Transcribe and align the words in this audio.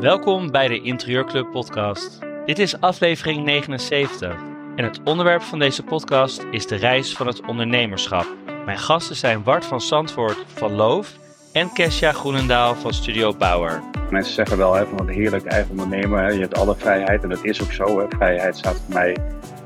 Welkom 0.00 0.50
bij 0.50 0.68
de 0.68 0.80
Interieurclub 0.82 1.50
podcast. 1.50 2.18
Dit 2.46 2.58
is 2.58 2.80
aflevering 2.80 3.44
79 3.44 4.36
en 4.76 4.84
het 4.84 5.00
onderwerp 5.04 5.42
van 5.42 5.58
deze 5.58 5.82
podcast 5.82 6.46
is 6.50 6.66
de 6.66 6.76
reis 6.76 7.16
van 7.16 7.26
het 7.26 7.46
ondernemerschap. 7.46 8.26
Mijn 8.64 8.78
gasten 8.78 9.16
zijn 9.16 9.42
Wart 9.42 9.64
van 9.64 9.80
Zandvoort 9.80 10.44
van 10.46 10.72
Loof 10.72 11.18
en 11.52 11.72
Kesja 11.72 12.12
Groenendaal 12.12 12.74
van 12.74 12.92
Studio 12.92 13.36
Bauer. 13.36 13.82
Mensen 14.10 14.34
zeggen 14.34 14.58
wel 14.58 14.74
van 14.74 14.96
wat 14.96 15.08
heerlijk 15.08 15.44
eigen 15.44 15.70
ondernemer, 15.70 16.22
hè. 16.22 16.28
je 16.28 16.40
hebt 16.40 16.58
alle 16.58 16.74
vrijheid 16.76 17.22
en 17.22 17.28
dat 17.28 17.44
is 17.44 17.62
ook 17.62 17.72
zo. 17.72 18.00
Hè. 18.00 18.06
Vrijheid 18.08 18.56
staat 18.56 18.80
voor 18.84 18.94
mij 18.94 19.16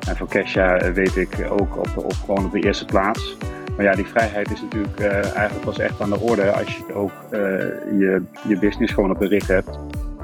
en 0.08 0.16
voor 0.16 0.28
Kesja 0.28 0.76
eh, 0.76 0.92
weet 0.92 1.16
ik 1.16 1.46
ook 1.50 1.76
op, 1.76 1.96
op, 1.96 2.12
gewoon 2.12 2.44
op 2.44 2.52
de 2.52 2.60
eerste 2.60 2.84
plaats. 2.84 3.36
Maar 3.76 3.84
ja, 3.84 3.94
die 3.94 4.06
vrijheid 4.06 4.50
is 4.50 4.60
natuurlijk 4.60 5.00
uh, 5.00 5.06
eigenlijk 5.12 5.64
pas 5.64 5.78
echt 5.78 6.00
aan 6.00 6.10
de 6.10 6.20
orde 6.20 6.52
als 6.52 6.76
je 6.76 6.94
ook 6.94 7.12
uh, 7.32 7.40
je, 7.98 8.22
je 8.48 8.58
business 8.58 8.92
gewoon 8.92 9.10
op 9.10 9.18
de 9.18 9.26
rit 9.26 9.46
hebt. 9.46 9.78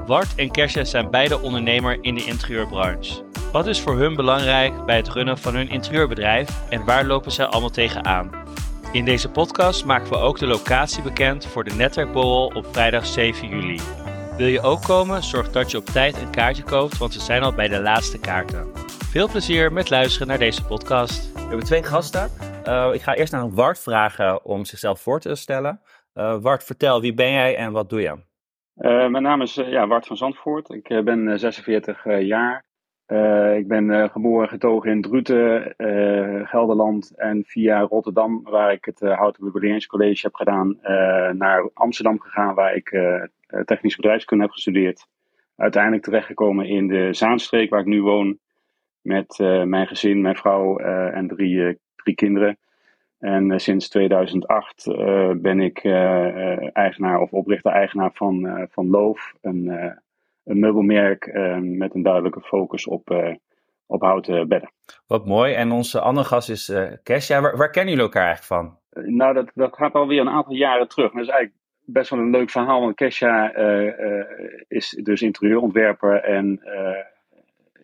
Wart 0.05 0.35
en 0.35 0.51
Kesja 0.51 0.83
zijn 0.83 1.09
beide 1.09 1.41
ondernemer 1.41 1.97
in 2.01 2.15
de 2.15 2.25
interieurbranche. 2.25 3.23
Wat 3.51 3.67
is 3.67 3.81
voor 3.81 3.97
hun 3.97 4.15
belangrijk 4.15 4.85
bij 4.85 4.95
het 4.95 5.09
runnen 5.09 5.37
van 5.37 5.55
hun 5.55 5.69
interieurbedrijf 5.69 6.49
en 6.69 6.85
waar 6.85 7.05
lopen 7.05 7.31
zij 7.31 7.45
allemaal 7.45 7.69
tegenaan? 7.69 8.31
In 8.91 9.05
deze 9.05 9.29
podcast 9.29 9.85
maken 9.85 10.09
we 10.09 10.17
ook 10.17 10.39
de 10.39 10.47
locatie 10.47 11.03
bekend 11.03 11.45
voor 11.45 11.63
de 11.63 11.75
netwerkborrel 11.75 12.51
op 12.55 12.65
vrijdag 12.71 13.05
7 13.05 13.47
juli. 13.47 13.79
Wil 14.37 14.47
je 14.47 14.61
ook 14.61 14.81
komen? 14.81 15.23
Zorg 15.23 15.51
dat 15.51 15.71
je 15.71 15.77
op 15.77 15.85
tijd 15.85 16.21
een 16.21 16.31
kaartje 16.31 16.63
koopt, 16.63 16.97
want 16.97 17.13
we 17.13 17.19
zijn 17.19 17.43
al 17.43 17.53
bij 17.53 17.67
de 17.67 17.81
laatste 17.81 18.19
kaarten. 18.19 18.71
Veel 19.11 19.29
plezier 19.29 19.73
met 19.73 19.89
luisteren 19.89 20.27
naar 20.27 20.37
deze 20.37 20.65
podcast. 20.65 21.33
We 21.33 21.39
hebben 21.39 21.65
twee 21.65 21.83
gasten. 21.83 22.29
Uh, 22.65 22.89
ik 22.93 23.01
ga 23.01 23.15
eerst 23.15 23.33
aan 23.33 23.55
Wart 23.55 23.79
vragen 23.79 24.45
om 24.45 24.65
zichzelf 24.65 25.01
voor 25.01 25.19
te 25.19 25.35
stellen. 25.35 25.81
Uh, 26.13 26.41
Wart, 26.41 26.63
vertel, 26.63 27.01
wie 27.01 27.13
ben 27.13 27.31
jij 27.31 27.55
en 27.55 27.71
wat 27.71 27.89
doe 27.89 28.01
je? 28.01 28.09
Uh, 28.09 29.07
mijn 29.07 29.23
naam 29.23 29.41
is 29.41 29.53
ja, 29.53 29.87
Wart 29.87 30.07
van 30.07 30.17
Zandvoort. 30.17 30.69
Ik 30.69 31.03
ben 31.03 31.39
46 31.39 32.03
jaar. 32.19 32.63
Ik 33.55 33.67
ben 33.67 34.09
geboren 34.09 34.49
getogen 34.49 34.91
in 34.91 35.01
Druten, 35.01 35.73
Gelderland 36.47 37.13
en 37.15 37.43
via 37.45 37.79
Rotterdam, 37.79 38.43
waar 38.43 38.71
ik 38.71 38.85
het 38.85 38.99
Houten 38.99 39.51
College 39.87 40.19
heb 40.21 40.35
gedaan, 40.35 40.77
naar 41.37 41.69
Amsterdam 41.73 42.19
gegaan, 42.19 42.55
waar 42.55 42.75
ik 42.75 42.89
technisch 43.65 43.95
bedrijfskunde 43.95 44.43
heb 44.43 44.53
gestudeerd. 44.53 45.07
Uiteindelijk 45.55 46.03
terechtgekomen 46.03 46.65
in 46.65 46.87
de 46.87 47.13
Zaanstreek, 47.13 47.69
waar 47.69 47.79
ik 47.79 47.85
nu 47.85 48.01
woon, 48.01 48.37
met 49.01 49.37
mijn 49.65 49.87
gezin, 49.87 50.21
mijn 50.21 50.35
vrouw 50.35 50.77
en 50.77 51.27
drie 51.27 51.77
drie 52.03 52.15
kinderen. 52.15 52.57
En 53.19 53.51
uh, 53.51 53.57
sinds 53.57 53.89
2008 53.89 54.85
uh, 54.85 55.29
eh, 55.29 55.37
ben 55.37 55.59
ik 55.59 55.83
uh, 55.83 56.77
eigenaar 56.77 57.19
of 57.19 57.31
oprichter-eigenaar 57.31 58.11
van, 58.13 58.67
van 58.71 58.89
Loof, 58.89 59.33
een, 59.41 59.97
een 60.43 60.59
meubelmerk 60.59 61.33
met 61.61 61.95
een 61.95 62.03
duidelijke 62.03 62.41
focus 62.41 62.87
op, 62.87 63.35
op 63.85 64.01
houten 64.01 64.47
bedden. 64.47 64.71
Wat 65.07 65.25
mooi. 65.25 65.53
En 65.53 65.71
onze 65.71 65.99
andere 65.99 66.27
gast 66.27 66.49
is 66.49 66.73
Kesja. 67.03 67.41
Waar, 67.41 67.57
waar, 67.57 67.69
kennen 67.69 67.93
jullie 67.93 68.07
elkaar 68.07 68.25
eigenlijk 68.25 68.61
van? 68.61 68.77
nou, 69.15 69.33
dat, 69.33 69.51
dat 69.53 69.75
gaat 69.75 69.93
alweer 69.93 70.21
een 70.21 70.29
aantal 70.29 70.53
jaren 70.53 70.87
terug. 70.87 71.11
dat 71.11 71.21
is 71.21 71.27
eigenlijk 71.27 71.61
best 71.85 72.09
wel 72.09 72.19
een 72.19 72.29
leuk 72.29 72.49
verhaal. 72.49 72.81
Want 72.81 72.95
Kesja 72.95 73.53
is 74.67 74.99
dus 75.03 75.21
interieurontwerper 75.21 76.23
en 76.23 76.61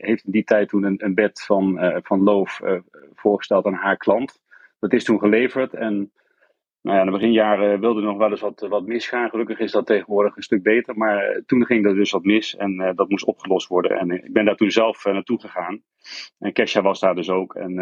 heeft 0.02 0.26
in 0.26 0.32
die 0.32 0.44
tijd 0.44 0.70
toen 0.70 0.84
een, 0.84 1.04
een 1.04 1.14
bed 1.14 1.42
van, 1.42 1.84
uh, 1.84 1.98
van 2.02 2.24
Loof 2.24 2.60
uh, 2.64 2.80
voorgesteld 3.14 3.66
aan 3.66 3.74
haar 3.74 3.98
klant. 3.98 4.42
Dat 4.80 4.94
is 4.94 5.04
toen 5.04 5.20
geleverd 5.20 5.74
en 5.74 6.12
nou 6.82 6.96
ja, 6.96 7.04
in 7.04 7.12
de 7.12 7.18
beginjaren 7.18 7.80
wilde 7.80 8.02
nog 8.02 8.18
wel 8.18 8.30
eens 8.30 8.42
wat, 8.42 8.66
wat 8.70 8.86
misgaan. 8.86 9.30
Gelukkig 9.30 9.60
is 9.60 9.72
dat 9.72 9.86
tegenwoordig 9.86 10.36
een 10.36 10.44
stuk 10.44 10.64
beter. 10.64 10.98
Maar 10.98 11.18
eh, 11.18 11.42
toen 11.46 11.66
ging 11.66 11.86
er 11.86 11.96
dus 11.96 12.12
wat 12.12 12.24
mis 12.24 12.56
en 12.56 12.82
uh, 12.82 12.90
dat 12.96 13.10
moest 13.10 13.26
opgelost 13.26 13.68
worden. 13.68 14.00
En 14.00 14.12
ik 14.12 14.34
ben 14.34 14.46
daar 14.46 14.56
toen 14.56 14.72
zelf 14.72 15.06
naartoe 15.06 15.40
gegaan. 15.40 15.82
En 16.40 16.54
Kesha 16.54 16.82
was 16.82 17.00
daar 17.00 17.16
dus 17.16 17.30
ook. 17.30 17.56
En 17.56 17.76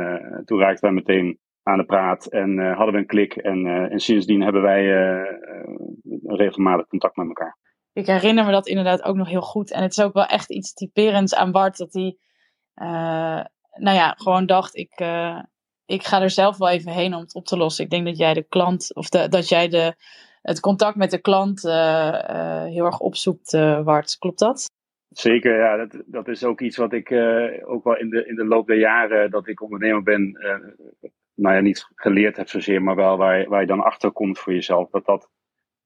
toen 0.46 0.60
raakten 0.60 0.84
wij 0.84 0.92
meteen 0.92 1.40
aan 1.64 1.78
de 1.78 1.86
praat 1.86 2.26
en 2.26 2.58
hadden 2.58 2.94
we 2.94 3.00
een 3.00 3.06
klik. 3.06 3.36
En, 3.36 3.66
en 3.92 4.00
sindsdien 4.00 4.42
hebben 4.42 4.62
wij 4.62 4.84
regelmatig 6.24 6.88
contact 6.88 7.16
met 7.16 7.28
elkaar 7.28 7.58
ik 7.94 8.06
herinner 8.06 8.46
me 8.46 8.52
dat 8.52 8.68
inderdaad 8.68 9.04
ook 9.04 9.16
nog 9.16 9.28
heel 9.28 9.42
goed. 9.42 9.72
En 9.72 9.82
het 9.82 9.92
is 9.92 10.04
ook 10.04 10.14
wel 10.14 10.26
echt 10.26 10.52
iets 10.52 10.74
typerends 10.74 11.36
aan 11.36 11.52
Bart. 11.52 11.78
Dat 11.78 11.94
hij, 11.94 12.18
nou 13.74 13.96
ja, 13.96 14.14
gewoon 14.18 14.46
dacht: 14.46 14.76
ik, 14.76 15.00
ik 15.88 16.04
ga 16.04 16.22
er 16.22 16.30
zelf 16.30 16.58
wel 16.58 16.70
even 16.70 16.92
heen 16.92 17.14
om 17.14 17.22
het 17.22 17.36
op 17.36 17.46
te 17.46 17.58
lossen. 17.58 17.84
Ik 17.84 17.90
denk 17.90 18.06
dat 18.06 18.18
jij 18.18 18.34
de 18.34 18.46
klant, 18.50 18.96
of 18.96 19.10
dat 19.10 19.50
jij 19.50 19.68
de, 19.68 19.96
het 20.42 20.60
contact 20.60 20.96
met 20.96 21.12
de 21.12 21.22
klant 21.22 21.64
uh, 21.64 22.64
heel 22.64 22.86
erg 22.86 23.00
opzoekt, 23.00 23.52
Bart. 23.84 24.18
Klopt 24.18 24.40
dat? 24.40 24.66
Zeker, 25.10 25.58
ja. 25.58 25.78
Dat, 25.78 26.04
dat 26.06 26.28
is 26.28 26.44
ook 26.44 26.62
iets 26.62 26.78
wat 26.78 26.94
ik 26.94 27.12
ook 27.66 27.84
wel 27.84 27.98
in 27.98 28.10
de, 28.10 28.26
in 28.28 28.36
de 28.36 28.46
loop 28.46 28.68
der 28.68 28.78
jaren 28.78 29.32
dat 29.32 29.48
ik 29.48 29.62
ondernemer 29.62 30.04
ben, 30.04 30.38
nou 31.34 31.56
ja, 31.56 31.62
niet 31.62 31.88
geleerd 31.96 32.38
heb 32.38 32.50
zozeer, 32.50 32.82
maar 32.82 32.96
wel 32.96 33.18
waar, 33.18 33.50
waar 33.50 33.62
je 33.62 33.68
dan 33.68 33.84
achter 33.84 34.12
komt 34.12 34.40
voor 34.40 34.54
jezelf. 34.54 34.90
Dat 34.90 35.06
dat 35.06 35.30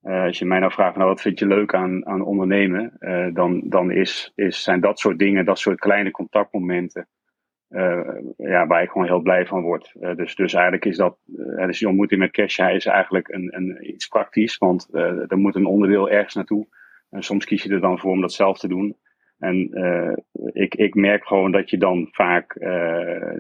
als 0.02 0.40
je 0.40 0.46
mij 0.46 0.60
nou 0.60 0.72
vraagt, 0.72 0.96
nou, 0.96 1.10
wat 1.10 1.22
vind 1.22 1.40
je 1.40 1.48
leuk 1.48 1.74
aan, 1.74 2.06
aan 2.06 2.22
ondernemen? 2.22 2.98
Dan 3.34 3.62
dan 3.70 3.92
is, 3.92 4.32
is, 4.36 4.64
zijn 4.64 4.80
dat 4.80 5.00
soort 5.00 5.20
dingen, 5.20 5.46
dat 5.46 5.60
soort 5.60 5.80
kleine 5.80 6.12
contactmomenten, 6.12 7.08
ja, 8.38 8.68
waar 8.68 8.84
ik 8.84 8.90
gewoon 8.90 9.08
heel 9.08 9.22
blij 9.22 9.46
van 9.46 9.62
word. 9.62 9.94
dus, 10.16 10.36
dus 10.36 10.54
eigenlijk 10.54 10.86
is 10.86 10.98
dat, 10.98 11.18
dus 11.26 11.80
die 11.80 11.88
ontmoeting 11.88 12.20
met 12.20 12.32
Kesha 12.32 12.70
is 12.70 12.86
eigenlijk 12.86 13.28
een, 13.28 13.56
een, 13.56 13.90
iets 13.94 14.08
praktisch, 14.08 14.58
want 14.58 14.88
er 14.94 15.38
moet 15.38 15.56
een 15.56 15.66
onderdeel 15.66 16.10
ergens 16.10 16.36
naartoe. 16.36 16.68
En 17.10 17.24
soms 17.24 17.46
kies 17.46 17.64
je 17.64 17.74
er 17.74 17.82
dan 17.82 18.00
voor 18.00 18.12
om 18.12 18.22
dat 18.22 18.34
zelf 18.34 18.60
te 18.60 18.68
doen. 18.68 18.98
En 19.40 19.70
ik, 20.54 20.76
ik 20.76 20.96
merk 20.96 21.26
gewoon 21.26 21.52
dat 21.52 21.70
je 21.70 21.78
dan 21.78 22.08
vaak, 22.12 22.56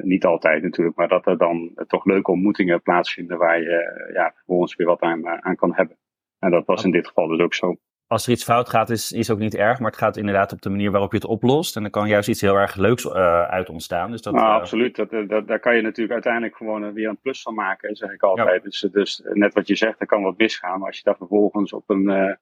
niet 0.02 0.26
altijd 0.26 0.64
natuurlijk, 0.64 0.98
maar 0.98 1.08
dat 1.08 1.28
er 1.28 1.38
dan 1.38 1.72
toch 1.88 2.06
leuke 2.06 2.32
ontmoetingen 2.32 2.82
plaatsvinden 2.82 3.38
waar 3.38 3.62
je 3.62 4.10
ja, 4.14 4.32
vervolgens 4.36 4.76
weer 4.76 4.88
wat 4.88 5.02
aan, 5.02 5.28
aan 5.28 5.56
kan 5.56 5.76
hebben. 5.76 5.98
En 6.40 6.52
dat 6.52 6.66
was 6.66 6.84
in 6.84 6.92
dit 6.92 7.08
geval 7.08 7.28
dus 7.28 7.40
ook 7.40 7.54
zo. 7.54 7.78
Als 8.12 8.26
er 8.26 8.32
iets 8.32 8.44
fout 8.44 8.70
gaat, 8.70 8.90
is, 8.90 9.12
is 9.12 9.30
ook 9.30 9.40
niet 9.40 9.56
erg, 9.56 9.80
maar 9.80 9.92
het 9.92 10.00
gaat 10.00 10.18
inderdaad 10.18 10.52
op 10.52 10.62
de 10.62 10.70
manier 10.70 10.92
waarop 10.92 11.12
je 11.12 11.18
het 11.18 11.28
oplost. 11.28 11.76
En 11.76 11.82
dan 11.82 11.92
kan 11.92 12.08
juist 12.08 12.30
iets 12.30 12.42
heel 12.42 12.56
erg 12.56 12.76
leuks 12.76 13.06
uh, 13.06 13.42
uit 13.42 13.70
ontstaan. 13.70 14.12
Dus 14.12 14.22
dat, 14.22 14.34
nou, 14.34 14.46
uh... 14.48 14.54
absoluut. 14.54 14.96
Dat, 14.96 15.12
eh, 15.12 15.28
dat, 15.28 15.48
daar 15.48 15.60
kan 15.60 15.76
je 15.76 15.82
natuurlijk 15.82 16.14
uiteindelijk 16.14 16.56
gewoon 16.56 16.94
weer 16.94 17.10
een 17.10 17.20
plus 17.22 17.42
van 17.42 17.54
maken, 17.54 17.96
zeg 17.96 18.12
ik 18.12 18.24
altijd. 18.24 18.64
Dus, 18.64 18.88
dus 18.92 19.22
net 19.24 19.54
wat 19.54 19.68
je 19.68 19.76
zegt, 19.76 20.02
er 20.02 20.06
kan 20.06 20.24
wat 20.24 20.38
misgaan. 20.38 20.80
Maar 20.80 20.88
als 20.88 20.98
je 20.98 21.04
daar 21.04 21.16
vervolgens 21.16 21.74
op 21.74 21.90
een, 21.90 22.04
uh, 22.04 22.34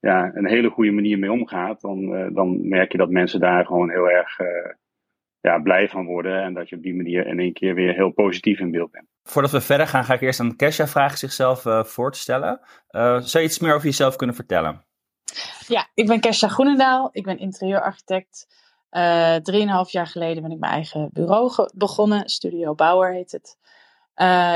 ja, 0.00 0.30
een 0.34 0.48
hele 0.48 0.70
goede 0.70 0.90
manier 0.90 1.18
mee 1.18 1.32
omgaat, 1.32 1.80
dan, 1.80 2.30
dan 2.34 2.68
merk 2.68 2.92
je 2.92 2.98
dat 2.98 3.10
mensen 3.10 3.40
daar 3.40 3.66
gewoon 3.66 3.90
heel 3.90 4.10
erg 4.10 4.36
ja, 5.40 5.58
blij 5.58 5.88
van 5.88 6.06
worden. 6.06 6.42
En 6.42 6.54
dat 6.54 6.68
je 6.68 6.76
op 6.76 6.82
die 6.82 6.96
manier 6.96 7.26
in 7.26 7.38
één 7.38 7.52
keer 7.52 7.74
weer 7.74 7.94
heel 7.94 8.10
positief 8.10 8.60
in 8.60 8.70
beeld 8.70 8.90
bent. 8.90 9.06
Voordat 9.22 9.50
we 9.50 9.60
verder 9.60 9.86
gaan, 9.86 10.04
ga 10.04 10.14
ik 10.14 10.20
eerst 10.20 10.40
aan 10.40 10.56
Kesha 10.56 10.86
vragen 10.86 11.18
zichzelf 11.18 11.62
voor 11.88 12.12
te 12.12 12.18
stellen. 12.18 12.60
Zou 12.90 13.38
je 13.38 13.42
iets 13.42 13.58
meer 13.58 13.74
over 13.74 13.86
jezelf 13.86 14.16
kunnen 14.16 14.36
vertellen? 14.36 14.90
Ja, 15.66 15.88
ik 15.94 16.06
ben 16.06 16.20
Kesha 16.20 16.48
Groenendaal. 16.48 17.08
Ik 17.12 17.24
ben 17.24 17.38
interieurarchitect. 17.38 18.46
Uh, 18.90 19.34
drieënhalf 19.34 19.90
jaar 19.90 20.06
geleden 20.06 20.42
ben 20.42 20.52
ik 20.52 20.58
mijn 20.58 20.72
eigen 20.72 21.10
bureau 21.12 21.68
begonnen. 21.74 22.28
Studio 22.28 22.74
Bauer 22.74 23.12
heet 23.12 23.32
het. 23.32 23.56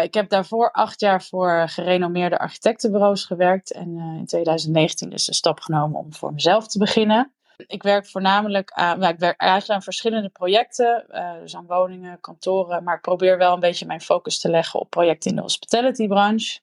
ik 0.05 0.15
heb 0.15 0.29
daarvoor 0.29 0.71
acht 0.71 1.01
jaar 1.01 1.23
voor 1.23 1.69
gerenommeerde 1.69 2.39
architectenbureaus 2.39 3.25
gewerkt. 3.25 3.73
En 3.73 3.97
in 4.19 4.27
2019 4.27 5.13
is 5.13 5.25
de 5.25 5.35
stap 5.35 5.61
genomen 5.61 6.01
om 6.01 6.15
voor 6.15 6.33
mezelf 6.33 6.67
te 6.67 6.79
beginnen. 6.79 7.31
Ik 7.67 7.83
werk 7.83 8.07
voornamelijk 8.07 8.73
aan, 8.73 8.99
nou, 8.99 9.13
ik 9.13 9.19
werk 9.19 9.41
eigenlijk 9.41 9.73
aan 9.73 9.83
verschillende 9.83 10.29
projecten, 10.29 11.07
dus 11.41 11.57
aan 11.57 11.67
woningen, 11.67 12.21
kantoren, 12.21 12.85
maar 12.85 12.95
ik 12.95 13.01
probeer 13.01 13.39
wel 13.39 13.55
een 13.55 13.61
beetje 13.61 13.87
mijn 13.87 14.01
focus 14.01 14.41
te 14.41 14.51
leggen 14.51 14.81
op 14.81 14.91
projecten 14.91 15.31
in 15.31 15.37
de 15.37 15.43
hospitality 15.43 16.07
branche 16.07 16.61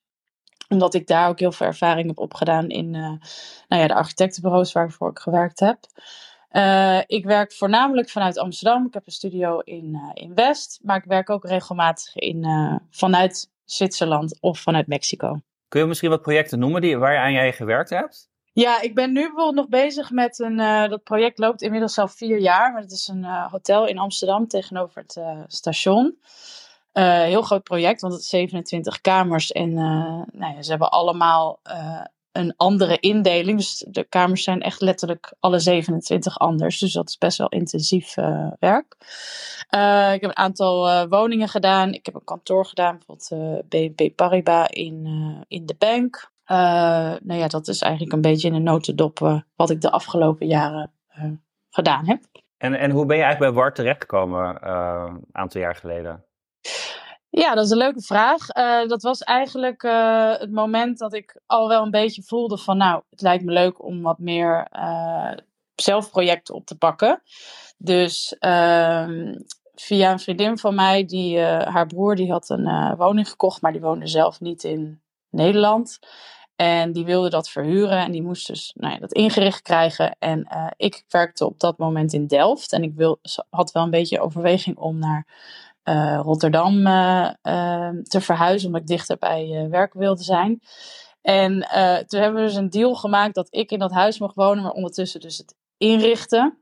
omdat 0.69 0.93
ik 0.93 1.07
daar 1.07 1.29
ook 1.29 1.39
heel 1.39 1.51
veel 1.51 1.67
ervaring 1.67 2.07
heb 2.07 2.19
opgedaan 2.19 2.69
in 2.69 2.93
uh, 2.93 3.01
nou 3.67 3.81
ja, 3.81 3.87
de 3.87 3.93
architectenbureaus 3.93 4.71
waarvoor 4.71 5.09
ik 5.09 5.19
gewerkt 5.19 5.59
heb. 5.59 5.77
Uh, 6.51 6.99
ik 7.05 7.25
werk 7.25 7.53
voornamelijk 7.53 8.09
vanuit 8.09 8.37
Amsterdam. 8.37 8.85
Ik 8.85 8.93
heb 8.93 9.05
een 9.05 9.11
studio 9.11 9.59
in, 9.59 9.89
uh, 9.93 10.09
in 10.13 10.33
West. 10.35 10.79
Maar 10.81 10.97
ik 10.97 11.03
werk 11.03 11.29
ook 11.29 11.45
regelmatig 11.45 12.15
in, 12.15 12.45
vanuit 12.89 13.51
Zwitserland 13.65 14.37
of 14.41 14.59
vanuit 14.59 14.87
Mexico. 14.87 15.39
Kun 15.67 15.81
je 15.81 15.87
misschien 15.87 16.09
wat 16.09 16.21
projecten 16.21 16.59
noemen 16.59 16.81
die, 16.81 16.97
waar 16.97 17.13
je 17.13 17.19
aan 17.19 17.33
jij 17.33 17.53
gewerkt 17.53 17.89
hebt? 17.89 18.29
Ja, 18.51 18.81
ik 18.81 18.95
ben 18.95 19.11
nu 19.11 19.21
bijvoorbeeld 19.21 19.55
nog 19.55 19.67
bezig 19.67 20.11
met 20.11 20.39
een. 20.39 20.57
Dat 20.89 21.03
project 21.03 21.37
loopt 21.37 21.61
inmiddels 21.61 21.97
al 21.97 22.07
vier 22.07 22.39
jaar. 22.39 22.71
Maar 22.71 22.81
het 22.81 22.91
is 22.91 23.07
een 23.07 23.23
hotel 23.25 23.87
in 23.87 23.97
Amsterdam 23.97 24.47
tegenover 24.47 25.01
het 25.01 25.45
uh, 26.93 27.21
heel 27.21 27.41
groot 27.41 27.63
project, 27.63 28.01
want 28.01 28.13
het 28.13 28.21
is 28.21 28.29
27 28.29 29.01
kamers. 29.01 29.51
En 29.51 29.73
nou 30.31 30.55
ja, 30.55 30.61
ze 30.61 30.69
hebben 30.69 30.91
allemaal 30.91 31.59
een 32.31 32.53
andere 32.57 32.99
indeling. 32.99 33.57
Dus 33.57 33.85
de 33.87 34.03
kamers 34.03 34.43
zijn 34.43 34.61
echt 34.61 34.81
letterlijk 34.81 35.33
alle 35.39 35.59
27 35.59 36.39
anders. 36.39 36.79
Dus 36.79 36.93
dat 36.93 37.09
is 37.09 37.17
best 37.17 37.37
wel 37.37 37.49
intensief 37.49 38.15
werk. 38.59 38.95
ik 40.13 40.21
heb 40.21 40.23
een 40.23 40.37
aantal 40.37 41.07
woningen 41.07 41.47
gedaan. 41.47 41.93
Ik 41.93 42.05
heb 42.05 42.15
een 42.15 42.23
kantoor 42.23 42.65
gedaan, 42.65 42.97
bijvoorbeeld 42.97 43.69
BNP 43.69 44.15
Paribas 44.15 44.67
in, 44.69 45.05
in 45.47 45.65
de 45.65 45.75
bank. 45.77 46.31
nou 47.23 47.39
ja, 47.39 47.47
dat 47.47 47.67
is 47.67 47.81
eigenlijk 47.81 48.13
een 48.13 48.21
beetje 48.21 48.47
in 48.47 48.53
een 48.53 48.63
notendop 48.63 49.43
wat 49.55 49.69
ik 49.69 49.81
de 49.81 49.91
afgelopen 49.91 50.47
jaren 50.47 50.91
gedaan 51.69 52.07
heb. 52.07 52.19
En, 52.57 52.73
en 52.73 52.91
hoe 52.91 53.05
ben 53.05 53.17
je 53.17 53.23
eigenlijk 53.23 53.53
bij 53.53 53.63
WAR 53.63 53.73
terechtgekomen 53.73 54.69
een 54.69 55.25
aantal 55.31 55.61
jaar 55.61 55.75
geleden? 55.75 56.23
Ja, 57.35 57.55
dat 57.55 57.65
is 57.65 57.71
een 57.71 57.77
leuke 57.77 58.01
vraag. 58.01 58.55
Uh, 58.57 58.87
dat 58.87 59.01
was 59.01 59.21
eigenlijk 59.21 59.83
uh, 59.83 60.31
het 60.37 60.51
moment 60.51 60.97
dat 60.97 61.13
ik 61.13 61.41
al 61.45 61.67
wel 61.67 61.83
een 61.83 61.91
beetje 61.91 62.23
voelde 62.23 62.57
van, 62.57 62.77
nou, 62.77 63.03
het 63.09 63.21
lijkt 63.21 63.43
me 63.43 63.51
leuk 63.51 63.83
om 63.83 64.01
wat 64.01 64.19
meer 64.19 64.67
uh, 64.71 65.31
zelfprojecten 65.75 66.55
op 66.55 66.65
te 66.65 66.77
pakken. 66.77 67.21
Dus 67.77 68.35
ehm, 68.39 69.35
via 69.75 70.11
een 70.11 70.19
vriendin 70.19 70.57
van 70.57 70.75
mij, 70.75 71.05
die, 71.05 71.39
haar 71.39 71.87
broer, 71.87 72.15
die 72.15 72.31
had 72.31 72.49
een 72.49 72.95
woning 72.95 73.29
gekocht, 73.29 73.61
maar 73.61 73.71
die 73.71 73.81
woonde 73.81 74.07
zelf 74.07 74.39
niet 74.39 74.63
in 74.63 75.01
Nederland. 75.29 75.99
En 76.55 76.91
die 76.91 77.05
wilde 77.05 77.29
dat 77.29 77.49
verhuren 77.49 77.97
en 77.97 78.11
die 78.11 78.23
moest 78.23 78.47
dus 78.47 78.73
nou 78.75 78.93
ja, 78.93 78.99
dat 78.99 79.13
ingericht 79.13 79.61
krijgen. 79.61 80.15
En 80.19 80.47
ik 80.77 81.03
werkte 81.07 81.45
op 81.45 81.59
dat 81.59 81.77
moment 81.77 82.13
in 82.13 82.27
Delft 82.27 82.71
en 82.71 82.83
ik 82.83 82.93
wil, 82.95 83.19
had 83.49 83.71
wel 83.71 83.83
een 83.83 83.89
beetje 83.89 84.21
overweging 84.21 84.77
om 84.77 84.99
naar 84.99 85.25
uh, 85.83 86.19
Rotterdam 86.23 86.87
uh, 86.87 87.29
uh, 87.43 87.89
te 88.03 88.21
verhuizen, 88.21 88.67
omdat 88.67 88.81
ik 88.81 88.87
dichter 88.87 89.17
bij 89.17 89.67
werk 89.69 89.93
wilde 89.93 90.23
zijn. 90.23 90.61
En 91.21 91.51
toen 92.07 92.19
hebben 92.19 92.41
we 92.41 92.47
dus 92.47 92.55
een 92.55 92.69
deal 92.69 92.95
gemaakt 92.95 93.35
dat 93.35 93.47
ik 93.49 93.71
in 93.71 93.79
dat 93.79 93.91
huis 93.91 94.19
mocht 94.19 94.35
wonen, 94.35 94.63
maar 94.63 94.71
ondertussen 94.71 95.19
dus 95.19 95.37
het 95.37 95.55
inrichten. 95.77 96.57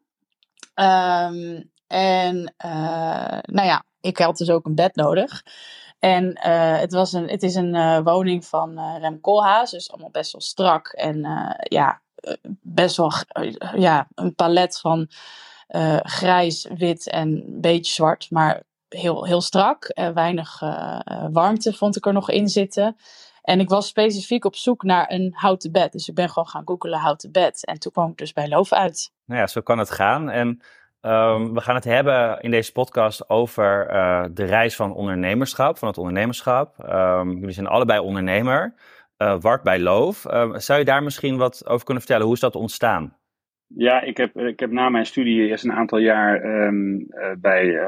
Um, 0.75 1.71
en 1.87 2.53
nou 3.41 3.67
ja, 3.67 3.83
ik 4.01 4.17
had 4.17 4.37
dus 4.37 4.49
ook 4.49 4.65
een 4.65 4.75
bed 4.75 4.95
nodig. 4.95 5.43
En 5.99 6.39
het, 6.79 6.93
was 6.93 7.13
een, 7.13 7.29
het 7.29 7.43
is 7.43 7.55
een 7.55 8.03
woning 8.03 8.45
van 8.45 8.97
Rem 8.97 9.21
Koolhaas, 9.21 9.71
dus 9.71 9.91
allemaal 9.91 10.11
best 10.11 10.31
wel 10.31 10.41
strak. 10.41 10.87
En 10.87 11.25
ja, 11.63 12.01
best 12.61 12.97
wel 12.97 13.11
ja, 13.75 14.07
een 14.15 14.35
palet 14.35 14.79
van 14.79 15.07
grijs, 16.03 16.67
wit 16.77 17.09
en 17.09 17.27
een 17.27 17.61
beetje 17.61 17.93
zwart. 17.93 18.29
Maar 18.29 18.63
heel, 18.95 19.25
heel 19.25 19.41
strak. 19.41 19.91
Uh, 19.93 20.09
weinig 20.09 20.61
uh, 20.61 20.99
warmte 21.31 21.73
vond 21.73 21.95
ik 21.95 22.05
er 22.05 22.13
nog 22.13 22.29
in 22.29 22.47
zitten. 22.47 22.95
En 23.41 23.59
ik 23.59 23.69
was 23.69 23.87
specifiek 23.87 24.45
op 24.45 24.55
zoek 24.55 24.83
naar 24.83 25.05
een 25.11 25.33
houten 25.35 25.71
bed. 25.71 25.91
Dus 25.91 26.07
ik 26.07 26.15
ben 26.15 26.29
gewoon 26.29 26.47
gaan 26.47 26.61
googelen 26.65 26.99
houten 26.99 27.31
bed. 27.31 27.65
En 27.65 27.79
toen 27.79 27.91
kwam 27.91 28.09
ik 28.11 28.17
dus 28.17 28.33
bij 28.33 28.47
Loof 28.47 28.73
uit. 28.73 29.13
Nou 29.25 29.39
ja, 29.39 29.47
zo 29.47 29.61
kan 29.61 29.79
het 29.79 29.91
gaan. 29.91 30.29
En 30.29 30.47
um, 31.01 31.53
we 31.53 31.61
gaan 31.61 31.75
het 31.75 31.83
hebben 31.83 32.41
in 32.41 32.51
deze 32.51 32.71
podcast 32.71 33.29
over 33.29 33.91
uh, 33.91 34.25
de 34.31 34.45
reis 34.45 34.75
van 34.75 34.93
ondernemerschap, 34.93 35.77
van 35.77 35.87
het 35.87 35.97
ondernemerschap. 35.97 36.75
Um, 36.89 37.37
jullie 37.37 37.53
zijn 37.53 37.67
allebei 37.67 37.99
ondernemer. 37.99 38.73
Uh, 39.17 39.35
Wart 39.39 39.63
bij 39.63 39.79
Loof. 39.79 40.25
Uh, 40.25 40.55
zou 40.55 40.79
je 40.79 40.85
daar 40.85 41.03
misschien 41.03 41.37
wat 41.37 41.67
over 41.67 41.85
kunnen 41.85 42.03
vertellen? 42.03 42.25
Hoe 42.25 42.35
is 42.35 42.41
dat 42.41 42.55
ontstaan? 42.55 43.15
Ja, 43.67 44.01
ik 44.01 44.17
heb, 44.17 44.37
ik 44.37 44.59
heb 44.59 44.71
na 44.71 44.89
mijn 44.89 45.05
studie 45.05 45.47
eerst 45.47 45.63
een 45.63 45.73
aantal 45.73 45.97
jaar 45.97 46.43
um, 46.43 47.07
bij 47.37 47.79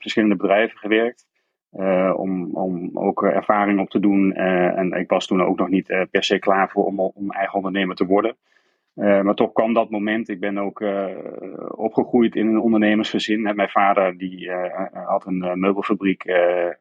verschillende 0.00 0.36
bedrijven 0.36 0.78
gewerkt. 0.78 1.28
Uh, 1.72 2.14
om, 2.16 2.54
om 2.54 2.90
ook 2.94 3.22
ervaring 3.22 3.80
op 3.80 3.90
te 3.90 4.00
doen. 4.00 4.32
Uh, 4.36 4.78
en 4.78 4.92
ik 4.92 5.10
was 5.10 5.26
toen 5.26 5.42
ook 5.42 5.58
nog 5.58 5.68
niet 5.68 6.06
per 6.10 6.24
se 6.24 6.38
klaar 6.38 6.70
voor 6.70 6.84
om, 6.84 7.00
om 7.00 7.30
eigen 7.30 7.54
ondernemer 7.54 7.96
te 7.96 8.06
worden. 8.06 8.36
maar 8.94 9.34
toch 9.34 9.52
kwam 9.52 9.74
dat 9.74 9.90
moment. 9.90 10.28
Ik 10.28 10.40
ben 10.40 10.58
ook 10.58 10.84
opgegroeid 11.68 12.36
in 12.36 12.46
een 12.46 12.60
ondernemersgezin. 12.60 13.42
Mijn 13.42 13.68
vader 13.68 14.18
die, 14.18 14.50
had 14.92 15.26
een 15.26 15.60
meubelfabriek 15.60 16.24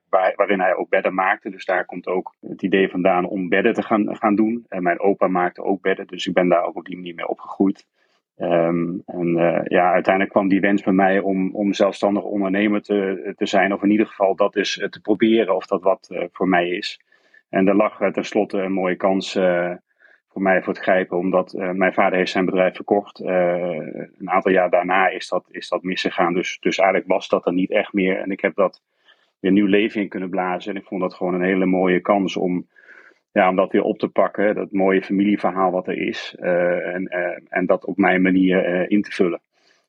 waar, 0.10 0.34
waarin 0.36 0.60
hij 0.60 0.76
ook 0.76 0.90
bedden 0.90 1.14
maakte. 1.14 1.50
Dus 1.50 1.66
daar 1.66 1.86
komt 1.86 2.08
ook 2.08 2.36
het 2.42 2.64
idee 2.64 2.90
vandaan 2.90 3.26
om 3.26 3.50
bedden 3.50 3.74
te 3.74 3.84
gaan, 3.84 4.16
gaan 4.16 4.36
doen. 4.36 4.66
En 4.68 4.84
mijn 4.84 5.00
opa 5.00 5.28
maakte 5.28 5.64
ook 5.64 5.82
bedden. 5.82 6.08
Dus 6.08 6.28
ik 6.28 6.34
ben 6.34 6.50
daar 6.50 6.64
ook 6.64 6.76
op 6.76 6.86
die 6.86 6.96
manier 6.96 7.16
mee 7.16 7.28
opgegroeid. 7.28 7.86
Um, 8.42 9.04
en 9.06 9.28
uh, 9.28 9.60
ja, 9.64 9.92
uiteindelijk 9.92 10.34
kwam 10.34 10.48
die 10.48 10.60
wens 10.60 10.84
bij 10.84 10.94
mij 10.94 11.20
om, 11.20 11.56
om 11.56 11.74
zelfstandig 11.74 12.24
ondernemer 12.24 12.82
te, 12.82 13.34
te 13.38 13.46
zijn. 13.46 13.74
Of 13.74 13.84
in 13.84 13.92
ieder 13.92 14.06
geval 14.06 14.36
dat 14.36 14.56
is 14.56 14.88
te 14.90 15.02
proberen 15.02 15.56
of 15.56 15.66
dat 15.66 15.82
wat 15.82 16.10
uh, 16.12 16.24
voor 16.32 16.48
mij 16.48 16.70
is. 16.70 17.02
En 17.50 17.68
er 17.68 17.76
lag 17.76 18.00
uh, 18.02 18.08
tenslotte 18.08 18.58
een 18.58 18.72
mooie 18.72 18.96
kans 18.96 19.34
voor 20.32 20.42
mij 20.42 20.64
voor 20.64 20.74
het 20.74 20.82
grijpen. 20.82 21.18
Omdat 21.18 21.54
mijn 21.74 21.94
vader 21.94 22.18
heeft 22.18 22.32
zijn 22.32 22.46
bedrijf 22.46 22.76
verkocht. 22.76 23.20
een 23.20 24.30
aantal 24.30 24.52
jaar 24.52 24.70
daarna 24.70 25.08
is 25.08 25.30
dat, 25.30 25.46
is 25.52 25.70
dat 25.70 25.84
misgegaan. 25.84 26.34
Dus, 26.34 26.58
dus 26.60 26.78
eigenlijk 26.78 27.12
was 27.12 27.28
dat 27.28 27.46
er 27.46 27.54
niet 27.54 27.72
echt 27.72 27.94
meer. 27.94 28.18
En 28.18 28.32
ik 28.32 28.42
heb 28.42 28.56
dat 28.56 28.82
weer 29.40 29.52
nieuw 29.52 29.66
leven 29.66 30.02
in 30.02 30.08
kunnen 30.10 30.30
blazen. 30.30 30.72
En 30.72 30.82
ik 30.82 30.88
vond 30.88 31.02
dat 31.02 31.14
gewoon 31.14 31.34
een 31.34 31.42
hele 31.42 31.66
mooie 31.66 32.00
kans 32.00 32.38
om 32.38 32.68
ja, 33.32 33.50
om 33.50 33.56
dat 33.56 33.72
weer 33.72 33.84
op 33.84 34.00
te 34.00 34.08
pakken, 34.08 34.56
dat 34.56 34.72
mooie 34.72 35.02
familieverhaal 35.02 35.72
wat 35.72 35.88
er 35.88 35.98
is, 35.98 36.36
uh, 36.40 36.96
en, 36.96 37.02
uh, 37.02 37.38
en 37.50 37.66
dat 37.66 37.86
op 37.86 37.98
mijn 37.98 38.22
manier 38.22 38.70
uh, 38.70 38.90
in 38.90 39.02
te 39.02 39.12
vullen. 39.12 39.42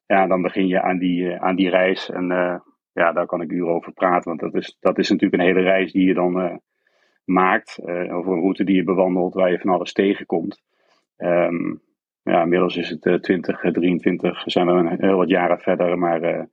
Ja, 0.06 0.26
dan 0.26 0.42
begin 0.42 0.66
je 0.66 0.82
aan 0.82 0.98
die, 0.98 1.40
aan 1.40 1.56
die 1.56 1.70
reis 1.70 2.10
en 2.10 2.26
ja, 2.92 3.12
daar 3.12 3.26
kan 3.26 3.40
ik 3.40 3.50
uren 3.50 3.74
over 3.74 3.92
praten, 3.92 4.28
want 4.28 4.40
dat 4.40 4.54
is, 4.54 4.76
dat 4.80 4.98
is 4.98 5.10
natuurlijk 5.10 5.42
een 5.42 5.48
hele 5.48 5.60
reis 5.60 5.92
die 5.92 6.06
je 6.06 6.14
dan 6.14 6.60
maakt, 7.24 7.78
over 7.86 8.32
een 8.32 8.40
route 8.40 8.64
die 8.64 8.76
je 8.76 8.84
bewandelt 8.84 9.34
waar 9.34 9.50
je 9.50 9.58
van 9.58 9.70
alles 9.70 9.92
tegenkomt. 9.92 10.62
Um, 11.16 11.82
ja, 12.22 12.42
inmiddels 12.42 12.76
is 12.76 12.88
het 12.88 13.00
2023, 13.00 14.42
zijn 14.44 14.66
we 14.66 14.72
een 14.72 15.00
heel 15.00 15.16
wat 15.16 15.28
jaren 15.28 15.58
verder, 15.58 15.98
maar 15.98 16.48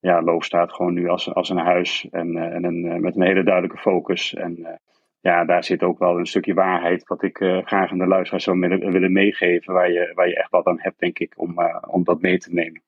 ja, 0.00 0.22
Loof 0.22 0.44
staat 0.44 0.72
gewoon 0.72 0.94
nu 0.94 1.08
als, 1.08 1.34
als 1.34 1.48
een 1.48 1.58
huis 1.58 2.08
en, 2.10 2.36
en 2.36 2.64
een, 2.64 3.00
met 3.00 3.16
een 3.16 3.26
hele 3.26 3.44
duidelijke 3.44 3.78
focus 3.78 4.34
en 4.34 4.80
ja, 5.22 5.44
daar 5.44 5.64
zit 5.64 5.82
ook 5.82 5.98
wel 5.98 6.18
een 6.18 6.26
stukje 6.26 6.54
waarheid 6.54 7.06
wat 7.06 7.22
ik 7.22 7.40
uh, 7.40 7.58
graag 7.64 7.90
aan 7.90 7.98
de 7.98 8.06
luisteraars 8.06 8.44
zou 8.44 8.58
willen 8.92 9.12
meegeven, 9.12 9.74
waar 9.74 9.92
je, 9.92 10.12
waar 10.14 10.28
je 10.28 10.36
echt 10.36 10.50
wat 10.50 10.66
aan 10.66 10.80
hebt, 10.80 10.98
denk 10.98 11.18
ik, 11.18 11.32
om, 11.36 11.60
uh, 11.60 11.76
om 11.86 12.04
dat 12.04 12.20
mee 12.20 12.38
te 12.38 12.52
nemen. 12.52 12.82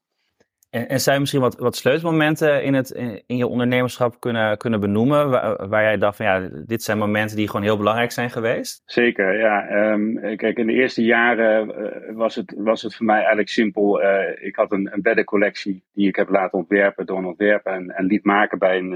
En, 0.70 0.88
en 0.88 1.12
je 1.12 1.20
misschien 1.20 1.40
wat, 1.40 1.58
wat 1.58 1.76
sleutelmomenten 1.76 2.62
in, 2.62 2.74
het, 2.74 2.90
in, 3.26 3.36
je 3.36 3.46
ondernemerschap 3.46 4.20
kunnen, 4.20 4.58
kunnen 4.58 4.80
benoemen, 4.80 5.30
waar, 5.30 5.68
waar, 5.68 5.82
jij 5.82 5.98
dacht 5.98 6.16
van 6.16 6.26
ja, 6.26 6.48
dit 6.66 6.82
zijn 6.82 6.98
momenten 6.98 7.36
die 7.36 7.46
gewoon 7.46 7.62
heel 7.62 7.76
belangrijk 7.76 8.10
zijn 8.10 8.30
geweest? 8.30 8.82
Zeker, 8.84 9.38
ja. 9.38 9.90
Um, 9.92 10.36
kijk, 10.36 10.58
in 10.58 10.66
de 10.66 10.72
eerste 10.72 11.04
jaren 11.04 11.68
uh, 11.68 12.16
was, 12.16 12.34
het, 12.34 12.54
was 12.56 12.82
het 12.82 12.96
voor 12.96 13.06
mij 13.06 13.18
eigenlijk 13.18 13.48
simpel. 13.48 14.02
ik 14.40 14.56
had 14.56 14.72
een, 14.72 14.92
een 14.92 15.02
beddencollectie 15.02 15.84
die 15.92 16.08
ik 16.08 16.16
heb 16.16 16.28
laten 16.28 16.58
ontwerpen, 16.58 17.06
door 17.06 17.18
een 17.18 17.24
ontwerpen 17.24 17.72
en, 17.72 17.90
en 17.90 18.04
liet 18.04 18.24
maken 18.24 18.58
bij 18.58 18.78
een, 18.78 18.92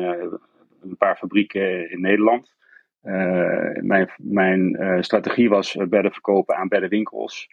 een 0.82 0.96
paar 0.98 1.16
fabrieken 1.16 1.90
in 1.90 2.00
Nederland. 2.00 2.56
Uh, 3.08 3.82
mijn 3.82 4.10
mijn 4.16 4.82
uh, 4.82 5.00
strategie 5.00 5.48
was 5.48 5.74
bedden 5.74 6.12
verkopen 6.12 6.56
aan 6.56 6.68
beddenwinkels. 6.68 7.48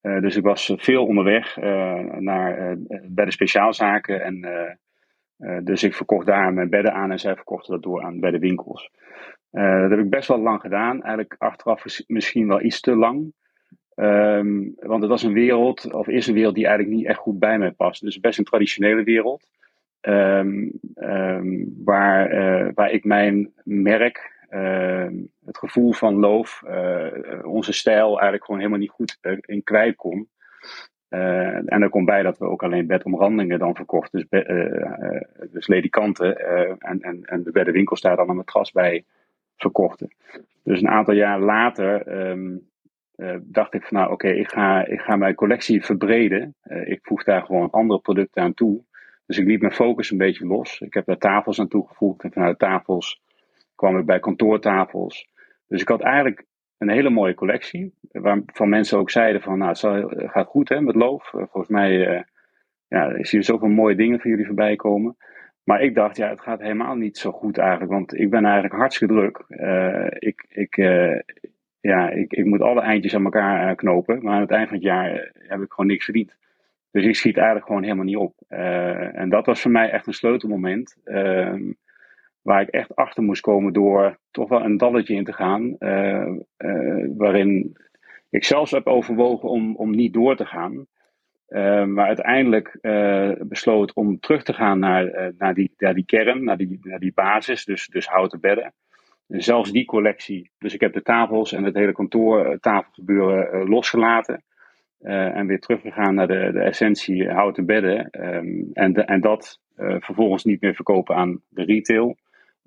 Dus 0.00 0.36
ik 0.36 0.42
was 0.42 0.72
veel 0.76 1.06
onderweg 1.06 1.56
naar 2.18 2.76
bedden 3.02 3.32
speciaalzaken. 3.32 4.22
En, 4.22 4.48
dus 5.64 5.82
ik 5.82 5.94
verkocht 5.94 6.26
daar 6.26 6.52
mijn 6.52 6.70
bedden 6.70 6.92
aan 6.92 7.10
en 7.10 7.18
zij 7.18 7.34
verkochten 7.34 7.72
dat 7.72 7.82
door 7.82 8.02
aan 8.02 8.20
beddenwinkels. 8.20 8.90
dat 9.50 9.90
heb 9.90 9.98
ik 9.98 10.10
best 10.10 10.28
wel 10.28 10.40
lang 10.40 10.60
gedaan. 10.60 11.02
Eigenlijk 11.02 11.34
achteraf 11.38 11.84
misschien 12.06 12.48
wel 12.48 12.62
iets 12.62 12.80
te 12.80 12.96
lang. 12.96 13.32
Um, 13.94 14.74
want 14.76 15.00
het 15.00 15.10
was 15.10 15.22
een 15.22 15.32
wereld, 15.32 15.92
of 15.92 16.08
is 16.08 16.26
een 16.26 16.34
wereld 16.34 16.54
die 16.54 16.66
eigenlijk 16.66 16.96
niet 16.96 17.06
echt 17.06 17.18
goed 17.18 17.38
bij 17.38 17.58
mij 17.58 17.70
past. 17.70 18.02
Dus 18.02 18.20
best 18.20 18.38
een 18.38 18.44
traditionele 18.44 19.02
wereld. 19.02 19.48
Um, 20.00 20.72
um, 20.94 21.74
waar, 21.84 22.74
waar 22.74 22.90
ik 22.90 23.04
mijn 23.04 23.52
merk 23.64 24.38
Ehm, 24.39 24.39
het 25.44 25.58
gevoel 25.58 25.92
van 25.92 26.14
loof, 26.14 26.62
eh, 26.62 27.44
onze 27.44 27.72
stijl 27.72 28.08
eigenlijk 28.08 28.44
gewoon 28.44 28.60
helemaal 28.60 28.80
niet 28.80 28.90
goed 28.90 29.18
eh, 29.20 29.36
in 29.40 29.62
kwijt 29.62 29.96
kon. 29.96 30.28
En 31.08 31.82
er 31.82 31.88
komt 31.88 32.06
bij 32.06 32.22
dat 32.22 32.38
we 32.38 32.44
ook 32.44 32.62
alleen 32.62 32.86
bedomrandingen 32.86 33.58
dan 33.58 33.74
verkochten, 33.74 34.26
dus, 34.28 34.44
dus 35.50 35.66
ledikanten 35.66 36.36
en, 36.80 37.00
en, 37.00 37.24
en 37.24 37.42
de 37.42 37.50
beddenwinkels 37.50 38.00
daar 38.00 38.16
dan 38.16 38.28
een 38.28 38.36
matras 38.36 38.72
bij 38.72 39.04
verkochten. 39.56 40.14
Dus 40.62 40.80
een 40.80 40.88
aantal 40.88 41.14
jaar 41.14 41.40
later 41.40 42.18
um, 42.30 42.68
dacht 43.40 43.74
ik 43.74 43.84
van 43.84 43.96
nou 43.96 44.12
oké, 44.12 44.28
ik, 44.28 44.50
ga, 44.50 44.86
ik 44.86 45.00
ga 45.00 45.16
mijn 45.16 45.34
collectie 45.34 45.84
verbreden. 45.84 46.54
ik 46.84 46.98
voeg 47.02 47.24
daar 47.24 47.42
gewoon 47.42 47.70
andere 47.70 48.00
producten 48.00 48.42
aan 48.42 48.54
toe. 48.54 48.84
Dus 49.26 49.38
ik 49.38 49.46
liet 49.46 49.60
mijn 49.60 49.72
focus 49.72 50.10
een 50.10 50.18
beetje 50.18 50.46
los. 50.46 50.80
Ik 50.80 50.94
heb 50.94 51.06
daar 51.06 51.18
tafels 51.18 51.60
aan 51.60 51.68
toegevoegd 51.68 52.22
en 52.22 52.32
vanuit 52.32 52.58
tafels 52.58 53.22
kwam 53.80 53.98
ik 53.98 54.06
bij 54.06 54.20
kantoortafels. 54.20 55.28
Dus 55.66 55.80
ik 55.80 55.88
had 55.88 56.00
eigenlijk 56.00 56.44
een 56.78 56.88
hele 56.88 57.10
mooie 57.10 57.34
collectie. 57.34 57.94
Waarvan 58.00 58.68
mensen 58.68 58.98
ook 58.98 59.10
zeiden 59.10 59.42
van, 59.42 59.58
nou, 59.58 59.70
het 59.70 60.30
gaat 60.30 60.46
goed 60.46 60.68
hè, 60.68 60.80
met 60.80 60.94
loof. 60.94 61.34
Eh, 61.34 61.40
volgens 61.40 61.68
mij 61.68 62.08
uh, 62.08 62.22
ja, 62.88 63.24
zie 63.24 63.38
je 63.38 63.44
zoveel 63.44 63.68
mooie 63.68 63.94
dingen 63.94 64.20
van 64.20 64.30
jullie 64.30 64.46
voorbij 64.46 64.76
komen. 64.76 65.16
Maar 65.64 65.82
ik 65.82 65.94
dacht, 65.94 66.16
ja, 66.16 66.28
het 66.28 66.40
gaat 66.40 66.60
helemaal 66.60 66.94
niet 66.94 67.18
zo 67.18 67.32
goed 67.32 67.58
eigenlijk. 67.58 67.90
Want 67.90 68.18
ik 68.18 68.30
ben 68.30 68.44
eigenlijk 68.44 68.74
hartstikke 68.74 69.14
druk. 69.14 69.44
Ik, 70.18 70.44
ik, 70.48 70.76
ja, 71.80 72.10
ik, 72.10 72.32
ik 72.32 72.44
moet 72.44 72.60
alle 72.60 72.80
eindjes 72.80 73.14
aan 73.14 73.24
elkaar 73.24 73.74
knopen. 73.74 74.22
Maar 74.22 74.34
aan 74.34 74.40
het 74.40 74.50
eind 74.50 74.68
van 74.68 74.76
het 74.76 74.86
jaar 74.86 75.32
heb 75.34 75.60
ik 75.60 75.72
gewoon 75.72 75.90
niks 75.90 76.04
verdiend. 76.04 76.36
Dus 76.90 77.04
ik 77.04 77.14
schiet 77.14 77.36
eigenlijk 77.36 77.66
gewoon 77.66 77.82
helemaal 77.82 78.04
niet 78.04 78.16
op. 78.16 78.34
en 78.48 79.28
dat 79.28 79.46
was 79.46 79.62
voor 79.62 79.70
mij 79.70 79.90
echt 79.90 80.06
een 80.06 80.12
sleutelmoment. 80.12 80.96
Ehm, 82.40 82.48
waar 82.50 82.60
ik 82.60 82.68
echt 82.68 82.96
achter 82.96 83.22
moest 83.22 83.40
komen 83.40 83.72
door 83.72 84.18
toch 84.30 84.48
wel 84.48 84.64
een 84.64 84.76
dalletje 84.76 85.14
in 85.14 85.24
te 85.24 85.32
gaan. 85.32 85.76
waarin 87.16 87.76
ik 88.30 88.44
zelfs 88.44 88.70
heb 88.70 88.86
overwogen 88.86 89.48
om, 89.48 89.76
om 89.76 89.90
niet 89.90 90.12
door 90.12 90.36
te 90.36 90.46
gaan. 90.46 90.86
Uh, 91.48 91.84
maar 91.84 92.06
uiteindelijk 92.06 92.78
besloot 93.48 93.92
om 93.92 94.20
terug 94.20 94.42
te 94.42 94.52
gaan 94.52 94.78
naar, 94.78 95.32
naar, 95.38 95.54
die, 95.54 95.74
naar 95.76 95.94
die 95.94 96.04
kern, 96.04 96.44
naar 96.44 96.56
die, 96.56 96.78
naar 96.82 96.98
die 96.98 97.12
basis, 97.14 97.64
dus, 97.64 97.86
dus 97.86 98.06
houten 98.06 98.40
bedden. 98.40 98.72
En 99.28 99.42
zelfs 99.42 99.72
die 99.72 99.84
collectie. 99.84 100.50
Dus 100.58 100.74
ik 100.74 100.80
heb 100.80 100.92
de 100.92 101.02
tafels 101.02 101.52
en 101.52 101.64
het 101.64 101.74
hele 101.74 101.92
kantoor 101.92 102.58
tafelgebeuren 102.60 103.68
losgelaten. 103.68 104.44
en 105.00 105.46
weer 105.46 105.60
teruggegaan 105.60 106.14
naar 106.14 106.26
de, 106.26 106.50
de 106.52 106.60
essentie 106.60 107.30
houten 107.30 107.66
bedden. 107.66 108.08
Um, 108.36 108.70
en, 108.72 108.92
de, 108.92 109.02
en 109.02 109.20
dat 109.20 109.60
vervolgens 109.76 110.44
niet 110.44 110.60
meer 110.60 110.74
verkopen 110.74 111.16
aan 111.16 111.40
de 111.48 111.64
retail. 111.64 112.16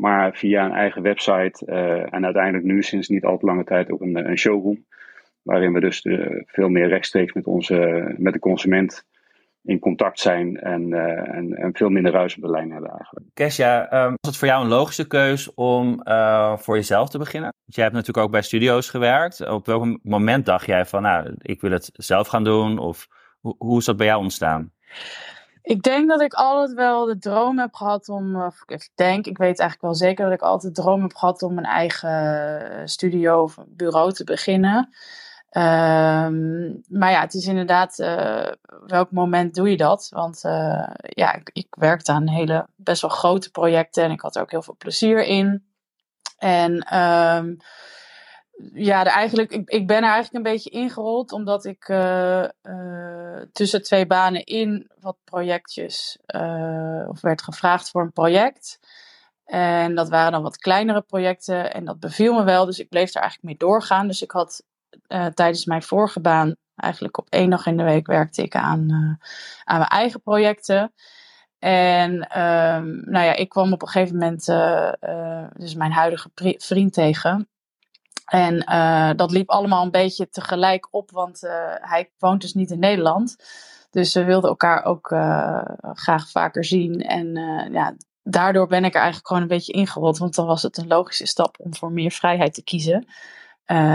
Maar 0.04 0.36
via 0.36 0.66
een 0.66 0.72
eigen 0.72 1.02
website. 1.02 1.66
en 2.12 2.26
uiteindelijk 2.26 2.64
nu 2.64 2.84
sinds 2.84 3.08
niet 3.08 3.26
al 3.26 3.38
te 3.38 3.46
lange 3.46 3.64
tijd 3.64 3.92
ook 3.92 4.02
een, 4.02 4.30
een 4.30 4.38
showroom. 4.38 4.86
Waarin 5.42 5.74
we 5.74 5.80
dus 5.80 6.02
de, 6.02 6.44
veel 6.46 6.70
meer 6.70 6.88
rechtstreeks 6.88 7.34
met, 7.34 7.46
onze, 7.46 8.14
met 8.18 8.34
de 8.34 8.40
consument 8.40 9.06
in 9.64 9.80
contact 9.80 10.20
zijn 10.20 10.60
en, 10.60 10.88
uh, 10.90 11.36
en, 11.36 11.54
en, 11.54 11.70
veel 11.74 11.90
minder 11.90 12.12
ruis 12.12 12.36
op 12.36 12.42
de 12.42 12.50
lijn 12.50 12.72
hebben 12.72 12.90
eigenlijk. 12.90 13.26
Kesja, 13.34 14.04
um, 14.04 14.10
was 14.10 14.32
het 14.32 14.38
voor 14.38 14.48
jou 14.48 14.64
een 14.64 14.70
logische 14.70 15.08
keus 15.08 15.54
om 15.54 16.02
voor 16.58 16.76
jezelf 16.76 17.10
te 17.10 17.18
beginnen? 17.18 17.54
Want 17.64 17.76
jij 17.76 17.84
hebt 17.84 17.96
natuurlijk 17.96 18.26
ook 18.26 18.32
bij 18.32 18.42
studio's 18.42 18.90
gewerkt. 18.90 19.48
Op 19.48 19.66
welk 19.66 20.00
moment 20.02 20.46
dacht 20.46 20.66
jij 20.66 20.86
van, 20.86 21.02
nou, 21.02 21.34
ik 21.38 21.62
wil 21.62 21.72
het 21.72 21.90
zelf 21.94 22.28
gaan 22.28 22.44
doen? 22.44 22.78
Of 22.78 23.08
hoe 23.58 23.78
is 23.78 23.86
dat 23.86 23.98
bij 23.98 24.08
jou 24.08 24.22
ontstaan? 24.22 24.72
Ik 25.64 25.82
denk 25.82 26.10
dat 26.10 26.22
ik 26.22 26.34
altijd 26.34 26.74
wel 26.74 27.06
de 27.06 27.18
droom 27.18 27.60
heb 27.60 27.74
gehad 27.74 28.10
om. 28.10 28.42
Of 28.42 28.64
ik 28.66 28.90
denk, 28.96 29.26
ik 29.26 29.38
weet 29.38 29.60
eigenlijk 29.60 29.82
wel 29.82 29.96
zeker 29.96 30.24
dat 30.26 30.34
ik 30.34 30.42
altijd 30.42 30.76
de 30.76 30.82
droom 30.82 31.02
heb 31.02 31.16
gehad 31.16 31.42
om 31.44 31.58
een 31.58 31.64
eigen 31.64 32.90
studio 32.90 33.42
of 33.42 33.58
bureau 33.68 34.12
te 34.12 34.24
beginnen. 34.24 34.78
Um, 35.58 36.82
maar 36.88 37.12
ja, 37.12 37.22
het 37.22 37.34
is 37.34 37.46
inderdaad, 37.46 38.00
uh, 38.00 38.52
welk 38.86 39.12
moment 39.12 39.56
doe 39.56 39.70
je 39.70 39.78
dat? 39.78 40.10
Want 40.10 40.42
ja, 41.00 41.34
ik, 41.34 41.50
ik, 41.54 41.68
werkte 41.70 42.12
aan 42.12 42.30
hele 42.30 42.68
best 42.76 43.02
wel 43.02 43.12
grote 43.12 43.52
projecten 43.52 44.04
en 44.04 44.12
ik 44.12 44.22
had 44.22 44.36
er 44.36 44.42
ook 44.42 44.52
heel 44.52 44.62
veel 44.62 44.76
plezier 44.78 45.24
in. 45.24 45.66
En 46.38 46.98
um, 47.00 47.58
ja, 48.74 49.06
eigenlijk, 49.06 49.52
ik, 49.52 49.70
ik 49.70 49.88
ben 49.88 49.98
er 49.98 50.12
eigenlijk 50.12 50.34
een 50.34 50.52
beetje 50.52 50.70
ingerold 50.70 51.32
omdat 51.32 51.66
ik 51.66 51.88
uh, 51.88 52.46
tussen 53.52 53.84
twee 53.84 54.08
banen 54.08 54.44
in 54.44 54.92
wat 55.00 55.18
projectjes, 55.24 56.18
of 57.08 57.22
werd 57.22 57.42
gevraagd 57.42 57.90
voor 57.90 58.02
een 58.02 58.12
project. 58.12 58.80
En 59.46 59.96
dat 59.96 60.10
waren 60.10 60.32
dan 60.32 60.42
wat 60.42 60.58
kleinere 60.58 61.02
projecten 61.02 61.74
en 61.74 61.86
dat 61.86 62.00
beviel 62.00 62.34
me 62.34 62.44
wel, 62.44 62.66
dus 62.66 62.80
ik 62.80 62.90
bleef 62.90 63.10
er 63.10 63.22
eigenlijk 63.22 63.44
mee 63.44 63.70
doorgaan. 63.70 64.08
Dus 64.08 64.22
ik 64.22 64.32
had 64.32 64.64
tijdens 65.34 65.66
mijn 65.66 65.84
vorige 65.84 66.20
baan, 66.20 66.56
eigenlijk 66.76 67.18
op 67.18 67.28
één 67.30 67.50
dag 67.50 67.66
in 67.66 67.78
de 67.78 67.84
week, 67.84 68.08
werkte 68.08 68.42
ik 68.44 68.56
aan, 68.56 68.92
aan 69.64 69.78
mijn 69.78 69.90
eigen 69.90 70.22
projecten. 70.22 70.94
En 71.60 72.12
um, 72.14 73.02
nou 73.06 73.26
ja, 73.26 73.36
ik 73.36 73.50
kwam 73.50 73.74
op 73.74 73.82
een 73.82 73.88
gegeven 73.88 74.18
moment 74.18 74.46
dus 75.60 75.76
mijn 75.76 75.92
huidige 75.92 76.30
vriend 76.58 76.94
tegen. 76.94 77.48
En 78.26 78.60
dat 79.16 79.32
liep 79.32 79.50
allemaal 79.50 79.84
een 79.84 79.92
beetje 79.92 80.30
tegelijk 80.30 80.88
op, 80.92 81.12
want 81.12 81.42
hij 81.82 82.12
woont 82.18 82.42
dus 82.42 82.54
niet 82.54 82.72
in 82.72 82.80
Nederland. 82.80 83.36
Dus 83.90 84.14
we 84.14 84.24
wilden 84.24 84.50
elkaar 84.50 84.86
ook 84.86 85.08
graag 85.94 86.30
vaker 86.30 86.66
zien. 86.66 87.02
En 87.02 87.36
ja, 87.72 87.96
daardoor 88.24 88.68
ben 88.68 88.86
ik 88.86 88.94
er 88.94 89.00
eigenlijk 89.00 89.28
gewoon 89.28 89.42
een 89.42 89.48
beetje 89.48 89.74
ingerold. 89.74 90.18
Want 90.18 90.36
dan 90.36 90.46
was 90.46 90.62
het 90.62 90.78
een 90.78 90.88
logische 90.88 91.28
stap 91.28 91.56
om 91.60 91.76
voor 91.76 91.92
meer 91.92 92.12
vrijheid 92.12 92.54
te 92.54 92.64
kiezen. 92.64 93.08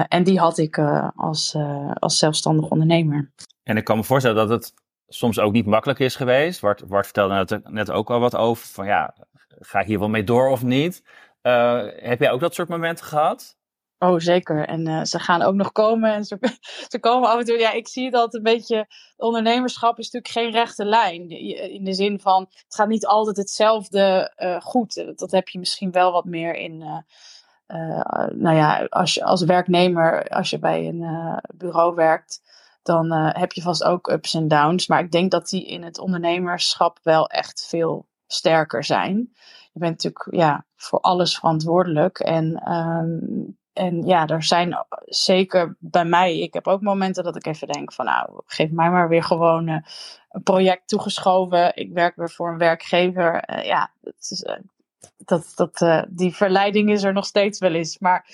En 0.09 0.25
die 0.25 0.39
had 0.39 0.59
ik 0.59 0.79
als, 1.15 1.57
als 1.95 2.19
zelfstandig 2.19 2.71
ondernemer. 2.71 3.33
En 3.63 3.77
ik 3.77 3.85
kan 3.85 3.97
me 3.97 4.05
voorstellen 4.05 4.37
dat 4.37 4.49
het 4.49 4.75
soms 5.09 5.39
ook 5.39 5.53
niet 5.53 5.67
makkelijk 5.67 5.99
is 5.99 6.17
geweest. 6.17 6.61
Bart 6.61 6.85
vertelde 6.87 7.35
net, 7.35 7.71
net 7.71 7.91
ook 7.91 8.11
al 8.11 8.21
wat 8.21 8.37
over. 8.37 8.67
Van 8.67 8.87
ja, 8.87 9.15
ga 9.59 9.81
ik 9.81 9.87
hier 9.87 9.99
wel 9.99 10.09
mee 10.09 10.25
door 10.25 10.49
of 10.49 10.63
niet? 10.63 11.03
heb 11.97 12.21
jij 12.21 12.31
ook 12.31 12.41
dat 12.41 12.55
soort 12.55 12.69
momenten 12.69 13.05
gehad? 13.05 13.57
Oh, 13.99 14.19
zeker. 14.19 14.67
En 14.67 15.07
ze 15.07 15.19
gaan 15.19 15.43
ook 15.43 15.55
nog 15.55 15.73
komen. 15.73 16.12
En 16.12 16.25
ze, 16.25 16.38
ze 16.93 17.00
komen 17.00 17.28
af 17.28 17.38
en 17.38 17.45
toe. 17.45 17.59
Ja, 17.59 17.73
ik 17.73 17.88
zie 17.88 18.14
altijd 18.14 18.35
een 18.35 18.52
beetje. 18.52 18.87
Ondernemerschap 19.17 19.99
is 19.99 20.11
natuurlijk 20.11 20.33
geen 20.33 20.62
rechte 20.62 20.85
lijn. 20.85 21.31
In 21.71 21.85
de 21.85 21.93
zin 21.93 22.21
van. 22.21 22.47
Het 22.49 22.75
gaat 22.75 22.88
niet 22.88 23.07
altijd 23.07 23.37
hetzelfde 23.37 24.33
goed. 24.62 25.12
Dat 25.17 25.31
heb 25.31 25.49
je 25.49 25.59
misschien 25.59 25.90
wel 25.90 26.12
wat 26.12 26.25
meer 26.25 26.55
in 26.55 27.05
nou 28.35 28.57
ja, 28.57 28.87
als 28.88 29.14
je 29.14 29.25
als 29.25 29.45
werknemer, 29.45 30.28
als 30.28 30.50
je 30.50 30.59
bij 30.59 30.87
een 30.88 31.40
bureau 31.55 31.95
werkt, 31.95 32.40
dan 32.83 33.12
heb 33.12 33.52
je 33.52 33.62
vast 33.62 33.85
ook 33.85 34.11
ups 34.11 34.35
en 34.35 34.49
downs. 34.49 34.87
Maar 34.87 35.00
ik 35.00 35.11
denk 35.11 35.31
dat 35.31 35.49
die 35.49 35.67
in 35.67 35.83
het 35.83 35.99
ondernemerschap 35.99 36.99
wel 37.02 37.28
echt 37.28 37.67
veel 37.69 38.07
sterker 38.26 38.85
zijn. 38.85 39.17
Je 39.73 39.81
bent 39.81 39.93
natuurlijk 39.93 40.26
ja, 40.31 40.64
voor 40.76 41.00
alles 41.00 41.35
verantwoordelijk. 41.35 42.19
En, 42.19 42.73
um, 42.73 43.58
en 43.79 44.07
ja, 44.07 44.27
er 44.27 44.43
zijn 44.43 44.85
zeker 45.05 45.77
bij 45.79 46.05
mij, 46.05 46.39
ik 46.39 46.55
heb 46.55 46.67
ook 46.67 46.81
momenten 46.81 47.25
dat 47.25 47.37
ik 47.37 47.47
even 47.47 47.69
denk 47.69 47.93
van 47.93 48.05
nou, 48.05 48.41
geef 48.47 48.71
mij 48.71 48.91
maar 48.91 49.09
weer 49.09 49.23
gewoon 49.23 49.69
een 49.69 50.43
project 50.43 50.89
toegeschoven. 50.89 51.77
Ik 51.77 51.93
werk 51.93 52.17
weer 52.17 52.31
voor 52.31 52.51
een 52.51 52.59
werkgever. 52.59 53.43
ja, 53.67 53.91
het 54.03 54.31
is, 54.31 54.45
dat, 55.17 55.53
dat, 55.55 56.07
die 56.09 56.35
verleiding 56.35 56.91
is 56.91 57.03
er 57.03 57.13
nog 57.13 57.27
steeds 57.27 57.59
wel 57.59 57.73
eens. 57.73 57.99
Maar 57.99 58.27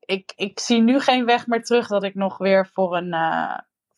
ik, 0.00 0.32
ik 0.36 0.60
zie 0.60 0.82
nu 0.82 1.00
geen 1.00 1.24
weg 1.24 1.46
meer 1.46 1.64
terug 1.64 1.88
dat 1.88 2.02
ik 2.02 2.14
nog 2.14 2.38
weer 2.38 2.68
voor 2.72 2.96
een, 2.96 3.14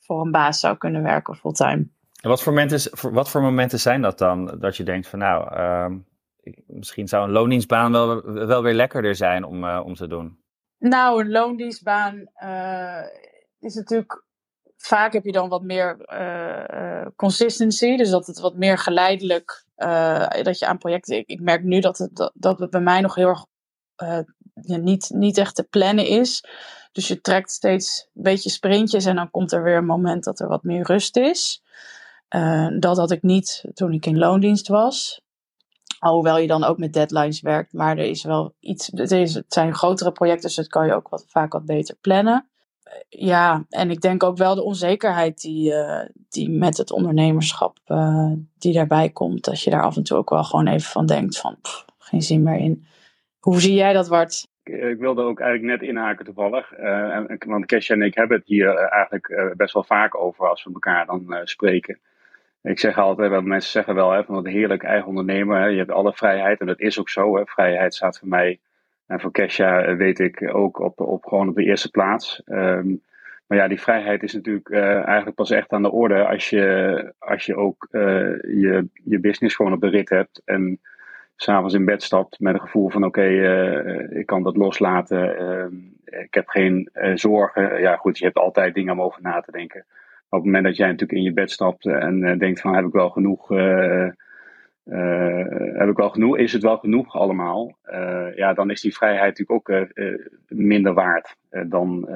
voor 0.00 0.21
een 0.21 0.30
baas 0.30 0.61
zou 0.61 0.76
kunnen 0.76 1.02
werken 1.02 1.37
fulltime. 1.37 1.87
En 2.21 2.28
wat 2.28 2.42
voor, 2.42 2.52
momenten, 2.52 3.12
wat 3.12 3.30
voor 3.30 3.42
momenten 3.42 3.80
zijn 3.80 4.02
dat 4.02 4.18
dan? 4.18 4.56
Dat 4.59 4.76
je 4.76 4.85
denkt 4.85 5.06
van 5.06 5.18
nou, 5.18 5.56
uh, 5.56 5.99
misschien 6.66 7.09
zou 7.09 7.25
een 7.25 7.33
loondienstbaan 7.33 7.92
wel, 7.92 8.23
wel 8.47 8.62
weer 8.62 8.75
lekkerder 8.75 9.14
zijn 9.14 9.44
om, 9.44 9.68
om 9.68 9.94
te 9.94 10.06
doen. 10.06 10.42
Nou, 10.88 11.20
een 11.20 11.30
loondienstbaan 11.30 12.26
is 13.58 13.74
natuurlijk 13.74 14.24
vaak 14.76 15.12
heb 15.12 15.24
je 15.24 15.32
dan 15.32 15.48
wat 15.48 15.62
meer 15.62 15.96
uh, 16.12 17.06
consistency. 17.16 17.96
Dus 17.96 18.10
dat 18.10 18.26
het 18.26 18.40
wat 18.40 18.56
meer 18.56 18.78
geleidelijk, 18.78 19.64
uh, 19.76 20.28
dat 20.42 20.58
je 20.58 20.66
aan 20.66 20.78
projecten. 20.78 21.22
Ik, 21.26 21.40
merk 21.40 21.62
nu 21.62 21.80
dat 21.80 21.98
het, 21.98 22.16
dat, 22.34 22.58
dat 22.58 22.70
bij 22.70 22.80
mij 22.80 23.00
nog 23.00 23.14
heel 23.14 23.28
erg 23.28 23.44
niet, 24.62 25.10
niet 25.14 25.38
echt 25.38 25.54
te 25.54 25.64
plannen 25.64 26.06
is. 26.06 26.44
Dus 26.92 27.08
je 27.08 27.20
trekt 27.20 27.50
steeds 27.50 28.08
een 28.14 28.22
beetje 28.22 28.50
sprintjes 28.50 29.04
en 29.04 29.16
dan 29.16 29.30
komt 29.30 29.52
er 29.52 29.62
weer 29.62 29.76
een 29.76 29.86
moment 29.86 30.24
dat 30.24 30.40
er 30.40 30.48
wat 30.48 30.62
meer 30.62 30.86
rust 30.86 31.16
is. 31.16 31.62
dat 32.78 32.96
had 32.96 33.10
ik 33.10 33.22
niet 33.22 33.64
toen 33.74 33.92
ik 33.92 34.06
in 34.06 34.18
loondienst 34.18 34.68
was. 34.68 35.23
Alhoewel 36.04 36.38
je 36.38 36.46
dan 36.46 36.64
ook 36.64 36.78
met 36.78 36.92
deadlines 36.92 37.40
werkt, 37.40 37.73
maar 37.73 37.99
er 37.99 38.04
is 38.04 38.25
wel 38.25 38.54
iets. 38.61 38.90
Het, 38.94 39.11
het 39.11 39.44
zijn 39.49 39.75
grotere 39.75 40.12
projecten, 40.12 40.46
dus 40.46 40.56
dat 40.56 40.66
kan 40.66 40.87
je 40.87 40.94
ook 40.94 41.08
wat, 41.08 41.25
vaak 41.28 41.52
wat 41.52 41.64
beter 41.64 41.96
plannen 42.00 42.49
ja, 43.08 43.64
en 43.70 43.90
ik 43.90 44.00
denk 44.00 44.23
ook 44.23 44.37
wel 44.37 44.54
de 44.54 44.62
onzekerheid 44.62 45.40
die, 45.40 45.73
uh, 45.73 46.00
die 46.28 46.50
met 46.50 46.76
het 46.76 46.92
ondernemerschap 46.92 47.78
uh, 47.87 48.32
die 48.58 48.73
daarbij 48.73 49.11
komt. 49.11 49.44
Dat 49.44 49.62
je 49.62 49.70
daar 49.70 49.82
af 49.82 49.96
en 49.96 50.02
toe 50.02 50.16
ook 50.16 50.30
wel 50.30 50.44
gewoon 50.44 50.66
even 50.66 50.90
van 50.90 51.06
denkt 51.06 51.38
van 51.38 51.56
geen 51.99 52.23
zin 52.23 52.42
meer 52.42 52.58
in. 52.58 52.87
Hoe 53.38 53.61
zie 53.61 53.75
jij 53.75 53.92
dat, 53.92 54.08
Wart? 54.08 54.52
Ik 54.62 54.99
wilde 54.99 55.23
ook 55.23 55.40
eigenlijk 55.40 55.80
net 55.80 55.88
inhaken 55.88 56.25
toevallig. 56.25 56.78
Uh, 56.78 57.18
want 57.46 57.66
Kesha 57.66 57.94
en 57.94 58.02
ik 58.02 58.14
hebben 58.14 58.37
het 58.37 58.46
hier 58.46 58.75
eigenlijk 58.75 59.54
best 59.56 59.75
wel 59.75 59.84
vaak 59.84 60.16
over 60.16 60.49
als 60.49 60.64
we 60.64 60.73
elkaar 60.73 61.06
dan 61.06 61.40
spreken. 61.44 62.00
Ik 62.64 62.78
zeg 62.78 62.99
altijd, 62.99 63.30
wel, 63.30 63.42
mensen 63.42 63.71
zeggen 63.71 63.94
wel, 63.94 64.11
hè, 64.11 64.25
van 64.25 64.35
wat 64.35 64.47
heerlijk 64.47 64.83
eigen 64.83 65.09
ondernemer. 65.09 65.61
Hè, 65.61 65.66
je 65.66 65.78
hebt 65.78 65.90
alle 65.90 66.12
vrijheid 66.12 66.61
en 66.61 66.66
dat 66.66 66.80
is 66.80 66.99
ook 67.00 67.09
zo. 67.09 67.37
Hè. 67.37 67.47
Vrijheid 67.47 67.94
staat 67.94 68.18
voor 68.18 68.28
mij 68.28 68.61
en 69.06 69.21
voor 69.21 69.30
Kesha 69.30 69.83
eh, 69.83 69.97
weet 69.97 70.18
ik 70.18 70.54
ook 70.54 70.78
op, 70.78 71.00
op, 71.00 71.25
gewoon 71.25 71.49
op 71.49 71.54
de 71.54 71.64
eerste 71.64 71.90
plaats. 71.90 72.42
Um, 72.47 73.02
maar 73.47 73.59
ja, 73.59 73.68
die 73.68 73.80
vrijheid 73.80 74.23
is 74.23 74.33
natuurlijk 74.33 74.68
uh, 74.68 75.04
eigenlijk 75.04 75.37
pas 75.37 75.50
echt 75.50 75.73
aan 75.73 75.83
de 75.83 75.90
orde 75.90 76.26
als 76.26 76.50
je, 76.50 77.12
als 77.18 77.47
je 77.47 77.56
ook 77.56 77.88
uh, 77.90 78.02
je, 78.42 78.88
je 79.04 79.21
business 79.21 79.56
gewoon 79.56 79.73
op 79.73 79.80
de 79.80 79.88
rit 79.88 80.09
hebt. 80.09 80.42
En 80.44 80.80
s'avonds 81.37 81.75
in 81.75 81.85
bed 81.85 82.02
stapt 82.02 82.40
met 82.40 82.54
een 82.54 82.61
gevoel 82.61 82.90
van 82.90 83.04
oké, 83.04 83.26
ik 84.11 84.26
kan 84.26 84.42
dat 84.42 84.56
loslaten. 84.56 85.38
Ehm, 85.38 85.75
ik 86.04 86.35
heb 86.35 86.49
geen 86.49 86.90
zorgen. 87.14 87.80
Ja 87.80 87.97
goed, 87.97 88.18
je 88.18 88.25
hebt 88.25 88.37
altijd 88.37 88.75
dingen 88.75 88.92
om 88.92 89.02
over 89.02 89.23
na 89.23 89.40
te 89.40 89.52
denken. 89.52 89.85
Op 90.28 90.40
het 90.40 90.44
moment 90.44 90.64
dat 90.64 90.76
jij 90.76 90.86
natuurlijk 90.86 91.18
in 91.18 91.24
je 91.24 91.32
bed 91.32 91.50
stapt 91.50 91.86
en 91.86 92.38
denkt 92.38 92.60
van 92.60 92.74
heb 92.74 92.84
ik 92.84 92.92
wel 92.92 93.10
genoeg 93.10 93.48
heb 95.74 95.88
ik 95.88 95.96
wel 95.96 96.10
genoeg, 96.10 96.38
is 96.38 96.52
het 96.52 96.62
wel 96.62 96.78
genoeg 96.78 97.14
allemaal? 97.14 97.76
ja, 98.34 98.52
dan 98.52 98.70
is 98.70 98.80
die 98.80 98.94
vrijheid 98.94 99.38
natuurlijk 99.38 99.70
ook 99.70 99.88
minder 100.48 100.94
waard 100.94 101.36
dan, 101.66 102.08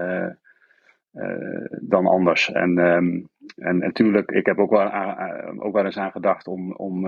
dan 1.80 2.06
anders. 2.06 2.52
En, 2.52 2.78
ehm, 2.78 3.20
en 3.56 3.78
natuurlijk, 3.78 4.30
ik 4.30 4.46
heb 4.46 4.58
ook 4.58 4.70
wel, 4.70 4.90
ook 5.58 5.72
wel 5.72 5.84
eens 5.84 5.98
aan 5.98 6.10
gedacht 6.10 6.46
om, 6.46 6.72
om 6.72 7.02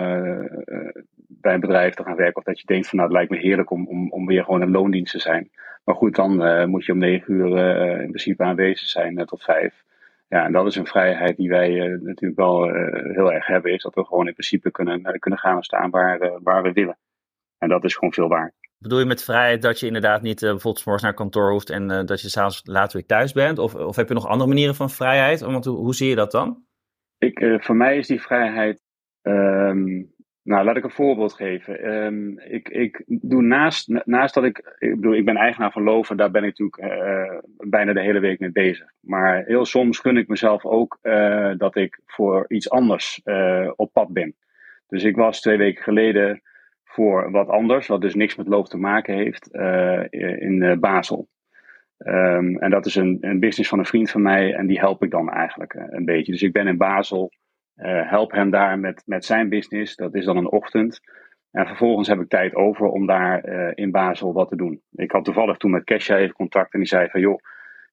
bij 1.29 1.55
een 1.55 1.61
bedrijf 1.61 1.95
te 1.95 2.05
gaan 2.05 2.17
werken. 2.17 2.37
Of 2.37 2.45
dat 2.45 2.61
je 2.61 2.67
denkt 2.67 2.89
van 2.89 2.99
nou, 2.99 3.11
het 3.11 3.19
lijkt 3.19 3.33
me 3.33 3.49
heerlijk 3.49 3.71
om, 3.71 3.87
om, 3.87 4.13
om 4.13 4.27
weer 4.27 4.45
gewoon 4.45 4.61
een 4.61 4.71
loondienst 4.71 5.13
te 5.13 5.19
zijn. 5.19 5.51
Maar 5.85 5.95
goed, 5.95 6.15
dan 6.15 6.69
moet 6.71 6.85
je 6.85 6.93
om 6.93 6.99
negen 6.99 7.35
uur 7.35 7.59
in 8.01 8.09
principe 8.09 8.43
aanwezig 8.43 8.89
zijn 8.89 9.25
tot 9.25 9.43
vijf. 9.43 9.85
Ja, 10.31 10.45
en 10.45 10.53
dat 10.53 10.67
is 10.67 10.77
een 10.77 10.87
vrijheid 10.87 11.37
die 11.37 11.49
wij 11.49 11.71
uh, 11.71 12.01
natuurlijk 12.01 12.41
wel 12.41 12.69
uh, 12.69 13.15
heel 13.15 13.33
erg 13.33 13.47
hebben, 13.47 13.73
is 13.73 13.83
dat 13.83 13.95
we 13.95 14.05
gewoon 14.05 14.27
in 14.27 14.33
principe 14.33 14.71
kunnen, 14.71 15.01
uh, 15.01 15.13
kunnen 15.19 15.39
gaan 15.39 15.63
staan 15.63 15.91
waar, 15.91 16.41
waar 16.43 16.63
we 16.63 16.73
willen. 16.73 16.99
En 17.59 17.69
dat 17.69 17.85
is 17.85 17.95
gewoon 17.95 18.13
veel 18.13 18.29
waard. 18.29 18.55
Bedoel 18.79 18.99
je 18.99 19.05
met 19.05 19.25
vrijheid 19.25 19.63
dat 19.63 19.81
je 19.81 19.87
inderdaad 19.87 20.23
niet 20.23 20.41
bijvoorbeeld 20.41 20.85
morgens 20.85 21.05
naar 21.05 21.15
kantoor 21.15 21.51
hoeft 21.51 21.71
en 21.71 22.07
dat 22.07 22.21
je 22.21 22.29
s'avonds 22.29 22.61
later 22.65 22.97
weer 22.97 23.07
thuis 23.07 23.33
bent? 23.33 23.59
Of, 23.59 23.75
of 23.75 23.97
heb 23.97 24.09
je 24.09 24.15
nog 24.15 24.27
andere 24.27 24.49
manieren 24.49 24.75
van 24.75 24.91
vrijheid? 24.91 25.41
Want 25.41 25.65
hoe, 25.65 25.77
hoe 25.77 25.95
zie 25.95 26.09
je 26.09 26.15
dat 26.15 26.31
dan? 26.31 26.65
Ik, 27.19 27.59
voor 27.61 27.77
mij 27.77 27.97
is 27.97 28.07
die 28.07 28.23
vrijheid 28.23 28.83
ehm, 29.23 30.03
nou, 30.51 30.65
laat 30.65 30.77
ik 30.77 30.85
een 30.85 30.91
voorbeeld 30.91 31.33
geven. 31.33 31.95
Um, 31.95 32.39
ik, 32.39 32.69
ik 32.69 33.03
doe 33.07 33.43
naast, 33.43 33.89
naast 34.05 34.35
dat 34.35 34.45
ik, 34.45 34.77
ik 34.79 34.95
bedoel, 34.95 35.15
ik 35.15 35.25
ben 35.25 35.37
eigenaar 35.37 35.73
van 35.73 35.83
Loven, 35.83 36.17
daar 36.17 36.31
ben 36.31 36.45
ik 36.45 36.59
natuurlijk 36.59 37.01
uh, 37.03 37.39
bijna 37.69 37.93
de 37.93 38.01
hele 38.01 38.21
week 38.21 38.41
mee 38.41 38.53
bezig. 38.53 38.93
Maar 39.01 39.45
heel 39.45 39.65
soms 39.65 39.99
gun 39.99 40.17
ik 40.17 40.29
mezelf 40.29 40.65
ook 40.65 40.99
uh, 41.03 41.53
dat 41.57 41.77
ik 41.77 42.01
voor 42.07 42.45
iets 42.49 42.71
anders 42.71 43.21
uh, 43.25 43.71
op 43.77 43.93
pad 43.93 44.13
ben. 44.13 44.35
Dus 44.89 45.05
ik 45.05 45.17
was 45.17 45.41
twee 45.41 45.57
weken 45.57 45.83
geleden 45.83 46.41
voor 46.85 47.31
wat 47.31 47.49
anders, 47.49 47.87
wat 47.87 48.01
dus 48.01 48.15
niks 48.15 48.37
met 48.37 48.49
loof 48.49 48.69
te 48.69 48.79
maken 48.79 49.15
heeft, 49.15 49.49
in 50.41 50.77
Basel. 50.81 51.29
Um, 51.99 52.59
en 52.59 52.71
dat 52.71 52.87
is 52.87 52.95
een, 52.95 53.19
een 53.21 53.41
business 53.41 53.69
van 53.69 53.79
een 53.79 53.85
vriend 53.85 54.11
van 54.11 54.23
mij 54.23 54.55
en 54.55 54.67
die 54.67 54.79
help 54.79 55.03
ik 55.03 55.11
dan 55.11 55.31
eigenlijk 55.31 55.75
een 55.75 56.05
beetje. 56.05 56.33
Dus 56.33 56.43
ik 56.43 56.53
ben 56.53 56.67
in 56.67 56.77
Basel 56.77 57.33
uh, 57.83 58.11
help 58.11 58.33
hem 58.33 58.51
daar 58.51 58.79
met, 58.79 59.03
met 59.07 59.25
zijn 59.25 59.49
business. 59.49 59.97
Dat 59.97 60.15
is 60.15 60.25
dan 60.25 60.37
een 60.37 60.51
ochtend. 60.51 61.01
En 61.51 61.67
vervolgens 61.67 62.09
heb 62.09 62.21
ik 62.21 62.29
tijd 62.29 62.55
over 62.55 62.87
om 62.87 63.07
daar 63.07 63.49
uh, 63.49 63.71
in 63.75 63.91
Basel 63.91 64.33
wat 64.33 64.49
te 64.49 64.57
doen. 64.57 64.83
Ik 64.93 65.11
had 65.11 65.25
toevallig 65.25 65.57
toen 65.57 65.71
met 65.71 65.85
Kesha 65.85 66.17
even 66.17 66.35
contact 66.35 66.73
en 66.73 66.79
die 66.79 66.89
zei 66.89 67.09
van 67.09 67.21
joh, 67.21 67.39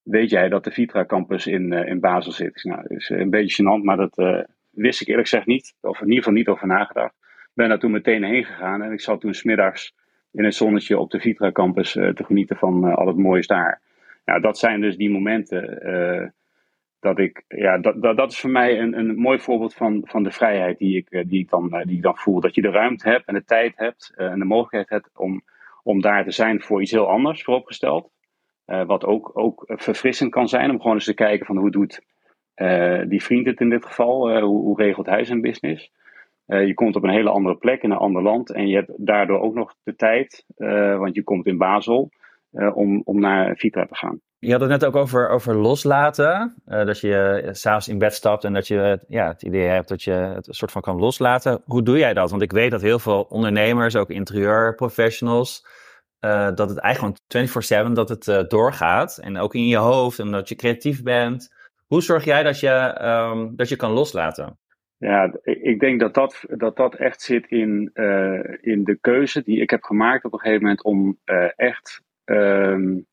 weet 0.03 0.29
jij 0.29 0.49
dat 0.49 0.63
de 0.63 0.71
Vitra 0.71 1.05
campus 1.05 1.47
in, 1.47 1.71
uh, 1.71 1.87
in 1.87 1.99
Basel 1.99 2.31
zit? 2.31 2.63
nou, 2.63 2.81
dat 2.81 2.97
is 2.97 3.09
een 3.09 3.29
beetje 3.29 3.63
gênant, 3.63 3.83
maar 3.83 3.97
dat 3.97 4.45
wist 4.69 5.01
ik 5.01 5.07
eerlijk 5.07 5.27
gezegd 5.27 5.47
niet. 5.47 5.75
Of 5.81 5.99
in 5.99 6.07
ieder 6.07 6.17
geval 6.17 6.33
niet 6.33 6.47
over 6.47 6.67
nagedacht. 6.67 7.15
Ben 7.53 7.69
daar 7.69 7.79
toen 7.79 7.91
meteen 7.91 8.23
heen 8.23 8.45
gegaan 8.45 8.81
en 8.81 8.91
ik 8.91 9.01
zat 9.01 9.21
toen 9.21 9.33
smiddags 9.33 9.95
in 10.31 10.43
het 10.43 10.55
zonnetje 10.55 10.99
op 10.99 11.11
de 11.11 11.19
Vitra 11.19 11.51
campus 11.51 11.91
te 11.91 12.23
genieten 12.23 12.57
van 12.57 12.95
al 12.95 13.07
het 13.07 13.17
moois 13.17 13.47
daar. 13.47 13.81
Nou, 14.25 14.41
dat 14.41 14.57
zijn 14.57 14.81
dus 14.81 14.97
die 14.97 15.09
momenten 15.09 16.33
dat 16.99 17.19
ik, 17.19 17.43
ja, 17.47 17.77
dat, 17.77 18.01
dat, 18.01 18.31
is 18.31 18.39
voor 18.39 18.49
mij 18.49 18.79
een, 18.79 18.97
een 18.97 19.15
mooi 19.15 19.39
voorbeeld 19.39 19.73
van, 19.73 20.01
van 20.03 20.23
de 20.23 20.31
vrijheid 20.31 20.77
die 20.77 20.97
ik, 20.97 21.09
eh, 21.09 21.23
die, 21.27 21.39
ik 21.39 21.49
dan, 21.49 21.71
eh, 21.71 21.85
die 21.85 21.95
ik 21.95 22.01
dan 22.01 22.17
voel. 22.17 22.39
Dat 22.39 22.55
je 22.55 22.61
de 22.61 22.71
ruimte 22.71 23.09
hebt 23.09 23.25
en 23.25 23.33
de 23.33 23.43
tijd 23.43 23.73
hebt 23.75 24.13
eh, 24.15 24.31
en 24.31 24.39
de 24.39 24.45
mogelijkheid 24.45 24.89
hebt 24.89 25.17
om, 25.17 25.41
om 25.83 26.01
daar 26.01 26.23
te 26.23 26.31
zijn 26.31 26.61
voor 26.61 26.81
iets 26.81 26.91
heel 26.91 27.09
anders 27.09 27.43
vooropgesteld. 27.43 28.09
Uh, 28.67 28.85
wat 28.85 29.05
ook, 29.05 29.31
ook 29.33 29.63
verfrissend 29.67 30.31
kan 30.31 30.47
zijn 30.47 30.69
om 30.69 30.81
gewoon 30.81 30.93
eens 30.93 31.05
te 31.05 31.13
kijken 31.13 31.45
van 31.45 31.57
hoe 31.57 31.71
doet 31.71 32.01
die 33.09 33.23
vriend 33.23 33.45
het 33.45 33.59
in 33.59 33.69
dit 33.69 33.85
geval, 33.85 34.39
hoe, 34.39 34.61
hoe, 34.61 34.81
regelt 34.81 35.05
hij 35.05 35.23
zijn 35.23 35.41
business. 35.41 35.91
je 36.45 36.73
komt 36.73 36.95
op 36.95 37.03
een 37.03 37.09
hele 37.09 37.29
andere 37.29 37.55
plek 37.55 37.83
in 37.83 37.91
een 37.91 37.97
ander 37.97 38.21
land 38.21 38.51
en 38.51 38.67
je 38.67 38.75
hebt 38.75 38.91
daardoor 38.97 39.39
ook 39.39 39.53
nog 39.53 39.75
de 39.83 39.95
tijd, 39.95 40.45
want 40.97 41.15
je 41.15 41.23
komt 41.23 41.45
in 41.45 41.57
Basel, 41.57 42.11
om, 42.73 43.01
om 43.05 43.19
naar 43.19 43.55
Vitra 43.55 43.85
te 43.85 43.95
gaan. 43.95 44.21
Je 44.39 44.51
had 44.51 44.61
het 44.61 44.69
net 44.69 44.85
ook 44.85 44.95
over, 44.95 45.29
over 45.29 45.55
loslaten. 45.55 46.55
Uh, 46.67 46.85
dat 46.85 46.99
je 46.99 47.41
uh, 47.45 47.49
s'avonds 47.53 47.87
in 47.87 47.97
bed 47.97 48.13
stapt 48.13 48.43
en 48.43 48.53
dat 48.53 48.67
je 48.67 48.99
ja, 49.07 49.27
het 49.27 49.43
idee 49.43 49.67
hebt 49.67 49.87
dat 49.87 50.03
je 50.03 50.11
het 50.11 50.47
soort 50.49 50.71
van 50.71 50.81
kan 50.81 50.99
loslaten. 50.99 51.61
Hoe 51.65 51.83
doe 51.83 51.97
jij 51.97 52.13
dat? 52.13 52.29
Want 52.29 52.41
ik 52.41 52.51
weet 52.51 52.71
dat 52.71 52.81
heel 52.81 52.99
veel 52.99 53.21
ondernemers, 53.21 53.95
ook 53.95 54.09
interieurprofessionals, 54.09 55.65
uh, 56.25 56.49
dat 56.55 56.69
het 56.69 56.77
eigenlijk 56.77 57.17
gewoon 57.27 57.89
24-7 57.89 57.91
dat 57.93 58.09
het 58.09 58.49
doorgaat. 58.49 59.17
En 59.17 59.37
ook 59.37 59.55
in 59.55 59.67
je 59.67 59.77
hoofd 59.77 60.19
en 60.19 60.31
dat 60.31 60.49
je 60.49 60.55
creatief 60.55 61.03
bent. 61.03 61.55
Hoe 61.87 62.01
zorg 62.01 62.23
jij 62.23 62.43
dat 62.43 62.59
je, 62.59 63.01
um, 63.01 63.55
dat 63.55 63.69
je 63.69 63.75
kan 63.75 63.91
loslaten? 63.91 64.59
Ja, 64.97 65.33
ik 65.43 65.79
denk 65.79 65.99
dat 65.99 66.13
dat, 66.13 66.45
dat, 66.47 66.75
dat 66.75 66.95
echt 66.95 67.21
zit 67.21 67.47
in, 67.47 67.91
in 68.61 68.83
de 68.83 68.97
keuze 69.01 69.43
die 69.43 69.61
ik 69.61 69.69
heb 69.69 69.83
gemaakt 69.83 70.25
op 70.25 70.33
een 70.33 70.39
gegeven 70.39 70.61
moment 70.61 70.83
om 70.83 71.17
echt. 71.55 72.01
Um, 72.25 73.07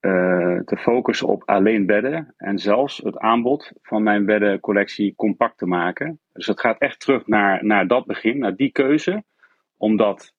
uh, 0.00 0.58
te 0.58 0.76
focussen 0.76 1.28
op 1.28 1.42
alleen 1.44 1.86
bedden 1.86 2.34
en 2.36 2.58
zelfs 2.58 2.98
het 2.98 3.18
aanbod 3.18 3.72
van 3.82 4.02
mijn 4.02 4.24
beddencollectie 4.24 5.14
compact 5.14 5.58
te 5.58 5.66
maken. 5.66 6.20
Dus 6.32 6.46
het 6.46 6.60
gaat 6.60 6.78
echt 6.78 7.00
terug 7.00 7.26
naar, 7.26 7.64
naar 7.64 7.86
dat 7.86 8.06
begin, 8.06 8.38
naar 8.38 8.56
die 8.56 8.72
keuze, 8.72 9.24
om 9.76 9.96
dat 9.96 10.34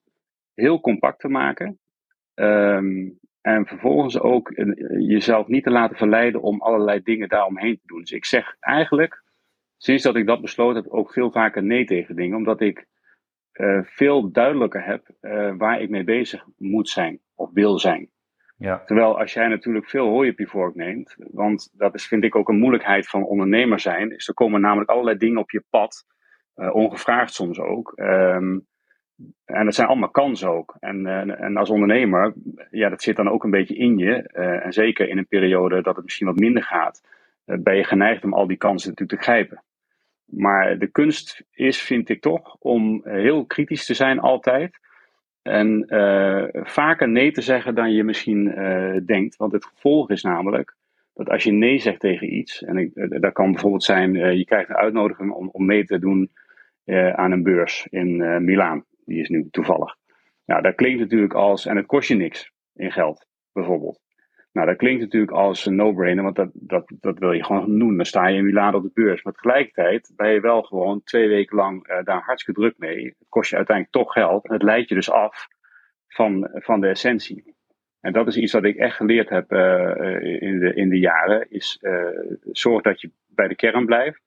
heel 0.54 0.80
compact 0.80 1.20
te 1.20 1.28
maken. 1.28 1.80
Um, 2.36 3.20
en 3.42 3.66
vervolgens 3.66 4.20
ook 4.20 4.52
jezelf 4.98 5.48
niet 5.48 5.64
te 5.64 5.72
laten 5.72 5.98
verleiden 5.98 6.42
om 6.42 6.62
allerlei 6.62 7.02
dingen 7.04 7.30
daaromheen 7.30 7.76
te 7.76 7.88
doen. 7.88 8.00
Dus 8.00 8.12
ik 8.12 8.26
zeg 8.26 8.56
eigenlijk, 8.60 9.24
sinds 9.78 10.04
dat 10.04 10.16
ik 10.16 10.26
dat 10.26 10.42
besloten 10.42 10.84
heb, 10.84 10.92
ook 10.92 11.14
veel 11.14 11.32
vaker 11.32 11.64
nee 11.64 11.86
tegen 11.86 12.16
dingen, 12.16 12.38
omdat 12.38 12.62
ik 12.62 12.86
uh, 13.54 13.80
veel 13.84 14.32
duidelijker 14.32 14.86
heb 14.86 15.08
waar 15.58 15.82
ik 15.82 15.90
mee 15.90 16.04
bezig 16.04 16.46
moet 16.58 16.90
zijn 16.90 17.20
of 17.36 17.50
wil 17.54 17.80
zijn. 17.80 18.10
Ja. 18.60 18.84
Terwijl 18.86 19.20
als 19.20 19.34
jij 19.34 19.48
natuurlijk 19.48 19.90
veel 19.90 20.08
hooi 20.08 20.30
op 20.30 20.40
je 20.40 20.48
vork 20.48 20.76
neemt, 20.76 21.16
want 21.32 21.72
dat 21.74 21.96
is 21.96 22.08
vind 22.08 22.24
ik 22.24 22.36
ook 22.36 22.50
een 22.50 22.60
moeilijkheid 22.60 23.08
van 23.08 23.24
ondernemer 23.24 23.80
zijn, 23.80 24.16
is 24.16 24.28
er 24.28 24.34
komen 24.34 24.62
namelijk 24.62 24.90
allerlei 24.90 25.18
dingen 25.18 25.40
op 25.40 25.52
je 25.52 25.64
pad, 25.70 26.06
uh, 26.56 26.76
ongevraagd 26.76 27.34
soms 27.34 27.60
ook. 27.60 27.94
Um, 27.96 28.68
en 29.46 29.66
dat 29.66 29.76
zijn 29.76 29.88
allemaal 29.88 30.10
kansen 30.10 30.50
ook. 30.50 30.76
En, 30.80 31.06
uh, 31.06 31.42
en 31.42 31.58
als 31.58 31.70
ondernemer, 31.70 32.34
ja, 32.70 32.90
dat 32.90 33.02
zit 33.02 33.16
dan 33.16 33.30
ook 33.30 33.44
een 33.44 33.52
beetje 33.52 33.76
in 33.76 33.98
je. 33.98 34.30
Uh, 34.34 34.66
en 34.66 34.74
zeker 34.74 35.10
in 35.10 35.18
een 35.18 35.28
periode 35.28 35.82
dat 35.82 35.96
het 35.96 36.04
misschien 36.04 36.28
wat 36.28 36.40
minder 36.40 36.64
gaat, 36.64 37.02
ben 37.46 37.76
je 37.76 37.84
geneigd 37.84 38.24
om 38.24 38.34
al 38.34 38.48
die 38.48 38.58
kansen 38.58 38.90
natuurlijk 38.90 39.20
te 39.20 39.26
grijpen. 39.32 39.64
Maar 40.26 40.78
de 40.78 40.88
kunst 40.88 41.44
is, 41.52 41.82
vind 41.82 42.10
ik 42.10 42.22
toch, 42.22 42.56
om 42.60 43.02
heel 43.04 43.46
kritisch 43.46 43.86
te 43.86 43.94
zijn 43.94 44.20
altijd. 44.20 44.80
En 45.42 45.86
uh, 45.88 46.44
vaker 46.52 47.10
nee 47.10 47.32
te 47.32 47.42
zeggen 47.42 47.76
dan 47.76 47.92
je 47.92 48.04
misschien 48.04 48.46
uh, 48.46 48.98
denkt. 49.06 49.36
Want 49.36 49.52
het 49.52 49.66
gevolg 49.66 50.10
is 50.10 50.24
namelijk 50.24 50.76
dat 51.14 51.30
als 51.30 51.44
je 51.44 51.52
nee 51.52 51.80
zegt 51.80 52.00
tegen 52.00 52.34
iets, 52.34 52.64
en 52.64 52.92
uh, 52.94 53.22
dat 53.22 53.34
kan 53.34 53.52
bijvoorbeeld 53.52 53.84
zijn, 53.84 54.14
je 54.14 54.46
krijgt 54.46 54.70
een 54.70 54.76
uitnodiging 54.76 55.32
om, 55.32 55.50
om 55.52 55.66
mee 55.66 55.86
te 55.86 56.00
doen 56.00 56.30
aan 57.16 57.32
een 57.32 57.44
beurs 57.44 57.88
in 57.90 58.44
Milaan. 58.44 58.86
Die 59.06 59.20
is 59.20 59.30
nu 59.30 59.48
toevallig. 59.52 59.96
Nou, 60.46 60.62
dat 60.62 60.76
klinkt 60.76 61.00
natuurlijk 61.00 61.34
als, 61.34 61.66
en 61.66 61.76
het 61.76 61.86
kost 61.86 62.08
je 62.08 62.16
niks 62.16 62.52
in 62.74 62.92
geld, 62.92 63.26
bijvoorbeeld. 63.54 64.00
Nou, 64.52 64.68
dat 64.68 64.78
klinkt 64.78 65.02
natuurlijk 65.02 65.32
als 65.32 65.66
een 65.66 65.76
no-brainer, 65.76 66.24
want 66.24 66.36
dat, 66.36 66.50
dat, 66.54 66.92
dat 67.00 67.20
wil 67.20 67.32
je 67.32 67.44
gewoon 67.44 67.80
doen. 67.80 67.98
Dan 67.98 68.06
sta 68.06 68.28
je 68.28 68.38
in 68.38 68.46
Milaan 68.46 68.76
op 68.76 68.84
de 68.84 68.92
beurs. 68.94 69.24
Maar 69.24 69.34
tegelijkertijd 69.34 70.14
ben 70.16 70.32
je 70.32 70.40
wel 70.40 70.62
gewoon 70.62 71.04
twee 71.04 71.28
weken 71.28 71.56
lang 71.56 71.90
uh, 71.90 72.04
daar 72.04 72.22
hartstikke 72.22 72.62
druk 72.62 72.74
mee. 72.78 73.06
Het 73.06 73.28
kost 73.30 73.50
je 73.50 73.56
uiteindelijk 73.56 73.98
toch 73.98 74.14
geld. 74.14 74.48
En 74.48 74.54
het 74.54 74.64
leidt 74.64 74.90
je 74.90 74.96
dus 74.96 75.12
af 75.12 75.48
van, 76.08 76.50
van 76.54 76.82
de 76.82 76.88
essentie. 76.88 77.56
En 78.02 78.14
dat 78.14 78.28
is 78.28 78.38
iets 78.38 78.54
wat 78.54 78.64
ik 78.64 78.76
echt 78.76 78.96
geleerd 78.96 79.30
heb 79.30 79.52
uh, 79.52 80.42
in, 80.42 80.60
de, 80.60 80.74
in 80.74 80.90
de 80.90 81.00
jaren. 81.00 81.50
Is 81.50 81.84
zorg 82.52 82.82
dat 82.82 83.02
je 83.02 83.12
bij 83.28 83.48
de 83.48 83.56
kern 83.56 83.86
blijft. 83.86 84.22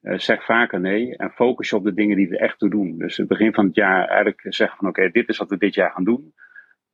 zeg 0.00 0.44
vaker 0.44 0.80
nee 0.80 1.16
en 1.16 1.30
focus 1.30 1.70
je 1.70 1.76
op 1.76 1.84
de 1.84 1.94
dingen 1.94 2.16
die 2.16 2.28
er 2.28 2.40
echt 2.40 2.58
toe 2.58 2.70
doen. 2.70 2.98
Dus 2.98 3.16
het 3.16 3.28
begin 3.28 3.54
van 3.54 3.66
het 3.66 3.74
jaar 3.74 4.08
eigenlijk 4.08 4.46
zeggen 4.48 4.78
van 4.78 4.88
oké, 4.88 5.10
dit 5.10 5.28
is 5.28 5.38
wat 5.38 5.50
we 5.50 5.56
dit 5.56 5.74
jaar 5.74 5.90
gaan 5.90 6.04
doen 6.04 6.34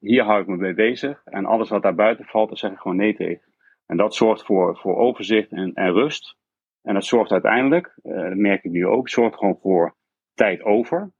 hier 0.00 0.22
hou 0.24 0.40
ik 0.40 0.46
me 0.46 0.56
mee 0.56 0.74
bezig. 0.74 1.22
En 1.24 1.44
alles 1.44 1.68
wat 1.68 1.82
daar 1.82 1.94
buiten 1.94 2.24
valt, 2.24 2.48
daar 2.48 2.58
zeg 2.58 2.70
ik 2.70 2.78
gewoon 2.78 2.96
nee 2.96 3.14
tegen. 3.14 3.48
En 3.86 3.96
dat 3.96 4.14
zorgt 4.14 4.44
voor, 4.44 4.76
voor 4.76 4.96
overzicht 4.96 5.50
en, 5.50 5.74
en 5.74 5.92
rust. 5.92 6.36
En 6.82 6.94
dat 6.94 7.04
zorgt 7.04 7.32
uiteindelijk, 7.32 7.98
uh, 8.02 8.22
dat 8.22 8.34
merk 8.36 8.64
ik 8.64 8.70
nu 8.70 8.86
ook, 8.86 9.08
zorgt 9.08 9.38
gewoon 9.38 9.58
voor 9.60 9.94
tijd 10.34 10.62
over. 10.62 11.12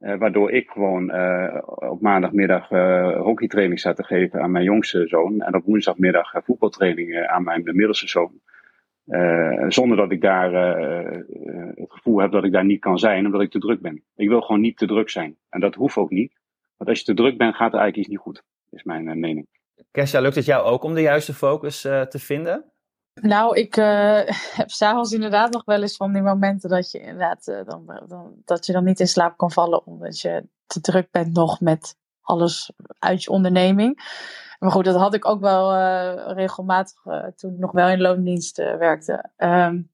Uh, 0.00 0.16
waardoor 0.16 0.50
ik 0.50 0.70
gewoon 0.70 1.14
uh, 1.14 1.62
op 1.64 2.00
maandagmiddag 2.00 2.68
hockeytraining 3.18 3.80
sta 3.80 3.92
te 3.92 4.04
geven 4.04 4.42
aan 4.42 4.50
mijn 4.50 4.64
jongste 4.64 5.06
zoon. 5.06 5.40
En 5.40 5.54
op 5.54 5.64
woensdagmiddag 5.64 6.32
voetbaltraining 6.44 7.26
aan 7.26 7.44
mijn 7.44 7.62
middelste 7.64 8.08
zoon. 8.08 8.40
zonder 9.68 9.96
dat 9.96 10.12
ik 10.12 10.20
daar 10.20 10.52
het 11.74 11.92
gevoel 11.92 12.20
heb 12.20 12.30
dat 12.30 12.44
ik 12.44 12.52
daar 12.52 12.64
niet 12.64 12.80
kan 12.80 12.98
zijn, 12.98 13.24
omdat 13.24 13.40
ik 13.40 13.50
te 13.50 13.58
druk 13.58 13.80
ben. 13.80 14.02
Ik 14.16 14.28
wil 14.28 14.40
gewoon 14.40 14.60
niet 14.60 14.76
te 14.76 14.86
druk 14.86 15.10
zijn. 15.10 15.36
En 15.48 15.60
dat 15.60 15.74
hoeft 15.74 15.96
ook 15.96 16.10
niet. 16.10 16.42
Want 16.84 16.96
als 16.96 17.06
je 17.06 17.14
te 17.14 17.22
druk 17.22 17.38
bent, 17.38 17.54
gaat 17.54 17.72
er 17.72 17.78
eigenlijk 17.78 17.96
iets 17.96 18.08
niet 18.08 18.18
goed, 18.18 18.42
is 18.70 18.82
mijn 18.82 19.06
uh, 19.06 19.14
mening. 19.14 19.48
Kesha, 19.90 20.20
lukt 20.20 20.34
het 20.34 20.44
jou 20.44 20.64
ook 20.64 20.82
om 20.82 20.94
de 20.94 21.00
juiste 21.00 21.34
focus 21.34 21.84
uh, 21.84 22.00
te 22.00 22.18
vinden? 22.18 22.64
Nou, 23.14 23.58
ik 23.58 23.76
uh, 23.76 24.20
heb 24.60 24.70
s'avonds 24.70 25.12
inderdaad 25.12 25.52
nog 25.52 25.64
wel 25.64 25.82
eens 25.82 25.96
van 25.96 26.12
die 26.12 26.22
momenten 26.22 26.70
dat 26.70 26.90
je 26.90 27.00
inderdaad 27.00 27.48
uh, 27.48 27.64
dan, 27.64 28.04
dan, 28.06 28.34
dat 28.44 28.66
je 28.66 28.72
dan 28.72 28.84
niet 28.84 29.00
in 29.00 29.06
slaap 29.06 29.36
kan 29.36 29.50
vallen 29.50 29.86
omdat 29.86 30.20
je 30.20 30.46
te 30.66 30.80
druk 30.80 31.10
bent 31.10 31.34
nog 31.34 31.60
met 31.60 31.96
alles 32.20 32.72
uit 32.98 33.22
je 33.22 33.30
onderneming. 33.30 34.22
Maar 34.58 34.70
goed, 34.70 34.84
dat 34.84 34.96
had 34.96 35.14
ik 35.14 35.28
ook 35.28 35.40
wel 35.40 35.74
uh, 35.74 36.14
regelmatig 36.26 37.02
toen 37.36 37.52
ik 37.52 37.58
nog 37.58 37.72
wel 37.72 37.88
in 37.88 38.00
loondienst 38.00 38.56
werkte. 38.56 39.30
Um, 39.36 39.90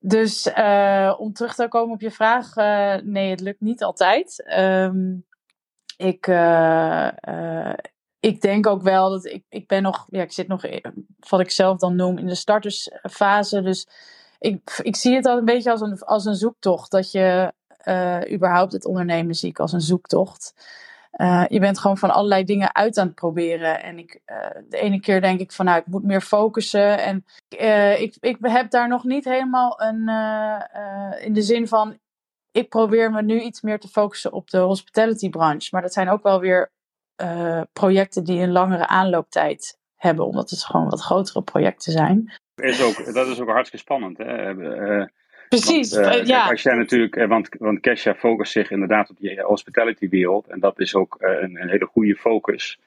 dus 0.00 0.52
om 1.16 1.32
terug 1.32 1.54
te 1.54 1.68
komen 1.68 1.94
op 1.94 2.00
je 2.00 2.10
vraag, 2.10 2.54
nee, 3.04 3.30
het 3.30 3.40
lukt 3.40 3.60
niet 3.60 3.82
altijd. 3.82 4.52
Um, 4.58 5.24
ik, 6.02 6.26
ik 8.20 8.40
denk 8.40 8.66
ook 8.66 8.82
wel 8.82 9.10
dat 9.10 9.24
ik, 9.24 9.44
ik 9.48 9.66
ben 9.66 9.82
nog, 9.82 10.06
ja, 10.08 10.22
ik 10.22 10.32
zit 10.32 10.48
nog, 10.48 10.64
wat 11.28 11.40
ik 11.40 11.50
zelf 11.50 11.78
dan 11.78 11.96
noem, 11.96 12.18
in 12.18 12.26
de 12.26 12.34
startersfase. 12.34 13.62
Dus 13.62 13.88
ik, 14.38 14.80
ik 14.82 14.96
zie 14.96 15.14
het 15.14 15.26
al 15.26 15.38
een 15.38 15.44
beetje 15.44 15.70
als 15.70 15.80
een, 15.80 15.98
als 15.98 16.24
een 16.24 16.34
zoektocht. 16.34 16.90
Dat 16.90 17.10
je 17.10 17.52
uh, 17.84 18.20
überhaupt 18.32 18.72
het 18.72 18.84
ondernemen 18.84 19.34
zie 19.34 19.48
ik 19.48 19.58
als 19.58 19.72
een 19.72 19.80
zoektocht. 19.80 20.54
Je 21.48 21.58
bent 21.60 21.78
gewoon 21.78 21.98
van 21.98 22.10
allerlei 22.10 22.44
dingen 22.44 22.74
uit 22.74 22.98
aan 22.98 23.06
het 23.06 23.14
proberen. 23.14 23.82
En 23.82 23.98
ik, 23.98 24.20
de 24.68 24.78
ene 24.78 25.00
keer 25.00 25.20
denk 25.20 25.40
ik 25.40 25.52
van 25.52 25.64
nou, 25.64 25.78
ik 25.78 25.86
moet 25.86 26.02
meer 26.02 26.20
focussen. 26.20 26.98
En 26.98 27.24
ik, 27.98 28.16
ik 28.20 28.36
heb 28.40 28.70
daar 28.70 28.88
nog 28.88 29.04
niet 29.04 29.24
helemaal 29.24 29.80
een, 29.82 30.08
in 31.20 31.32
de 31.32 31.42
zin 31.42 31.68
van, 31.68 31.98
ik 32.52 32.68
probeer 32.68 33.10
me 33.10 33.22
nu 33.22 33.40
iets 33.40 33.60
meer 33.60 33.78
te 33.78 33.88
focussen 33.88 34.32
op 34.32 34.50
de 34.50 34.58
hospitality 34.58 35.30
branche. 35.30 35.68
Maar 35.70 35.82
dat 35.82 35.92
zijn 35.92 36.08
ook 36.08 36.22
wel 36.22 36.40
weer 36.40 36.70
uh, 37.22 37.60
projecten 37.72 38.24
die 38.24 38.40
een 38.40 38.52
langere 38.52 38.86
aanlooptijd 38.86 39.78
hebben, 39.96 40.26
omdat 40.26 40.50
het 40.50 40.64
gewoon 40.64 40.88
wat 40.88 41.00
grotere 41.00 41.42
projecten 41.42 41.92
zijn. 41.92 42.32
Is 42.54 42.82
ook, 42.82 43.14
dat 43.14 43.26
is 43.26 43.40
ook 43.40 43.48
hartstikke 43.48 43.84
spannend. 43.84 44.18
Hè? 44.18 44.54
Uh, 44.54 45.06
Precies, 45.48 45.94
want, 45.94 46.16
uh, 46.16 46.24
ja. 46.24 46.48
Als 46.48 46.62
jij 46.62 46.74
natuurlijk, 46.74 47.26
want, 47.26 47.48
want 47.58 47.80
Kesha 47.80 48.14
focust 48.14 48.52
zich 48.52 48.70
inderdaad 48.70 49.10
op 49.10 49.16
die 49.18 49.40
hospitality 49.40 50.08
wereld 50.08 50.46
en 50.46 50.60
dat 50.60 50.80
is 50.80 50.94
ook 50.94 51.16
een, 51.18 51.60
een, 51.60 51.68
hele 51.68 51.86
goede 51.86 52.16
focus. 52.16 52.78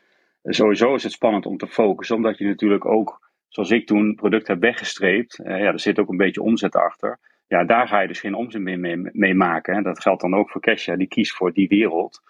Sowieso 0.44 0.96
is 0.96 1.04
het 1.04 1.12
spannend 1.12 1.46
om 1.46 1.58
te 1.58 1.68
focussen, 1.68 2.16
omdat 2.16 2.38
je 2.38 2.46
natuurlijk 2.46 2.86
ook, 2.86 3.30
zoals 3.48 3.72
ik 3.72 3.88
toen, 3.88 4.16
product 4.16 4.48
heb 4.48 4.60
weggestreept. 4.60 5.40
ja, 5.44 5.56
er 5.56 5.80
zit 5.80 6.00
ook 6.00 6.10
een 6.10 6.18
beetje 6.18 6.42
omzet 6.42 6.76
achter. 6.76 7.20
Ja, 7.48 7.64
daar 7.64 7.88
ga 7.88 8.00
je 8.00 8.08
dus 8.08 8.20
geen 8.20 8.34
omzet 8.34 8.62
meer 8.62 8.80
mee, 8.80 9.10
mee 9.12 9.34
maken. 9.34 9.84
Dat 9.84 10.02
geldt 10.02 10.22
dan 10.22 10.36
ook 10.36 10.50
voor 10.50 10.62
Kesha, 10.62 10.96
die 10.96 11.08
kiest 11.08 11.36
voor 11.36 11.54
die 11.54 11.68
wereld. 11.68 12.22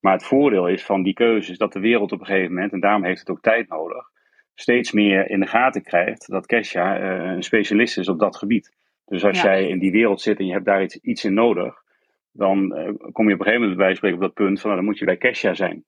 Maar 0.00 0.12
het 0.12 0.24
voordeel 0.24 0.68
is 0.68 0.84
van 0.84 1.02
die 1.02 1.14
keuze 1.14 1.50
is 1.50 1.58
dat 1.58 1.72
de 1.72 1.80
wereld 1.80 2.12
op 2.12 2.20
een 2.20 2.26
gegeven 2.26 2.54
moment, 2.54 2.72
en 2.72 2.80
daarom 2.80 3.04
heeft 3.04 3.20
het 3.20 3.30
ook 3.30 3.40
tijd 3.40 3.68
nodig, 3.68 4.10
steeds 4.54 4.92
meer 4.92 5.30
in 5.30 5.40
de 5.40 5.46
gaten 5.46 5.82
krijgt 5.82 6.30
dat 6.30 6.46
Kesha 6.46 7.00
uh, 7.00 7.32
een 7.32 7.42
specialist 7.42 7.98
is 7.98 8.08
op 8.08 8.18
dat 8.18 8.36
gebied. 8.36 8.74
Dus 9.04 9.24
als 9.24 9.42
ja. 9.42 9.50
jij 9.50 9.68
in 9.68 9.78
die 9.78 9.90
wereld 9.90 10.20
zit 10.20 10.38
en 10.38 10.46
je 10.46 10.52
hebt 10.52 10.64
daar 10.64 10.82
iets, 10.82 10.96
iets 10.96 11.24
in 11.24 11.34
nodig, 11.34 11.82
dan 12.32 12.78
uh, 12.78 13.12
kom 13.12 13.28
je 13.28 13.34
op 13.34 13.40
een 13.40 13.46
gegeven 13.46 13.60
moment 13.60 13.76
bij 13.76 13.94
spreken 13.94 14.16
op 14.16 14.22
dat 14.22 14.34
punt 14.34 14.60
van 14.60 14.70
nou, 14.70 14.80
dan 14.80 14.90
moet 14.90 14.98
je 14.98 15.04
bij 15.04 15.16
Kesha 15.16 15.54
zijn. 15.54 15.84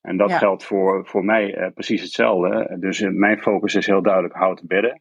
En 0.00 0.16
dat 0.16 0.30
ja. 0.30 0.38
geldt 0.38 0.64
voor, 0.64 1.06
voor 1.06 1.24
mij 1.24 1.58
uh, 1.58 1.66
precies 1.74 2.02
hetzelfde. 2.02 2.76
Dus 2.80 3.00
mijn 3.00 3.38
focus 3.38 3.74
is 3.74 3.86
heel 3.86 4.02
duidelijk 4.02 4.34
houten 4.34 4.66
bedden. 4.66 5.00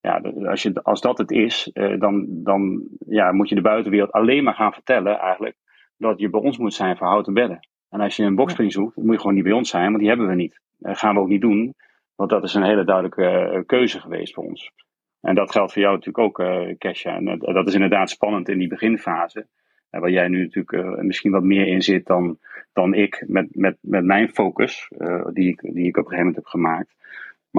Ja, 0.00 0.20
als, 0.44 0.62
je, 0.62 0.82
als 0.82 1.00
dat 1.00 1.18
het 1.18 1.30
is, 1.30 1.70
dan, 1.98 2.26
dan 2.28 2.88
ja, 3.06 3.32
moet 3.32 3.48
je 3.48 3.54
de 3.54 3.60
buitenwereld 3.60 4.12
alleen 4.12 4.44
maar 4.44 4.54
gaan 4.54 4.72
vertellen 4.72 5.18
eigenlijk 5.18 5.56
dat 5.96 6.18
je 6.18 6.30
bij 6.30 6.40
ons 6.40 6.58
moet 6.58 6.74
zijn 6.74 6.96
voor 6.96 7.06
houten 7.06 7.34
bedden. 7.34 7.68
En 7.88 8.00
als 8.00 8.16
je 8.16 8.22
een 8.22 8.34
boxspring 8.34 8.72
zoekt, 8.72 8.96
moet 8.96 9.12
je 9.12 9.20
gewoon 9.20 9.34
niet 9.34 9.44
bij 9.44 9.52
ons 9.52 9.70
zijn, 9.70 9.86
want 9.86 9.98
die 9.98 10.08
hebben 10.08 10.26
we 10.26 10.34
niet. 10.34 10.60
Dat 10.76 10.98
gaan 10.98 11.14
we 11.14 11.20
ook 11.20 11.28
niet 11.28 11.40
doen, 11.40 11.74
want 12.14 12.30
dat 12.30 12.44
is 12.44 12.54
een 12.54 12.62
hele 12.62 12.84
duidelijke 12.84 13.50
uh, 13.54 13.60
keuze 13.66 14.00
geweest 14.00 14.34
voor 14.34 14.44
ons. 14.44 14.72
En 15.20 15.34
dat 15.34 15.50
geldt 15.50 15.72
voor 15.72 15.82
jou 15.82 15.94
natuurlijk 15.94 16.24
ook, 16.24 16.38
uh, 16.38 16.74
Kesha. 16.78 17.16
En 17.16 17.38
dat 17.38 17.66
is 17.66 17.74
inderdaad 17.74 18.10
spannend 18.10 18.48
in 18.48 18.58
die 18.58 18.68
beginfase. 18.68 19.46
Waar 19.90 20.10
jij 20.10 20.28
nu 20.28 20.42
natuurlijk 20.42 21.02
misschien 21.02 21.30
wat 21.30 21.42
meer 21.42 21.66
in 21.66 21.82
zit 21.82 22.06
dan, 22.06 22.38
dan 22.72 22.94
ik 22.94 23.24
met, 23.26 23.56
met, 23.56 23.76
met 23.80 24.04
mijn 24.04 24.28
focus, 24.28 24.90
die, 25.32 25.48
ik, 25.48 25.60
die 25.60 25.86
ik 25.86 25.96
op 25.96 26.04
een 26.04 26.10
gegeven 26.10 26.16
moment 26.16 26.36
heb 26.36 26.46
gemaakt. 26.46 26.94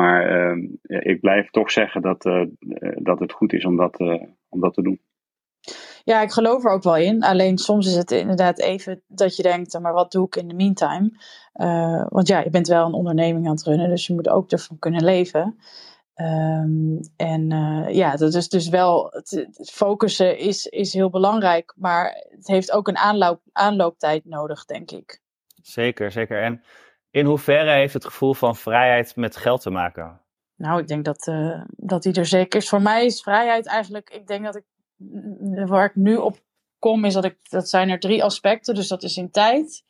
Maar 0.01 0.25
ehm, 0.25 0.59
ik 0.81 1.19
blijf 1.19 1.49
toch 1.49 1.71
zeggen 1.71 2.01
dat, 2.01 2.23
dat 2.95 3.19
het 3.19 3.31
goed 3.31 3.53
is 3.53 3.65
om 3.65 3.77
dat, 3.77 3.99
om 4.49 4.59
dat 4.59 4.73
te 4.73 4.81
doen. 4.81 4.99
Ja, 6.03 6.21
ik 6.21 6.31
geloof 6.31 6.65
er 6.65 6.71
ook 6.71 6.83
wel 6.83 6.97
in. 6.97 7.23
Alleen 7.23 7.57
soms 7.57 7.88
is 7.88 7.95
het 7.95 8.12
inderdaad 8.12 8.59
even 8.59 9.01
dat 9.07 9.35
je 9.35 9.43
denkt, 9.43 9.79
maar 9.79 9.93
wat 9.93 10.12
doe 10.12 10.25
ik 10.25 10.35
in 10.35 10.47
de 10.47 10.53
meantime? 10.53 11.12
Uh, 11.53 12.05
want 12.07 12.27
ja, 12.27 12.39
je 12.39 12.49
bent 12.49 12.67
wel 12.67 12.85
een 12.85 12.93
onderneming 12.93 13.45
aan 13.45 13.51
het 13.51 13.63
runnen, 13.63 13.89
dus 13.89 14.07
je 14.07 14.13
moet 14.13 14.29
ook 14.29 14.51
ervan 14.51 14.79
kunnen 14.79 15.03
leven. 15.03 15.59
Um, 16.15 16.99
en 17.15 17.51
uh, 17.51 17.95
ja, 17.95 18.15
dat 18.15 18.33
is 18.33 18.49
dus 18.49 18.69
wel, 18.69 19.07
het, 19.12 19.29
het, 19.29 19.71
focussen 19.71 20.38
is, 20.38 20.65
is 20.65 20.93
heel 20.93 21.09
belangrijk, 21.09 21.73
maar 21.77 22.25
het 22.29 22.47
heeft 22.47 22.71
ook 22.71 22.88
een 22.88 22.97
aanloop, 22.97 23.41
aanlooptijd 23.51 24.25
nodig, 24.25 24.65
denk 24.65 24.91
ik. 24.91 25.21
Zeker, 25.62 26.12
zeker. 26.12 26.41
En 26.41 26.63
in 27.12 27.26
hoeverre 27.26 27.72
heeft 27.72 27.93
het 27.93 28.06
gevoel 28.06 28.34
van 28.34 28.56
vrijheid 28.56 29.15
met 29.15 29.38
geld 29.38 29.62
te 29.62 29.69
maken? 29.69 30.22
Nou, 30.56 30.80
ik 30.80 30.88
denk 30.88 31.06
dat, 31.06 31.28
uh, 31.28 31.63
dat 31.69 32.04
die 32.04 32.13
er 32.13 32.26
zeker 32.26 32.60
is. 32.60 32.69
Voor 32.69 32.82
mij 32.82 33.06
is 33.06 33.22
vrijheid 33.22 33.67
eigenlijk, 33.67 34.10
ik 34.10 34.28
denk 34.28 34.45
dat 34.45 34.56
ik 34.56 34.63
waar 35.67 35.86
ik 35.86 35.95
nu 35.95 36.15
op 36.15 36.38
kom, 36.80 37.06
is 37.06 37.13
dat 37.13 37.26
ik, 37.26 37.38
dat 37.50 37.69
zijn 37.69 37.89
er 37.89 38.00
drie 38.00 38.24
aspecten. 38.24 38.76
Dus 38.76 38.88
dat 38.88 39.04
is 39.04 39.17
in 39.17 39.32
tijd. 39.32 39.84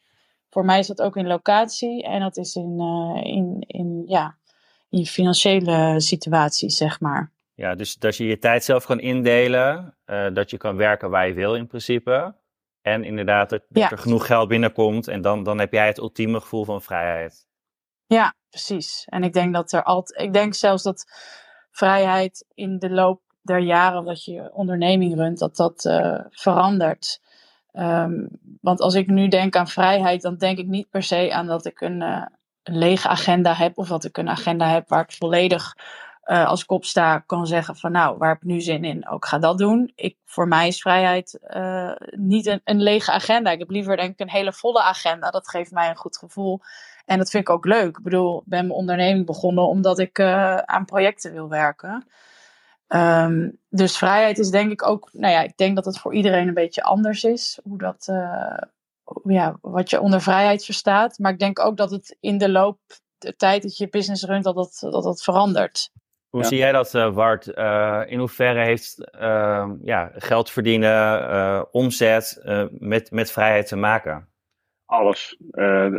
Voor 0.49 0.65
mij 0.65 0.79
is 0.79 0.87
dat 0.87 1.01
ook 1.01 1.15
in 1.15 1.27
locatie. 1.27 2.03
En 2.03 2.19
dat 2.19 2.37
is 2.37 2.55
in, 2.55 2.75
uh, 2.79 3.23
in, 3.23 3.63
in, 3.67 4.03
ja, 4.05 4.37
in 4.89 5.05
financiële 5.05 5.99
situaties, 5.99 6.77
zeg 6.77 6.99
maar. 6.99 7.31
Ja, 7.53 7.75
dus 7.75 7.95
dat 7.95 8.15
je 8.15 8.25
je 8.25 8.39
tijd 8.39 8.63
zelf 8.63 8.85
kan 8.85 8.99
indelen. 8.99 9.97
Uh, 10.05 10.33
dat 10.33 10.49
je 10.49 10.57
kan 10.57 10.75
werken 10.75 11.09
waar 11.09 11.27
je 11.27 11.33
wil 11.33 11.55
in 11.55 11.67
principe. 11.67 12.35
En 12.93 13.03
inderdaad, 13.03 13.49
dat, 13.49 13.63
ja. 13.69 13.91
er 13.91 13.97
genoeg 13.97 14.25
geld 14.25 14.47
binnenkomt. 14.47 15.07
En 15.07 15.21
dan, 15.21 15.43
dan 15.43 15.59
heb 15.59 15.73
jij 15.73 15.87
het 15.87 15.97
ultieme 15.97 16.39
gevoel 16.39 16.65
van 16.65 16.81
vrijheid. 16.81 17.47
Ja, 18.05 18.33
precies. 18.49 19.05
En 19.05 19.23
ik 19.23 19.33
denk 19.33 19.53
dat 19.53 19.71
er 19.71 19.83
altijd. 19.83 20.21
Ik 20.21 20.33
denk 20.33 20.53
zelfs 20.53 20.83
dat 20.83 21.05
vrijheid 21.71 22.45
in 22.53 22.79
de 22.79 22.89
loop 22.89 23.21
der 23.41 23.59
jaren 23.59 24.05
dat 24.05 24.23
je 24.23 24.51
onderneming 24.53 25.15
runt, 25.15 25.39
dat 25.39 25.55
dat 25.55 25.85
uh, 25.85 26.19
verandert. 26.29 27.21
Um, 27.73 28.29
want 28.61 28.81
als 28.81 28.95
ik 28.95 29.07
nu 29.07 29.27
denk 29.27 29.55
aan 29.55 29.67
vrijheid, 29.67 30.21
dan 30.21 30.37
denk 30.37 30.57
ik 30.57 30.67
niet 30.67 30.89
per 30.89 31.03
se 31.03 31.33
aan 31.33 31.47
dat 31.47 31.65
ik 31.65 31.81
een, 31.81 32.01
uh, 32.01 32.25
een 32.63 32.77
lege 32.77 33.07
agenda 33.07 33.53
heb 33.53 33.77
of 33.77 33.87
dat 33.87 34.03
ik 34.03 34.17
een 34.17 34.29
agenda 34.29 34.69
heb 34.69 34.87
waar 34.87 35.03
ik 35.03 35.11
volledig 35.11 35.75
uh, 36.29 36.47
als 36.47 36.65
kop 36.65 36.85
sta 36.85 37.19
kan 37.19 37.47
zeggen 37.47 37.75
van 37.75 37.91
nou, 37.91 38.17
waar 38.17 38.29
heb 38.29 38.37
ik 38.37 38.47
nu 38.47 38.61
zin 38.61 38.83
in? 38.83 39.09
Ook 39.09 39.25
ga 39.25 39.39
dat 39.39 39.57
doen. 39.57 39.91
Ik, 39.95 40.17
voor 40.25 40.47
mij 40.47 40.67
is 40.67 40.81
vrijheid 40.81 41.39
niet 42.09 42.59
een, 42.63 42.81
lege 42.81 43.11
agenda. 43.11 43.51
Ik 43.51 43.59
heb 43.59 43.69
liever 43.69 43.97
denk 43.97 44.11
ik 44.11 44.19
een 44.19 44.29
hele 44.29 44.53
volle 44.53 44.81
agenda. 44.81 45.29
Dat 45.29 45.49
geeft 45.49 45.71
mij 45.71 45.89
een 45.89 45.95
goed 45.95 46.17
gevoel. 46.17 46.59
En 47.05 47.17
dat 47.17 47.29
vind 47.29 47.47
ik 47.47 47.53
ook 47.53 47.65
leuk. 47.65 47.97
Ik 47.97 48.03
bedoel, 48.03 48.37
ik 48.37 48.45
ben 48.45 48.67
mijn 48.67 48.79
onderneming 48.79 49.25
begonnen 49.25 49.67
omdat 49.67 49.99
ik 49.99 50.19
aan 50.65 50.85
projecten 50.85 51.31
wil 51.31 51.49
werken. 51.49 52.07
Um, 52.87 53.59
dus 53.69 53.97
vrijheid 53.97 54.37
is 54.37 54.49
denk 54.49 54.71
ik 54.71 54.87
ook, 54.87 55.09
nou 55.11 55.33
ja, 55.33 55.41
ik 55.41 55.57
denk 55.57 55.75
dat 55.75 55.85
het 55.85 55.99
voor 55.99 56.13
iedereen 56.13 56.47
een 56.47 56.53
beetje 56.53 56.83
anders 56.83 57.23
is. 57.23 57.59
Hoe 57.63 57.77
dat, 57.77 58.05
ja, 59.23 59.57
wat 59.61 59.89
je 59.89 60.01
onder 60.01 60.21
vrijheid 60.21 60.65
verstaat. 60.65 61.19
Maar 61.19 61.31
ik 61.31 61.39
denk 61.39 61.59
ook 61.59 61.77
dat 61.77 61.91
het 61.91 62.17
in 62.19 62.37
de 62.37 62.49
loop 62.49 62.79
de 63.17 63.35
tijd 63.35 63.61
dat 63.61 63.77
je 63.77 63.89
business 63.89 64.23
runt, 64.23 64.43
dat 64.43 64.55
dat, 64.55 64.77
dat, 64.79 65.03
dat 65.03 65.23
verandert. 65.23 65.91
Hoe 66.29 66.41
ja. 66.41 66.47
zie 66.47 66.57
jij 66.57 66.71
dat, 66.71 66.93
uh, 66.93 67.13
Wart? 67.13 67.47
Uh, 67.47 68.01
in 68.05 68.19
hoeverre 68.19 68.63
heeft 68.63 69.09
uh, 69.21 69.69
ja, 69.81 70.11
geld 70.15 70.51
verdienen, 70.51 71.73
omzet 71.73 72.41
met, 72.69 73.11
met 73.11 73.31
vrijheid 73.31 73.67
te 73.67 73.75
maken? 73.75 74.27
Alles. 74.85 75.37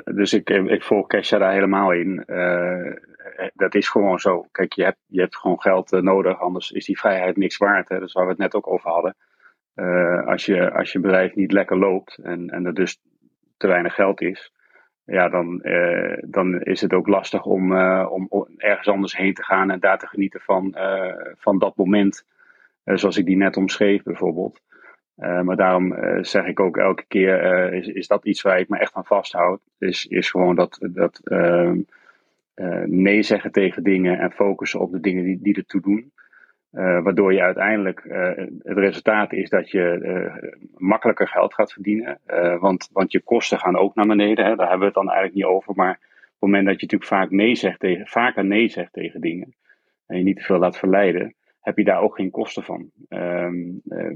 dus 0.05 0.33
ik, 0.33 0.51
ik 0.51 0.83
volg 0.83 1.07
Kesha 1.07 1.38
daar 1.38 1.53
helemaal 1.53 1.93
in. 1.93 2.25
dat 3.55 3.75
is 3.75 3.88
gewoon 3.88 4.19
zo. 4.19 4.47
Kijk, 4.53 4.73
je 4.73 4.85
hebt, 4.85 4.99
je 5.07 5.21
hebt 5.21 5.37
gewoon 5.37 5.61
geld 5.61 5.90
nodig, 5.90 6.40
anders 6.40 6.71
is 6.71 6.85
die 6.85 6.99
vrijheid 6.99 7.37
niks 7.37 7.57
waard. 7.57 7.88
Hè? 7.88 7.99
Dat 7.99 8.09
is 8.09 8.12
waar 8.14 8.25
we 8.25 8.31
het 8.31 8.40
net 8.40 8.55
ook 8.55 8.66
over 8.66 8.90
hadden. 8.90 9.16
als, 10.27 10.47
je, 10.47 10.73
als 10.73 10.93
je 10.93 11.01
bedrijf 11.01 11.35
niet 11.35 11.53
lekker 11.53 11.79
loopt 11.79 12.19
en, 12.19 12.49
en 12.49 12.66
er 12.66 12.75
dus 12.75 13.01
te 13.57 13.66
weinig 13.66 13.95
geld 13.95 14.21
is, 14.21 14.53
ja, 15.11 15.29
dan, 15.29 15.61
uh, 15.62 16.16
dan 16.27 16.62
is 16.62 16.81
het 16.81 16.92
ook 16.92 17.09
lastig 17.09 17.44
om, 17.44 17.73
uh, 17.73 18.07
om, 18.11 18.49
ergens 18.57 18.88
anders 18.88 19.16
heen 19.16 19.35
te 19.35 19.44
gaan 19.44 19.70
en 19.70 19.81
daar 19.81 19.99
te 19.99 20.07
genieten 20.07 20.40
van, 20.40 20.75
uh, 20.77 21.14
van 21.37 21.59
dat 21.59 21.77
moment. 21.77 22.25
zoals 22.85 23.16
ik 23.16 23.27
die 23.27 23.37
net 23.37 23.57
omschreef, 23.57 24.03
bijvoorbeeld. 24.03 24.61
maar 25.14 25.57
daarom 25.57 25.94
zeg 26.20 26.46
ik 26.46 26.61
ook 26.61 26.77
elke 26.77 27.05
keer: 27.09 27.73
is, 27.73 27.87
is 27.87 28.07
dat 28.07 28.25
iets 28.25 28.42
waar 28.42 28.59
ik 28.59 28.68
me 28.68 28.79
echt 28.79 28.94
aan 28.94 29.05
vasthoud? 29.05 29.61
Is, 29.79 30.07
is 30.07 30.31
gewoon 30.31 30.55
dat, 30.55 30.79
dat 30.81 31.20
ehm, 31.25 31.81
nee 32.85 33.23
zeggen 33.23 33.53
tegen 33.53 33.83
dingen 33.83 34.18
en 34.18 34.33
focussen 34.33 34.81
op 34.81 34.92
de 34.92 35.01
dingen 35.01 35.25
die, 35.25 35.38
die 35.42 35.55
ertoe 35.55 35.81
doen. 35.81 36.12
Uh, 36.73 37.03
waardoor 37.03 37.33
je 37.33 37.43
uiteindelijk, 37.43 38.05
uh, 38.05 38.31
het 38.63 38.79
resultaat 38.79 39.33
is 39.33 39.49
dat 39.49 39.71
je 39.71 39.99
uh, 40.03 40.51
makkelijker 40.77 41.29
geld 41.29 41.55
gaat 41.55 41.73
verdienen. 41.73 42.19
want, 42.61 42.89
want 42.93 43.13
je 43.13 43.21
kosten 43.21 43.59
gaan 43.59 43.77
ook 43.77 43.95
naar 43.95 44.07
beneden. 44.07 44.45
Hè? 44.45 44.55
Daar 44.55 44.69
hebben 44.69 44.79
we 44.79 44.85
het 44.85 44.95
dan 44.95 45.09
eigenlijk 45.09 45.37
niet 45.37 45.57
over. 45.57 45.75
Maar 45.75 45.91
op 45.91 45.99
het 46.31 46.41
moment 46.41 46.67
dat 46.67 46.81
je 46.81 46.83
natuurlijk 46.83 47.11
vaak 47.11 47.31
nee 47.31 47.55
zegt 47.55 47.81
tegen, 47.81 48.07
vaker 48.07 48.45
nee 48.45 48.69
zegt 48.69 48.93
tegen 48.93 49.21
dingen. 49.21 49.55
en 50.07 50.17
je 50.19 50.25
niet 50.25 50.37
te 50.37 50.43
veel 50.43 50.59
laat 50.59 50.79
verleiden, 50.79 51.35
heb 51.61 51.77
je 51.77 51.85
daar 51.85 52.01
ook 52.01 52.15
geen 52.15 52.31
kosten 52.31 52.63
van. 52.63 52.91
Ehm, 53.09 53.55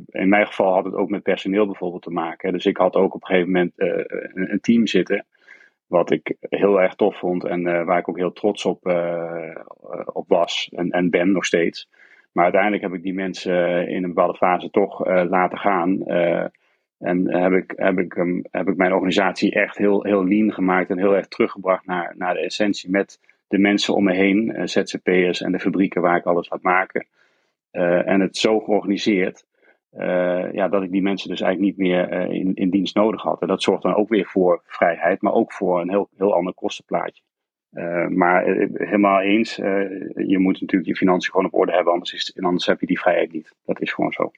in 0.07 0.29
mijn 0.29 0.47
geval 0.47 0.75
had 0.75 0.85
het 0.85 0.95
ook 0.95 1.09
met 1.09 1.23
personeel 1.23 1.67
bijvoorbeeld 1.67 2.03
te 2.03 2.11
maken. 2.11 2.53
Dus 2.53 2.67
ik 2.67 2.77
had 2.77 2.97
ook 2.97 3.15
op 3.15 3.21
een 3.21 3.27
gegeven 3.27 3.53
moment 3.53 3.73
een, 3.77 4.53
een, 4.53 4.61
team 4.61 4.87
zitten, 4.87 5.27
wat 5.87 6.11
ik 6.11 6.37
heel 6.41 6.81
erg 6.81 6.95
tof 6.95 7.19
vond 7.19 7.45
en 7.45 7.63
waar 7.63 7.99
ik 7.99 8.09
ook 8.09 8.19
heel 8.19 8.33
trots 8.33 8.65
op, 8.65 8.87
op 10.13 10.29
was 10.29 10.71
en, 10.75 10.91
en 10.91 11.11
ben 11.11 11.33
nog 11.33 11.45
steeds. 11.45 11.89
Maar 12.35 12.45
uiteindelijk 12.45 12.83
heb 12.83 12.93
ik 12.93 13.03
die 13.03 13.15
mensen 13.15 13.89
in 13.89 14.03
een 14.03 14.15
bepaalde 14.15 14.37
fase 14.37 14.71
toch 14.71 15.07
laten 15.07 15.59
gaan. 15.59 16.03
En 16.99 17.35
heb 17.43 17.53
ik, 17.53 17.73
heb, 17.77 17.99
ik, 17.99 18.13
heb 18.51 18.69
ik 18.69 18.77
mijn 18.77 18.93
organisatie 18.93 19.53
echt 19.53 19.79
heel, 19.79 20.05
heel 20.05 20.27
lean 20.27 20.53
gemaakt 20.53 20.91
en 20.91 20.99
heel 20.99 21.17
erg 21.17 21.29
teruggebracht 21.29 21.87
naar, 21.87 22.15
naar 22.17 22.35
de 22.35 22.41
essentie 22.41 22.91
met 22.91 23.21
de 23.49 23.59
mensen 23.59 23.95
om 23.95 24.05
me 24.05 24.15
heen, 24.15 24.51
uh, 24.51 24.67
ZZP'ers 24.67 25.41
en 25.41 25.53
de 25.53 25.61
fabrieken 25.61 26.03
waar 26.03 26.17
ik 26.17 26.25
alles 26.25 26.51
laat 26.51 26.63
maken. 26.63 27.07
En 27.71 28.21
het 28.21 28.37
zo 28.37 28.61
georganiseerd 28.61 29.45
ja, 30.53 30.69
dat 30.69 30.83
ik 30.83 30.91
die 30.91 31.03
mensen 31.03 31.29
dus 31.29 31.41
eigenlijk 31.41 31.79
niet 31.79 31.89
meer 31.89 32.13
in, 32.31 32.55
in 32.55 32.71
dienst 32.71 32.95
nodig 32.95 33.23
had. 33.23 33.41
En 33.41 33.49
dat 33.49 33.63
zorgt 33.63 33.83
dan 33.83 33.95
ook 33.95 34.09
weer 34.09 34.27
voor 34.27 34.63
vrijheid, 34.65 35.23
maar 35.23 35.33
ook 35.33 35.53
voor 35.53 35.81
een 35.81 35.91
heel, 35.91 36.09
heel 36.17 36.35
ander 36.35 36.55
kostenplaatje. 36.55 37.23
Maar 38.09 38.45
helemaal 38.73 39.21
eens, 39.21 39.57
je 39.57 40.39
moet 40.39 40.61
natuurlijk 40.61 40.87
je 40.87 40.97
financiën 40.97 41.31
gewoon 41.31 41.47
op 41.47 41.55
orde 41.55 41.73
hebben, 41.73 41.93
anders, 41.93 42.13
is, 42.13 42.37
anders 42.41 42.67
heb 42.67 42.81
je 42.81 42.87
die 42.87 43.01
vrijheid 43.01 43.33
niet. 43.33 43.55
Dat 43.65 43.81
is 43.81 43.93
gewoon 43.93 44.13
zo. 44.13 44.31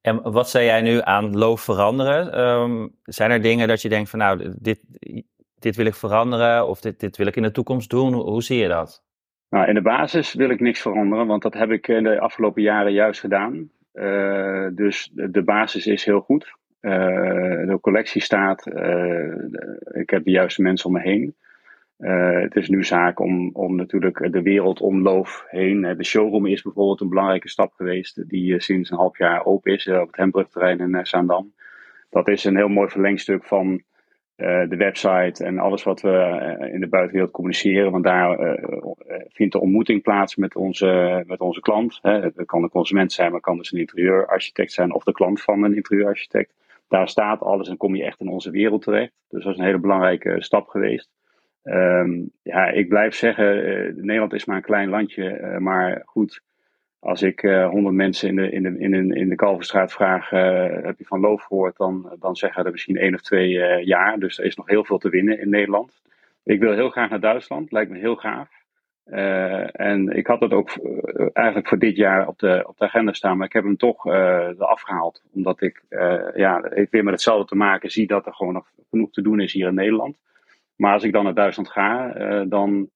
En 0.00 0.32
wat 0.32 0.50
zou 0.50 0.64
jij 0.64 0.80
nu 0.80 1.00
aan 1.02 1.36
loof 1.36 1.60
veranderen? 1.60 2.40
Um, 2.40 2.94
zijn 3.02 3.30
er 3.30 3.42
dingen 3.42 3.68
dat 3.68 3.82
je 3.82 3.88
denkt 3.88 4.10
van 4.10 4.18
nou, 4.18 4.54
dit, 4.58 4.80
dit 5.58 5.76
wil 5.76 5.86
ik 5.86 5.94
veranderen 5.94 6.68
of 6.68 6.80
dit, 6.80 7.00
dit 7.00 7.16
wil 7.16 7.26
ik 7.26 7.36
in 7.36 7.42
de 7.42 7.50
toekomst 7.50 7.90
doen? 7.90 8.12
Hoe, 8.12 8.42
zie 8.42 8.58
je 8.58 8.68
dat? 8.68 9.04
Nou, 9.48 9.68
in 9.68 9.74
de 9.74 9.82
basis 9.82 10.34
wil 10.34 10.50
ik 10.50 10.60
niks 10.60 10.80
veranderen, 10.80 11.26
want 11.26 11.42
dat 11.42 11.54
heb 11.54 11.70
ik 11.70 11.88
in 11.88 12.02
de 12.02 12.20
afgelopen 12.20 12.62
jaren 12.62 12.92
juist 12.92 13.20
gedaan. 13.20 13.70
Uh, 13.94 14.68
dus 14.72 15.10
de, 15.12 15.30
de, 15.30 15.42
basis 15.42 15.86
is 15.86 16.04
heel 16.04 16.20
goed. 16.20 16.54
Uh, 16.80 16.92
de 17.66 17.78
collectie 17.80 18.22
staat. 18.22 18.66
Uh, 18.66 19.34
ik 19.92 20.10
heb 20.10 20.24
de 20.24 20.30
juiste 20.30 20.62
mensen 20.62 20.86
om 20.86 20.92
me 20.92 21.00
heen. 21.00 21.34
Uh, 22.04 22.40
het 22.40 22.56
is 22.56 22.68
nu 22.68 22.84
zaak 22.84 23.20
om, 23.20 23.50
om 23.52 23.76
natuurlijk 23.76 24.32
de 24.32 24.42
wereld 24.42 24.80
om 24.80 25.02
Loof 25.02 25.44
heen. 25.48 25.80
De 25.80 26.04
showroom 26.04 26.46
is 26.46 26.62
bijvoorbeeld 26.62 27.00
een 27.00 27.08
belangrijke 27.08 27.48
stap 27.48 27.72
geweest, 27.72 28.28
die 28.28 28.60
sinds 28.60 28.90
een 28.90 28.96
half 28.96 29.18
jaar 29.18 29.44
open 29.44 29.72
is 29.72 29.88
op 29.88 30.06
het 30.06 30.16
Hembrugterrein 30.16 30.80
in 30.80 31.06
Zaandam. 31.06 31.52
Dat 32.10 32.28
is 32.28 32.44
een 32.44 32.56
heel 32.56 32.68
mooi 32.68 32.88
verlengstuk 32.88 33.44
van 33.44 33.82
de 34.36 34.76
website 34.76 35.44
en 35.44 35.58
alles 35.58 35.82
wat 35.82 36.00
we 36.00 36.68
in 36.72 36.80
de 36.80 36.88
buitenwereld 36.88 37.32
communiceren. 37.32 37.90
Want 37.90 38.04
daar 38.04 38.58
vindt 39.28 39.52
de 39.52 39.60
ontmoeting 39.60 40.02
plaats 40.02 40.36
met 40.36 40.56
onze, 40.56 41.22
met 41.26 41.40
onze 41.40 41.60
klant. 41.60 41.98
Hè. 42.02 42.20
Het 42.20 42.42
kan 42.46 42.62
de 42.62 42.68
consument 42.68 43.12
zijn, 43.12 43.26
maar 43.26 43.36
het 43.36 43.46
kan 43.46 43.56
dus 43.56 43.72
een 43.72 43.78
interieurarchitect 43.78 44.72
zijn 44.72 44.94
of 44.94 45.04
de 45.04 45.12
klant 45.12 45.42
van 45.42 45.62
een 45.62 45.74
interieurarchitect. 45.74 46.54
Daar 46.88 47.08
staat 47.08 47.40
alles 47.40 47.68
en 47.68 47.76
kom 47.76 47.96
je 47.96 48.04
echt 48.04 48.20
in 48.20 48.28
onze 48.28 48.50
wereld 48.50 48.82
terecht. 48.82 49.12
Dus 49.28 49.44
dat 49.44 49.52
is 49.52 49.58
een 49.58 49.64
hele 49.64 49.78
belangrijke 49.78 50.42
stap 50.42 50.68
geweest. 50.68 51.10
Um, 51.64 52.30
ja, 52.42 52.66
ik 52.66 52.88
blijf 52.88 53.14
zeggen, 53.14 53.68
uh, 53.68 53.94
Nederland 53.94 54.32
is 54.32 54.44
maar 54.44 54.56
een 54.56 54.62
klein 54.62 54.88
landje. 54.88 55.38
Uh, 55.38 55.56
maar 55.56 56.02
goed, 56.04 56.42
als 56.98 57.22
ik 57.22 57.42
uh, 57.42 57.68
honderd 57.68 57.94
mensen 57.94 58.28
in 58.28 58.36
de, 58.36 58.50
in 58.50 58.62
de, 58.62 58.78
in 58.78 58.90
de, 58.90 59.14
in 59.14 59.28
de 59.28 59.34
Kalverstraat 59.34 59.92
vraag, 59.92 60.30
heb 60.30 60.98
je 60.98 61.04
van 61.04 61.20
loof 61.20 61.42
gehoord, 61.42 61.76
dan, 61.76 62.16
dan 62.18 62.36
zeggen 62.36 62.64
er 62.64 62.70
misschien 62.70 62.96
één 62.96 63.14
of 63.14 63.20
twee 63.20 63.48
jaar. 63.84 64.18
Dus 64.18 64.38
er 64.38 64.44
is 64.44 64.56
nog 64.56 64.66
heel 64.66 64.84
veel 64.84 64.98
te 64.98 65.08
winnen 65.08 65.40
in 65.40 65.48
Nederland. 65.48 66.02
Ik 66.44 66.60
wil 66.60 66.72
heel 66.72 66.90
graag 66.90 67.10
naar 67.10 67.20
Duitsland, 67.20 67.72
lijkt 67.72 67.90
me 67.90 67.98
heel 67.98 68.16
gaaf. 68.16 68.48
en 69.72 70.08
ik 70.08 70.26
had 70.26 70.40
het 70.40 70.52
ook 70.52 70.70
eigenlijk 71.32 71.68
voor 71.68 71.78
dit 71.78 71.96
jaar 71.96 72.28
op 72.28 72.38
de, 72.38 72.64
op 72.66 72.78
de 72.78 72.84
agenda 72.84 73.12
staan, 73.12 73.36
maar 73.36 73.46
ik 73.46 73.52
heb 73.52 73.64
hem 73.64 73.76
toch 73.76 74.06
eraf 74.06 74.80
gehaald. 74.80 75.22
Omdat 75.32 75.62
ik, 75.62 75.82
ja, 76.34 76.70
ik 76.70 76.90
weer 76.90 77.04
met 77.04 77.12
hetzelfde 77.12 77.46
te 77.46 77.56
maken 77.56 77.90
zie 77.90 78.06
dat 78.06 78.26
er 78.26 78.34
gewoon 78.34 78.52
nog 78.52 78.70
genoeg 78.90 79.10
te 79.10 79.22
doen 79.22 79.40
is 79.40 79.52
hier 79.52 79.68
in 79.68 79.74
Nederland. 79.74 80.18
Maar 80.76 80.92
als 80.92 81.04
ik 81.04 81.12
dan 81.12 81.24
naar 81.24 81.34
Duitsland 81.34 81.70
ga, 81.70 82.16
uh, 82.16 82.42
dan 82.48 82.88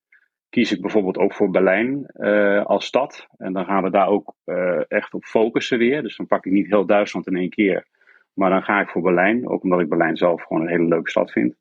kies 0.49 0.73
ik 0.73 0.81
bijvoorbeeld 0.81 1.19
ook 1.19 1.35
voor 1.35 1.51
Berlijn 1.51 2.11
uh, 2.15 2.65
als 2.65 2.87
stad. 2.87 3.27
En 3.37 3.53
dan 3.53 3.65
gaan 3.65 3.83
we 3.83 3.91
daar 3.91 4.09
ook 4.09 4.35
uh, 4.45 4.81
echt 4.89 5.15
op 5.15 5.25
focussen 5.25 5.79
weer. 5.79 6.03
Dus 6.03 6.17
dan 6.17 6.27
pak 6.27 6.47
ik 6.47 6.53
niet 6.53 6.67
heel 6.67 6.87
Duitsland 6.87 7.27
in 7.27 7.37
één 7.37 7.51
keer. 7.51 7.87
Maar 8.35 8.51
dan 8.51 8.63
ga 8.63 8.81
ik 8.81 8.89
voor 8.89 9.03
Berlijn, 9.03 9.49
ook 9.49 9.63
omdat 9.63 9.81
ik 9.81 9.89
Berlijn 9.89 10.17
zelf 10.17 10.43
gewoon 10.43 10.63
een 10.63 10.69
hele 10.69 10.89
leuke 10.89 11.11
stad 11.11 11.33
vind. 11.33 11.57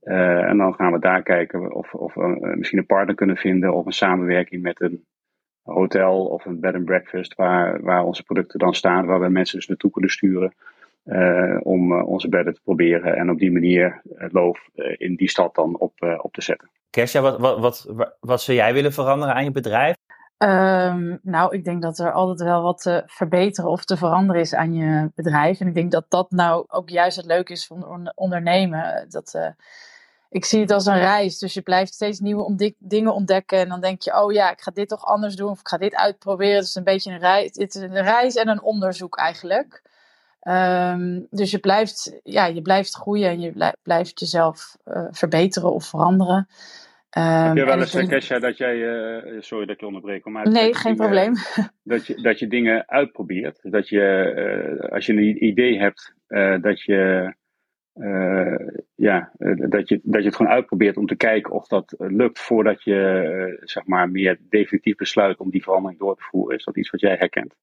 en 0.00 0.56
dan 0.56 0.74
gaan 0.74 0.92
we 0.92 0.98
daar 0.98 1.22
kijken 1.22 1.72
of, 1.72 1.94
of 1.94 2.14
we 2.14 2.54
misschien 2.56 2.78
een 2.78 2.86
partner 2.86 3.14
kunnen 3.14 3.36
vinden 3.36 3.74
of 3.74 3.86
een 3.86 3.92
samenwerking 3.92 4.62
met 4.62 4.80
een 4.80 5.04
hotel 5.62 6.26
of 6.26 6.44
een 6.44 6.60
bed 6.60 6.74
and 6.74 6.84
breakfast 6.84 7.34
waar, 7.34 7.82
waar 7.82 8.04
onze 8.04 8.22
producten 8.22 8.58
dan 8.58 8.74
staan, 8.74 9.06
waar 9.06 9.20
we 9.20 9.28
mensen 9.28 9.58
dus 9.58 9.66
naartoe 9.66 9.90
kunnen 9.90 10.10
sturen. 10.10 10.54
Uh, 11.06 11.60
om 11.62 11.92
uh, 11.92 12.08
onze 12.08 12.28
bedden 12.28 12.54
te 12.54 12.60
proberen 12.60 13.16
en 13.16 13.30
op 13.30 13.38
die 13.38 13.52
manier 13.52 14.02
het 14.14 14.32
loof 14.32 14.68
uh, 14.74 14.94
in 14.98 15.16
die 15.16 15.28
stad 15.28 15.54
dan 15.54 15.78
op, 15.78 15.92
op 16.22 16.32
te 16.32 16.42
zetten. 16.42 16.70
Kersja, 16.90 17.20
wat, 17.20 17.38
wat, 17.38 17.86
wat, 17.88 18.16
wat 18.20 18.42
zou 18.42 18.56
jij 18.56 18.72
willen 18.72 18.92
veranderen 18.92 19.34
aan 19.34 19.44
je 19.44 19.50
bedrijf? 19.50 19.96
Um, 20.38 21.18
nou, 21.22 21.54
ik 21.54 21.64
denk 21.64 21.82
dat 21.82 21.98
er 21.98 22.12
altijd 22.12 22.48
wel 22.48 22.62
wat 22.62 22.82
te 22.82 23.02
verbeteren 23.06 23.70
of 23.70 23.84
te 23.84 23.96
veranderen 23.96 24.42
is 24.42 24.54
aan 24.54 24.74
je 24.74 25.10
bedrijf. 25.14 25.60
En 25.60 25.66
ik 25.66 25.74
denk 25.74 25.90
dat 25.90 26.04
dat 26.08 26.30
nou 26.30 26.64
ook 26.68 26.88
juist 26.88 27.16
het 27.16 27.26
leuke 27.26 27.52
is 27.52 27.66
van 27.66 28.12
ondernemen. 28.14 29.06
Dat, 29.08 29.54
ik 30.30 30.44
zie 30.44 30.60
het 30.60 30.70
als 30.70 30.86
een 30.86 30.98
reis. 30.98 31.38
Dus 31.38 31.54
je 31.54 31.62
blijft 31.62 31.94
steeds 31.94 32.20
nieuwe 32.20 32.74
dingen 32.78 33.14
ontdekken. 33.14 33.58
En 33.58 33.68
dan 33.68 33.80
denk 33.80 34.02
je, 34.02 34.22
oh 34.22 34.32
ja, 34.32 34.50
ik 34.52 34.60
ga 34.60 34.70
dit 34.70 34.88
toch 34.88 35.04
anders 35.04 35.36
doen. 35.36 35.50
Of 35.50 35.60
ik 35.60 35.68
ga 35.68 35.78
dit 35.78 35.94
uitproberen. 35.94 36.54
Het 36.54 36.64
is 36.64 36.74
een 36.74 36.84
beetje 36.84 37.12
een 37.12 37.18
reis. 37.18 37.50
Het 37.52 37.74
is 37.74 37.82
een 37.82 38.02
reis 38.02 38.34
en 38.34 38.48
een 38.48 38.62
onderzoek 38.62 39.16
eigenlijk. 39.16 39.82
Um, 40.48 41.26
dus 41.30 41.50
je 41.50 41.58
blijft, 41.58 42.20
ja, 42.22 42.46
je 42.46 42.62
blijft 42.62 42.94
groeien 42.94 43.28
en 43.28 43.40
je 43.40 43.74
blijft 43.82 44.20
jezelf 44.20 44.76
uh, 44.84 45.06
verbeteren 45.10 45.72
of 45.72 45.88
veranderen. 45.88 46.48
Um, 47.18 47.22
Heb 47.22 47.56
je 47.56 47.64
wel 47.64 47.78
eens, 47.78 47.92
dus, 47.92 48.08
Kesha, 48.08 48.38
dat 48.38 48.56
jij, 48.56 48.76
uh, 48.76 49.40
sorry 49.40 49.66
dat 49.66 49.74
ik 49.74 49.80
je 49.80 49.86
onderbreek, 49.86 50.24
maar 50.24 50.50
nee, 50.50 50.74
geen 50.74 50.96
dingen, 50.96 50.96
probleem. 50.96 51.34
Dat 51.82 52.06
je, 52.06 52.22
dat 52.22 52.38
je 52.38 52.46
dingen 52.46 52.88
uitprobeert. 52.88 53.58
Dat 53.62 53.88
je, 53.88 54.32
uh, 54.82 54.90
als 54.90 55.06
je 55.06 55.12
een 55.12 55.44
idee 55.44 55.78
hebt, 55.78 56.14
dat 56.62 56.82
je, 56.82 57.34
ja, 58.94 59.32
dat, 59.68 59.88
je, 59.88 60.00
dat 60.02 60.20
je 60.20 60.26
het 60.26 60.36
gewoon 60.36 60.52
uitprobeert 60.52 60.96
om 60.96 61.06
te 61.06 61.16
kijken 61.16 61.52
of 61.52 61.66
dat 61.66 61.94
lukt 61.96 62.38
voordat 62.38 62.82
je, 62.82 63.60
zeg 63.64 63.86
maar, 63.86 64.10
meer 64.10 64.38
definitief 64.48 64.96
besluit 64.96 65.38
om 65.38 65.50
die 65.50 65.62
verandering 65.62 66.00
door 66.00 66.16
te 66.16 66.22
voeren. 66.30 66.56
Is 66.56 66.64
dat 66.64 66.76
iets 66.76 66.90
wat 66.90 67.00
jij 67.00 67.16
herkent? 67.18 67.54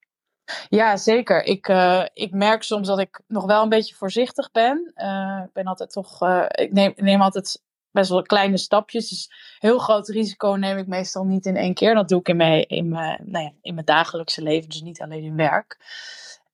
Ja, 0.69 0.97
zeker. 0.97 1.43
Ik, 1.43 1.67
uh, 1.67 2.05
ik 2.13 2.31
merk 2.31 2.63
soms 2.63 2.87
dat 2.87 2.99
ik 2.99 3.21
nog 3.27 3.45
wel 3.45 3.63
een 3.63 3.69
beetje 3.69 3.95
voorzichtig 3.95 4.51
ben. 4.51 4.91
Uh, 4.95 5.41
ik 5.45 5.53
ben 5.53 5.65
altijd 5.65 5.91
toch. 5.91 6.21
Uh, 6.21 6.45
ik 6.49 6.71
neem, 6.71 6.93
neem 6.95 7.21
altijd 7.21 7.61
best 7.91 8.09
wel 8.09 8.21
kleine 8.21 8.57
stapjes. 8.57 9.09
Dus 9.09 9.31
heel 9.59 9.79
groot 9.79 10.07
risico 10.07 10.51
neem 10.51 10.77
ik 10.77 10.87
meestal 10.87 11.23
niet 11.23 11.45
in 11.45 11.55
één 11.55 11.73
keer. 11.73 11.95
Dat 11.95 12.09
doe 12.09 12.19
ik 12.19 12.27
in 12.27 12.37
mijn, 12.37 12.67
in 12.67 12.89
mijn, 12.89 13.21
nou 13.25 13.43
ja, 13.43 13.51
in 13.61 13.73
mijn 13.73 13.85
dagelijkse 13.85 14.41
leven, 14.41 14.69
dus 14.69 14.81
niet 14.81 15.01
alleen 15.01 15.23
in 15.23 15.35
werk. 15.35 15.77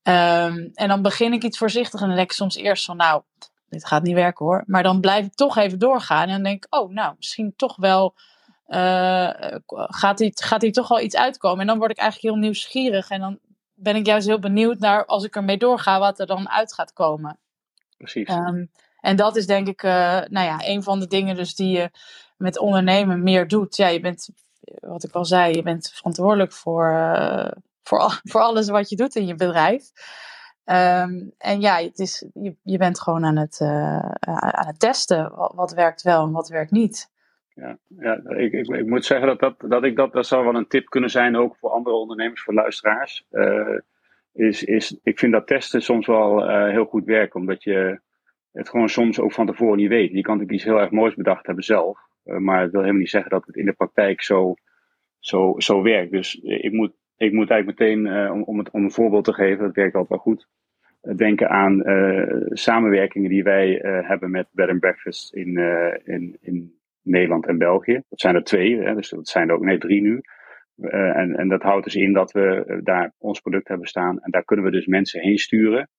Um, 0.04 0.72
en 0.74 0.88
dan 0.88 1.02
begin 1.02 1.34
ik 1.34 1.44
iets 1.44 1.58
voorzichtig 1.58 2.02
en 2.02 2.08
dan 2.08 2.16
denk 2.16 2.30
ik 2.30 2.36
soms 2.36 2.56
eerst 2.56 2.86
van, 2.86 2.98
nou, 2.98 3.22
dit 3.70 3.86
gaat 3.86 4.04
niet 4.04 4.16
werken 4.16 4.46
hoor. 4.46 4.64
Maar 4.66 4.84
dan 4.84 5.00
blijf 5.00 5.26
ik 5.26 5.34
toch 5.34 5.58
even 5.58 5.80
doorgaan 5.80 6.28
en 6.28 6.34
dan 6.34 6.44
denk 6.44 6.66
ik, 6.66 6.76
oh, 6.80 6.92
nou, 6.92 7.14
misschien 7.18 7.54
toch 7.56 7.76
wel. 7.76 8.16
Gaat, 9.72 10.20
hier, 10.20 10.32
gaat 10.34 10.62
hier 10.62 10.72
toch 10.72 10.88
wel 10.88 11.00
iets 11.00 11.16
uitkomen? 11.16 11.60
En 11.60 11.68
dan 11.68 11.78
word 11.78 11.92
ik 11.92 11.98
eigenlijk 11.98 12.34
heel 12.34 12.44
nieuwsgierig. 12.44 13.10
En 13.10 13.20
dan 13.20 13.40
ben 13.80 13.96
ik 13.96 14.06
juist 14.06 14.28
heel 14.28 14.40
benieuwd 14.40 14.80
naar, 14.80 15.06
als 15.06 15.24
ik 15.24 15.36
ermee 15.36 15.58
doorga, 15.58 16.00
wat 16.00 16.20
er 16.20 16.26
dan 16.26 16.50
uit 16.50 16.74
gaat 16.74 16.94
komen. 16.94 17.38
Precies. 17.98 18.30
Um, 18.30 18.72
en 19.00 19.16
dat 19.16 19.36
is 19.36 19.46
denk 19.46 19.68
ik, 19.68 19.84
uh, 19.84 19.92
nou 20.28 20.46
ja, 20.46 20.58
een 20.60 20.84
van 20.84 21.00
de 21.00 21.08
dingen 21.08 21.36
dus 21.36 21.56
die 21.56 21.78
je 21.78 21.92
met 22.38 22.60
ondernemen 22.60 23.24
meer 23.24 23.48
doet. 23.48 23.76
Ja, 23.76 23.88
je 23.88 24.00
bent, 24.00 24.30
wat 24.80 25.04
ik 25.04 25.14
al 25.14 25.26
zei, 25.26 25.54
je 25.54 25.64
bent 25.64 25.92
verantwoordelijk 25.94 26.54
voor, 26.54 26.92
uh, 26.92 27.52
voor, 27.84 28.00
al, 28.00 28.12
voor 28.24 28.42
alles 28.42 28.70
wat 28.70 28.90
je 28.90 28.96
doet 28.96 29.16
in 29.16 29.26
je 29.26 29.36
bedrijf. 29.36 29.92
Um, 30.66 31.34
en 31.38 31.62
ja, 31.62 31.76
het 31.76 32.00
is, 32.00 32.26
je, 32.34 32.56
je 32.64 32.78
bent 32.78 33.02
gewoon 33.02 33.26
aan 33.26 33.38
het, 33.38 33.60
uh, 33.60 34.10
aan 34.20 34.68
het 34.68 34.80
testen. 34.80 35.36
Wat, 35.36 35.54
wat 35.56 35.72
werkt 35.72 36.02
wel 36.02 36.24
en 36.24 36.32
wat 36.32 36.50
werkt 36.50 36.72
niet. 36.72 37.10
Ja, 37.60 37.78
ja 37.88 38.22
ik, 38.36 38.54
ik, 38.54 38.68
ik, 38.68 38.86
moet 38.86 39.06
zeggen 39.06 39.28
dat, 39.28 39.40
dat, 39.40 39.70
dat 39.72 39.84
ik 39.84 39.96
dat, 39.96 40.14
dat 40.14 40.28
zou 40.28 40.46
wel 40.46 40.56
een 40.56 40.68
tip 40.68 40.86
kunnen 40.86 41.10
zijn, 41.10 41.36
ook 41.36 41.56
voor 41.56 41.70
andere 41.70 41.96
ondernemers, 41.96 42.42
voor 42.42 42.54
luisteraars. 42.54 43.26
Uh, 43.32 43.78
is, 44.34 44.64
is, 44.64 45.00
ik 45.04 45.20
vind 45.20 45.32
dat 45.32 45.48
testen 45.48 45.82
soms 45.82 46.08
wel 46.08 46.50
uh, 46.50 46.70
heel 46.70 46.86
goed 46.86 47.06
werken, 47.06 47.40
omdat 47.40 47.64
je 47.64 48.00
het 48.52 48.70
gewoon 48.70 48.90
soms 48.90 49.20
ook 49.20 49.32
van 49.32 49.46
tevoren 49.46 49.78
niet 49.78 49.90
weet. 49.90 50.12
Je 50.12 50.22
kan 50.22 50.34
natuurlijk 50.38 50.52
iets 50.52 50.64
heel 50.64 50.80
erg 50.80 50.92
moois 50.92 51.16
bedacht 51.16 51.46
hebben 51.46 51.64
zelf, 51.64 52.00
uh, 52.26 52.38
maar 52.38 52.62
het 52.62 52.72
wil 52.72 52.80
helemaal 52.80 53.02
niet 53.02 53.10
zeggen 53.10 53.32
dat 53.32 53.46
het 53.46 53.56
in 53.56 53.66
de 53.66 53.74
praktijk 53.74 54.22
zo, 54.22 54.54
zo, 55.20 55.54
zo 55.58 55.82
werkt. 55.82 56.12
Dus 56.12 56.36
ik 56.36 56.72
moet, 56.72 56.94
ik 57.18 57.32
moet 57.32 57.50
eigenlijk 57.50 57.80
meteen, 57.80 58.32
om, 58.32 58.44
om, 58.44 58.66
om 58.72 58.84
een 58.84 58.92
voorbeeld 58.92 59.26
te 59.26 59.34
geven, 59.34 59.66
dat 59.66 59.76
werkt 59.76 59.96
altijd 59.96 60.24
wel 60.24 60.34
goed, 60.34 60.48
denken 61.16 61.50
aan 61.50 61.84
samenwerkingen 62.50 63.30
die 63.30 63.44
wij 63.44 63.80
hebben 64.06 64.32
met 64.32 64.48
Bed 64.52 64.70
and 64.70 64.80
Breakfast 64.80 65.34
in, 65.34 65.58
in, 66.04 66.38
in 66.42 66.79
Nederland 67.02 67.48
en 67.48 67.58
België. 67.58 68.02
Dat 68.10 68.20
zijn 68.20 68.36
er 68.36 68.44
twee, 68.44 68.80
hè, 68.82 68.96
dus 68.96 69.10
dat 69.10 69.28
zijn 69.28 69.50
er 69.50 69.56
ook 69.56 69.64
nee, 69.64 69.78
drie 69.78 70.02
nu. 70.02 70.22
en, 70.90 71.36
en 71.36 71.48
dat 71.48 71.62
houdt 71.62 71.84
dus 71.84 71.96
in 71.96 72.14
dat 72.14 72.32
we 72.32 72.80
daar 72.84 73.14
ons 73.18 73.40
product 73.40 73.68
hebben 73.68 73.88
staan. 73.88 74.20
En 74.20 74.32
daar 74.32 74.44
kunnen 74.44 74.66
we 74.66 74.72
dus 74.72 74.86
mensen 74.86 75.22
heen 75.22 75.38
sturen 75.38 75.90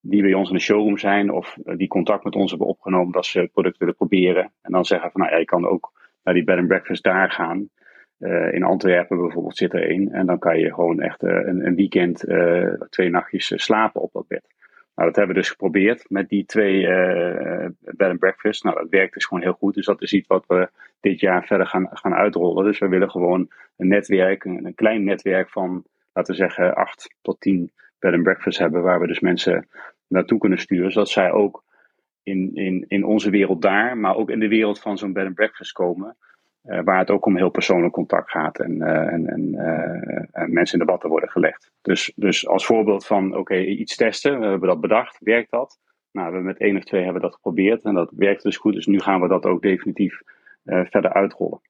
die 0.00 0.22
bij 0.22 0.34
ons 0.34 0.48
in 0.48 0.54
de 0.54 0.60
showroom 0.60 0.98
zijn 0.98 1.30
of 1.30 1.56
die 1.62 1.88
contact 1.88 2.24
met 2.24 2.34
ons 2.34 2.50
hebben 2.50 2.68
opgenomen 2.68 3.12
dat 3.12 3.26
ze 3.26 3.40
het 3.40 3.52
product 3.52 3.78
willen 3.78 3.94
proberen. 3.94 4.52
En 4.62 4.72
dan 4.72 4.84
zeggen 4.84 5.10
van 5.10 5.20
nou 5.20 5.32
ja, 5.32 5.38
je 5.38 5.44
kan 5.44 5.66
ook 5.66 5.92
naar 6.22 6.34
die 6.34 6.44
bed 6.44 6.58
and 6.58 6.68
breakfast 6.68 7.02
daar 7.02 7.30
gaan. 7.30 7.68
In 8.50 8.62
Antwerpen 8.62 9.18
bijvoorbeeld 9.18 9.56
zit 9.56 9.72
er 9.72 9.88
één. 9.88 10.12
En 10.12 10.26
dan 10.26 10.38
kan 10.38 10.58
je 10.58 10.74
gewoon 10.74 11.00
echt 11.00 11.22
een, 11.22 11.66
een, 11.66 11.74
weekend, 11.74 12.24
twee 12.88 13.10
nachtjes 13.10 13.52
slapen 13.54 14.00
op 14.00 14.12
dat 14.12 14.26
bed. 14.26 14.44
Nou, 14.96 15.08
dat 15.08 15.16
hebben 15.16 15.34
we 15.34 15.40
dus 15.40 15.50
geprobeerd 15.50 16.04
met 16.08 16.28
die 16.28 16.44
twee 16.44 16.86
bed 17.80 18.08
and 18.08 18.18
breakfast. 18.18 18.64
Nou, 18.64 18.76
dat 18.76 18.88
werkt 18.88 19.14
dus 19.14 19.24
gewoon 19.24 19.42
heel 19.42 19.52
goed. 19.52 19.74
Dus 19.74 19.86
dat 19.86 20.02
is 20.02 20.12
iets 20.12 20.26
wat 20.26 20.44
we 20.46 20.68
dit 21.00 21.20
jaar 21.20 21.46
verder 21.46 21.66
gaan, 21.66 21.88
gaan 21.92 22.14
uitrollen. 22.14 22.64
Dus 22.64 22.78
we 22.78 22.88
willen 22.88 23.10
gewoon 23.10 23.48
een 23.76 23.88
netwerk, 23.88 24.44
een, 24.44 24.64
een 24.64 24.74
klein 24.74 25.04
netwerk 25.04 25.50
van, 25.50 25.84
laten 26.12 26.32
we 26.34 26.40
zeggen, 26.40 26.74
acht 26.74 27.14
tot 27.22 27.40
tien 27.40 27.72
bed 27.98 28.12
and 28.12 28.22
breakfast 28.22 28.58
hebben. 28.58 28.82
Waar 28.82 29.00
we 29.00 29.06
dus 29.06 29.20
mensen 29.20 29.68
naartoe 30.06 30.38
kunnen 30.38 30.58
sturen. 30.58 30.92
Zodat 30.92 31.08
zij 31.08 31.30
ook 31.30 31.64
in, 32.22 32.50
in, 32.54 32.84
in 32.88 33.04
onze 33.04 33.30
wereld 33.30 33.62
daar, 33.62 33.96
maar 33.96 34.16
ook 34.16 34.30
in 34.30 34.40
de 34.40 34.48
wereld 34.48 34.80
van 34.80 34.98
zo'n 34.98 35.12
bed 35.12 35.26
and 35.26 35.34
breakfast 35.34 35.72
komen. 35.72 36.16
Uh, 36.66 36.80
waar 36.84 36.98
het 36.98 37.10
ook 37.10 37.26
om 37.26 37.36
heel 37.36 37.50
persoonlijk 37.50 37.92
contact 37.92 38.30
gaat 38.30 38.58
en, 38.58 38.74
uh, 38.76 39.12
en, 39.12 39.54
uh, 39.54 40.24
en, 40.32 40.52
mensen 40.52 40.78
in 40.78 40.86
de 40.86 40.92
watten 40.92 41.10
worden 41.10 41.30
gelegd. 41.30 41.70
Dus, 41.82 42.12
dus 42.16 42.48
als 42.48 42.66
voorbeeld 42.66 43.06
van 43.06 43.36
oké, 43.36 43.56
iets 43.56 43.96
testen, 43.96 44.40
we 44.40 44.46
hebben 44.46 44.68
dat 44.68 44.80
bedacht, 44.80 45.18
werkt 45.20 45.50
dat? 45.50 45.78
Nou, 46.12 46.32
we 46.32 46.40
met 46.40 46.58
één 46.58 46.76
of 46.76 46.84
twee 46.84 47.04
hebben 47.04 47.22
dat 47.22 47.34
geprobeerd 47.34 47.82
en 47.82 47.94
dat 47.94 48.10
werkt 48.16 48.42
dus 48.42 48.56
goed. 48.56 48.74
Dus 48.74 48.86
nu 48.86 49.00
gaan 49.00 49.20
we 49.20 49.28
dat 49.28 49.44
ook 49.44 49.62
definitief 49.62 50.20
verder 50.64 51.12
uitrollen. 51.12 51.60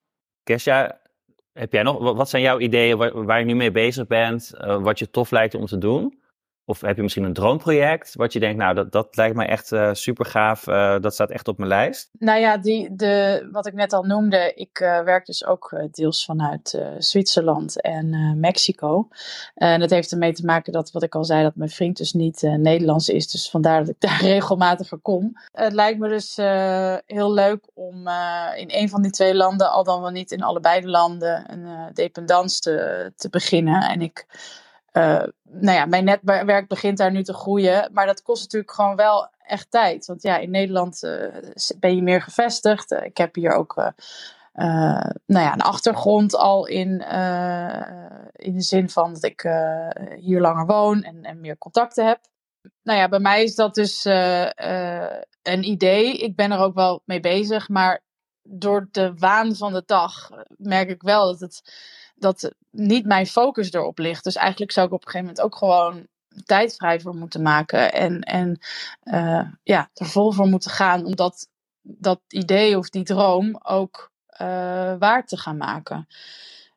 Kesja, 0.43 1.01
heb 1.53 1.73
jij 1.73 1.83
nog, 1.83 2.15
wat 2.15 2.29
zijn 2.29 2.43
jouw 2.43 2.59
ideeën 2.59 2.97
waar, 2.97 3.25
waar 3.25 3.39
je 3.39 3.45
nu 3.45 3.55
mee 3.55 3.71
bezig 3.71 4.07
bent, 4.07 4.51
wat 4.81 4.99
je 4.99 5.11
tof 5.11 5.31
lijkt 5.31 5.55
om 5.55 5.67
te 5.67 5.79
doen? 5.79 6.19
Of 6.69 6.81
heb 6.81 6.97
je 6.97 7.03
misschien 7.03 7.25
een 7.25 7.33
droomproject 7.33 8.15
wat 8.15 8.33
je 8.33 8.41
denkt, 8.41 8.57
nou, 8.57 8.75
dat, 8.75 8.93
dat 8.93 9.17
lijkt 9.17 9.37
me 9.37 9.45
echt 9.45 9.73
uh, 9.73 9.89
super 9.93 10.27
gaaf. 10.27 10.67
Uh, 10.67 11.01
dat 11.01 11.15
staat 11.15 11.31
echt 11.31 11.49
op 11.49 11.59
mijn 11.59 11.69
lijst. 11.69 12.11
Nou 12.19 12.41
ja, 12.41 12.57
die, 12.57 12.97
de, 12.97 13.49
wat 13.53 13.67
ik 13.67 13.75
net 13.75 13.93
al 13.93 14.03
noemde, 14.03 14.53
ik 14.55 14.81
uh, 14.81 15.01
werk 15.01 15.27
dus 15.27 15.45
ook 15.45 15.87
deels 15.91 16.25
vanuit 16.25 16.83
Zwitserland 16.99 17.81
en 17.81 18.41
Mexico. 18.41 19.09
En 19.55 19.81
dat 19.81 19.91
heeft 19.91 20.13
ermee 20.13 20.33
te 20.33 20.45
maken 20.45 20.73
dat, 20.73 20.93
wat 20.93 21.03
ik 21.03 21.15
al 21.15 21.25
zei, 21.25 21.43
dat 21.43 21.57
mijn 21.57 21.71
vriend 21.71 21.97
dus 21.97 22.13
niet 22.13 22.43
Nederlands 22.43 23.09
is. 23.09 23.31
Dus 23.31 23.51
vandaar 23.51 23.81
dat 23.81 23.89
ik 23.89 24.01
daar 24.01 24.21
regelmatiger 24.33 24.99
kom. 24.99 25.37
Het 25.53 25.73
lijkt 25.73 25.99
me 25.99 26.09
dus 26.09 26.37
heel 27.07 27.33
leuk 27.33 27.65
om 27.75 28.09
in 28.57 28.69
een 28.69 28.89
van 28.89 29.03
die 29.03 29.11
twee 29.11 29.35
landen, 29.35 29.71
al 29.71 29.85
dan 29.85 30.01
wel 30.01 30.11
niet 30.11 30.31
in 30.31 30.43
allebei 30.43 30.81
de 30.81 30.89
landen, 30.89 31.53
een 31.53 31.95
dependance 31.95 32.61
te, 32.61 33.13
te 33.17 33.29
beginnen. 33.29 33.83
En 33.83 34.03
ik 34.03 34.27
nou 35.43 35.77
ja, 35.77 35.87
mijn 35.87 36.05
netwerk 36.05 36.69
begint 36.69 36.99
daar 36.99 37.11
nu 37.11 37.23
te 37.23 37.35
groeien. 37.35 37.91
Maar 37.93 38.07
dat 38.07 38.23
kost 38.23 38.43
natuurlijk 38.43 38.73
gewoon 38.73 38.97
wel 38.97 39.29
echt 39.39 39.71
tijd. 39.71 40.07
Want 40.07 40.23
ja, 40.23 40.37
in 40.37 40.51
Nederland 40.51 41.03
uh, 41.03 41.35
ben 41.79 41.95
je 41.95 42.03
meer 42.03 42.23
gevestigd. 42.23 42.93
Uh, 42.93 43.05
ik 43.05 43.17
heb 43.17 43.35
hier 43.35 43.53
ook 43.53 43.93
nou 45.27 45.45
ja, 45.45 45.53
een 45.53 45.61
achtergrond 45.61 46.35
al 46.37 46.67
in, 46.67 46.89
in 48.33 48.55
de 48.55 48.63
zin 48.63 48.91
van 48.91 49.13
dat 49.13 49.25
ik 49.25 49.41
hier 50.17 50.41
langer 50.41 50.67
woon 50.67 51.03
en, 51.03 51.23
en, 51.23 51.41
meer 51.41 51.59
contacten 51.59 52.07
heb. 52.07 52.21
Nou 52.83 52.99
ja, 52.99 53.09
bij 53.09 53.19
mij 53.19 53.43
is 53.43 53.55
dat 53.55 53.75
dus 53.75 54.05
een 55.43 55.65
idee. 55.65 56.17
Ik 56.19 56.37
ben 56.37 56.53
er 56.53 56.59
ook 56.59 56.75
wel 56.75 57.03
mee 57.05 57.21
bezig. 57.21 57.69
Maar 57.69 58.03
door 58.43 58.89
de 58.91 59.15
waan 59.17 59.57
van 59.57 59.73
de 59.73 59.83
dag 59.87 60.31
merk 60.49 60.89
ik 60.89 61.03
wel 61.03 61.27
dat 61.27 61.41
het 61.41 61.63
dat 62.17 62.53
niet 62.71 63.07
mijn 63.07 63.27
focus 63.27 63.73
erop 63.73 63.99
ligt. 63.99 64.25
Dus 64.25 64.37
eigenlijk 64.37 64.73
zou 64.73 64.87
ik 64.87 64.93
op 64.93 65.05
een 65.05 65.11
gegeven 65.11 65.27
moment 65.27 65.45
ook 65.45 65.57
gewoon 65.57 66.07
tijd 66.45 66.77
vrij 66.77 67.01
voor 67.01 67.15
moeten 67.15 67.43
maken. 67.43 67.93
En, 67.93 68.21
en 68.21 68.59
uh, 69.05 69.51
ja, 69.63 69.91
er 69.95 70.07
vol 70.07 70.33
voor 70.33 70.47
moeten 70.47 70.71
gaan 70.71 71.05
om 71.05 71.17
dat, 71.17 71.49
dat 71.83 72.21
idee 72.29 72.79
of 72.79 72.91
die 72.91 73.05
droom 73.05 73.61
ook 73.63 74.11
uh, 74.33 74.95
waar 74.99 75.27
te 75.27 75.37
gaan 75.37 75.57
maken. 75.57 76.07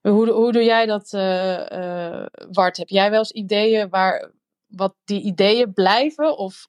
Hoe, 0.02 0.30
hoe 0.30 0.52
doe 0.52 0.64
jij 0.64 0.86
dat, 0.86 1.14
uh? 1.14 2.26
Heb 2.54 2.90
jij 2.90 3.10
wel 3.10 3.20
eens 3.20 3.32
ideeën 3.32 3.90
waar 3.90 4.32
wat 4.68 4.96
die 5.04 5.22
ideeën 5.22 5.74
blijven? 5.74 6.38
Of 6.38 6.68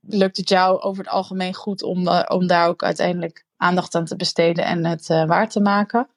lukt 0.00 0.36
het 0.36 0.48
jou 0.48 0.80
over 0.80 1.04
het 1.04 1.12
algemeen 1.12 1.54
goed 1.54 1.82
om, 1.82 2.08
om 2.08 2.46
daar 2.46 2.68
ook 2.68 2.82
uiteindelijk 2.82 3.44
aandacht 3.56 3.94
aan 3.94 4.04
te 4.04 4.16
besteden 4.16 4.64
en 4.64 4.84
het 4.84 5.06
waar 5.06 5.48
te 5.48 5.60
maken? 5.60 6.08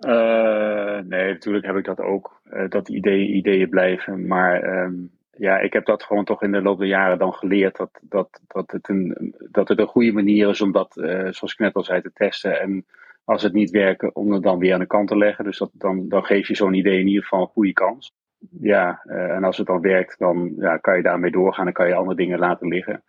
Uh, 0.00 0.98
nee, 0.98 1.32
natuurlijk 1.32 1.66
heb 1.66 1.76
ik 1.76 1.84
dat 1.84 2.00
ook. 2.00 2.40
Uh, 2.52 2.68
dat 2.68 2.88
ideeën 2.88 3.36
ideeën 3.36 3.68
blijven. 3.68 4.26
Maar 4.26 4.82
um, 4.82 5.10
ja, 5.30 5.58
ik 5.58 5.72
heb 5.72 5.84
dat 5.84 6.02
gewoon 6.02 6.24
toch 6.24 6.42
in 6.42 6.52
de 6.52 6.62
loop 6.62 6.78
der 6.78 6.88
jaren 6.88 7.18
dan 7.18 7.32
geleerd. 7.32 7.76
Dat, 7.76 8.00
dat, 8.02 8.40
dat, 8.46 8.70
het, 8.70 8.88
een, 8.88 9.34
dat 9.50 9.68
het 9.68 9.78
een 9.78 9.86
goede 9.86 10.12
manier 10.12 10.48
is 10.48 10.60
om 10.60 10.72
dat, 10.72 10.96
uh, 10.96 11.06
zoals 11.06 11.52
ik 11.52 11.58
net 11.58 11.74
al 11.74 11.84
zei, 11.84 12.00
te 12.00 12.12
testen. 12.12 12.60
En 12.60 12.86
als 13.24 13.42
het 13.42 13.52
niet 13.52 13.70
werkt, 13.70 14.14
om 14.14 14.32
het 14.32 14.42
dan 14.42 14.58
weer 14.58 14.74
aan 14.74 14.80
de 14.80 14.86
kant 14.86 15.08
te 15.08 15.16
leggen. 15.16 15.44
Dus 15.44 15.58
dat, 15.58 15.70
dan, 15.72 16.08
dan 16.08 16.24
geef 16.24 16.48
je 16.48 16.56
zo'n 16.56 16.74
idee 16.74 17.00
in 17.00 17.06
ieder 17.06 17.22
geval 17.22 17.40
een 17.40 17.46
goede 17.46 17.72
kans. 17.72 18.14
Ja, 18.60 19.02
en 19.04 19.44
als 19.44 19.56
het 19.56 19.66
dan 19.66 19.80
werkt, 19.80 20.18
dan 20.18 20.54
ja, 20.58 20.76
kan 20.76 20.96
je 20.96 21.02
daarmee 21.02 21.30
doorgaan. 21.30 21.64
Dan 21.64 21.74
kan 21.74 21.88
je 21.88 21.94
andere 21.94 22.16
dingen 22.16 22.38
laten 22.38 22.68
liggen. 22.68 23.02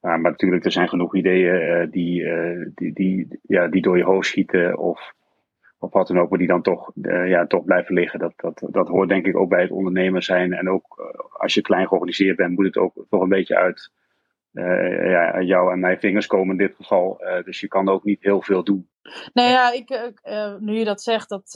maar 0.00 0.20
natuurlijk, 0.20 0.64
er 0.64 0.72
zijn 0.72 0.88
genoeg 0.88 1.14
ideeën 1.14 1.90
die, 1.90 2.24
die, 2.74 2.92
die, 2.92 3.40
ja, 3.42 3.68
die 3.68 3.82
door 3.82 3.96
je 3.96 4.04
hoofd 4.04 4.28
schieten. 4.28 4.78
Of 4.78 5.12
of 5.82 5.92
wat 5.92 6.06
dan 6.06 6.18
ook, 6.18 6.30
maar 6.30 6.38
die 6.38 6.48
dan 6.48 6.62
toch, 6.62 6.90
uh, 6.94 7.28
ja, 7.28 7.46
toch 7.46 7.64
blijven 7.64 7.94
liggen. 7.94 8.18
Dat, 8.18 8.32
dat, 8.36 8.62
dat 8.70 8.88
hoort 8.88 9.08
denk 9.08 9.26
ik 9.26 9.36
ook 9.36 9.48
bij 9.48 9.62
het 9.62 9.70
ondernemer 9.70 10.22
zijn. 10.22 10.52
En 10.52 10.70
ook 10.70 11.00
uh, 11.00 11.40
als 11.40 11.54
je 11.54 11.60
klein 11.60 11.86
georganiseerd 11.86 12.36
bent, 12.36 12.54
moet 12.56 12.64
het 12.64 12.76
ook 12.76 13.06
toch 13.10 13.20
een 13.22 13.28
beetje 13.28 13.56
uit 13.56 13.90
uh, 14.52 15.10
ja, 15.10 15.40
jou 15.40 15.72
en 15.72 15.80
mijn 15.80 15.98
vingers 15.98 16.26
komen 16.26 16.50
in 16.50 16.66
dit 16.66 16.76
geval. 16.76 17.20
dus 17.44 17.60
je 17.60 17.68
kan 17.68 17.88
ook 17.88 18.04
niet 18.04 18.22
heel 18.22 18.42
veel 18.42 18.64
doen. 18.64 18.88
Nou 19.32 19.48
ja, 19.48 19.72
ik, 19.72 20.20
nu 20.58 20.78
je 20.78 20.84
dat 20.84 21.02
zegt, 21.02 21.28
dat, 21.28 21.50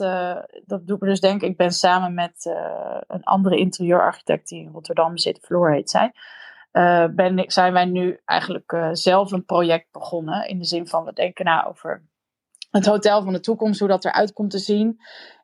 dat 0.65 0.87
doet 0.87 1.01
me 1.01 1.07
dus 1.07 1.19
denken. 1.19 1.47
Ik 1.47 1.57
ben 1.57 1.71
samen 1.71 2.13
met 2.13 2.55
een 3.07 3.23
andere 3.23 3.57
interieurarchitect 3.57 4.47
die 4.47 4.61
in 4.61 4.71
Rotterdam 4.71 5.17
zit, 5.17 5.39
Floor 5.41 5.71
heet 5.71 5.89
zij. 5.89 6.11
ben, 7.15 7.43
zijn 7.47 7.73
wij 7.73 7.85
nu 7.85 8.19
eigenlijk 8.25 8.87
zelf 8.91 9.31
een 9.31 9.45
project 9.45 9.91
begonnen. 9.91 10.47
In 10.47 10.57
de 10.57 10.65
zin 10.65 10.87
van 10.87 11.05
we 11.05 11.13
denken 11.13 11.45
nou 11.45 11.67
over 11.67 12.03
het 12.77 12.85
hotel 12.85 13.23
van 13.23 13.33
de 13.33 13.39
toekomst, 13.39 13.79
hoe 13.79 13.89
dat 13.89 14.05
eruit 14.05 14.33
komt 14.33 14.51
te 14.51 14.59
zien. 14.59 14.99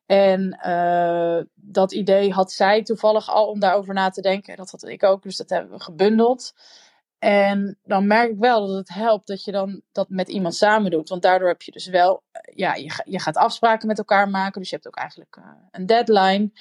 En 0.05 0.59
uh, 0.65 1.41
dat 1.55 1.91
idee 1.91 2.31
had 2.31 2.51
zij 2.51 2.83
toevallig 2.83 3.29
al 3.29 3.47
om 3.47 3.59
daarover 3.59 3.93
na 3.93 4.09
te 4.09 4.21
denken. 4.21 4.57
Dat 4.57 4.71
had 4.71 4.87
ik 4.87 5.03
ook, 5.03 5.23
dus 5.23 5.37
dat 5.37 5.49
hebben 5.49 5.71
we 5.71 5.83
gebundeld. 5.83 6.53
En 7.19 7.79
dan 7.83 8.07
merk 8.07 8.29
ik 8.31 8.37
wel 8.39 8.67
dat 8.67 8.75
het 8.75 8.93
helpt 8.93 9.27
dat 9.27 9.43
je 9.43 9.51
dan 9.51 9.81
dat 9.91 10.09
met 10.09 10.29
iemand 10.29 10.55
samen 10.55 10.91
doet. 10.91 11.09
Want 11.09 11.21
daardoor 11.21 11.47
heb 11.47 11.61
je 11.61 11.71
dus 11.71 11.87
wel, 11.87 12.23
eh, 12.31 12.55
ja, 12.55 12.75
je, 12.75 13.01
je 13.05 13.19
gaat 13.19 13.37
afspraken 13.37 13.87
met 13.87 13.97
elkaar 13.97 14.29
maken. 14.29 14.61
Dus 14.61 14.69
je 14.69 14.75
hebt 14.75 14.87
ook 14.87 14.95
eigenlijk 14.95 15.37
uh, 15.39 15.45
een 15.71 15.85
deadline. 15.85 16.51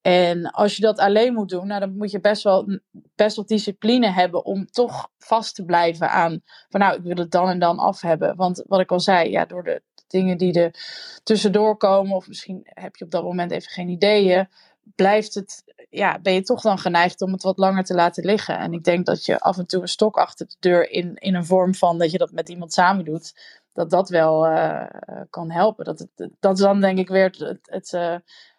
En 0.00 0.50
als 0.50 0.76
je 0.76 0.82
dat 0.82 0.98
alleen 0.98 1.34
moet 1.34 1.48
doen, 1.48 1.66
nou, 1.66 1.80
dan 1.80 1.96
moet 1.96 2.10
je 2.10 2.20
best 2.20 2.42
wel, 2.42 2.78
best 3.14 3.36
wel 3.36 3.46
discipline 3.46 4.10
hebben 4.10 4.44
om 4.44 4.66
toch 4.66 5.08
vast 5.18 5.54
te 5.54 5.64
blijven 5.64 6.10
aan 6.10 6.40
van 6.68 6.80
nou, 6.80 6.96
ik 6.96 7.02
wil 7.02 7.16
het 7.16 7.30
dan 7.30 7.48
en 7.48 7.58
dan 7.58 7.78
af 7.78 8.00
hebben. 8.00 8.36
Want 8.36 8.62
wat 8.66 8.80
ik 8.80 8.90
al 8.90 9.00
zei, 9.00 9.30
ja, 9.30 9.44
door 9.44 9.64
de 9.64 9.82
dingen 10.06 10.38
die 10.38 10.60
er 10.60 10.74
tussendoor 11.22 11.76
komen, 11.76 12.16
of 12.16 12.28
misschien 12.28 12.60
heb 12.64 12.96
je 12.96 13.04
op 13.04 13.10
dat 13.10 13.22
moment 13.22 13.50
even 13.50 13.70
geen 13.70 13.88
ideeën, 13.88 14.48
blijft 14.94 15.34
het, 15.34 15.62
ja, 15.90 16.18
ben 16.18 16.32
je 16.32 16.42
toch 16.42 16.60
dan 16.60 16.78
geneigd 16.78 17.22
om 17.22 17.32
het 17.32 17.42
wat 17.42 17.58
langer 17.58 17.84
te 17.84 17.94
laten 17.94 18.24
liggen. 18.24 18.58
En 18.58 18.72
ik 18.72 18.84
denk 18.84 19.06
dat 19.06 19.24
je 19.24 19.40
af 19.40 19.58
en 19.58 19.66
toe 19.66 19.82
een 19.82 19.88
stok 19.88 20.16
achter 20.16 20.46
de 20.46 20.56
deur 20.60 20.90
in, 20.90 21.14
in 21.14 21.34
een 21.34 21.46
vorm 21.46 21.74
van 21.74 21.98
dat 21.98 22.10
je 22.10 22.18
dat 22.18 22.32
met 22.32 22.48
iemand 22.48 22.72
samen 22.72 23.04
doet, 23.04 23.34
dat 23.72 23.90
dat 23.90 24.08
wel 24.08 24.46
uh, 24.46 24.86
kan 25.30 25.50
helpen. 25.50 25.84
Dat, 25.84 25.98
het, 25.98 26.30
dat 26.40 26.58
is 26.58 26.64
dan 26.64 26.80
denk 26.80 26.98
ik 26.98 27.08
weer 27.08 27.24
het, 27.24 27.38
het, 27.38 27.58
het, 27.62 27.90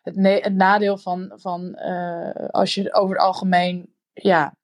het, 0.01 0.43
het 0.43 0.55
nadeel 0.55 0.97
van, 0.97 1.31
van 1.35 1.79
uh, 1.79 2.31
als 2.49 2.75
je 2.75 2.93
over 2.93 3.15
het 3.15 3.25
algemeen 3.25 3.93
ja, 4.13 4.55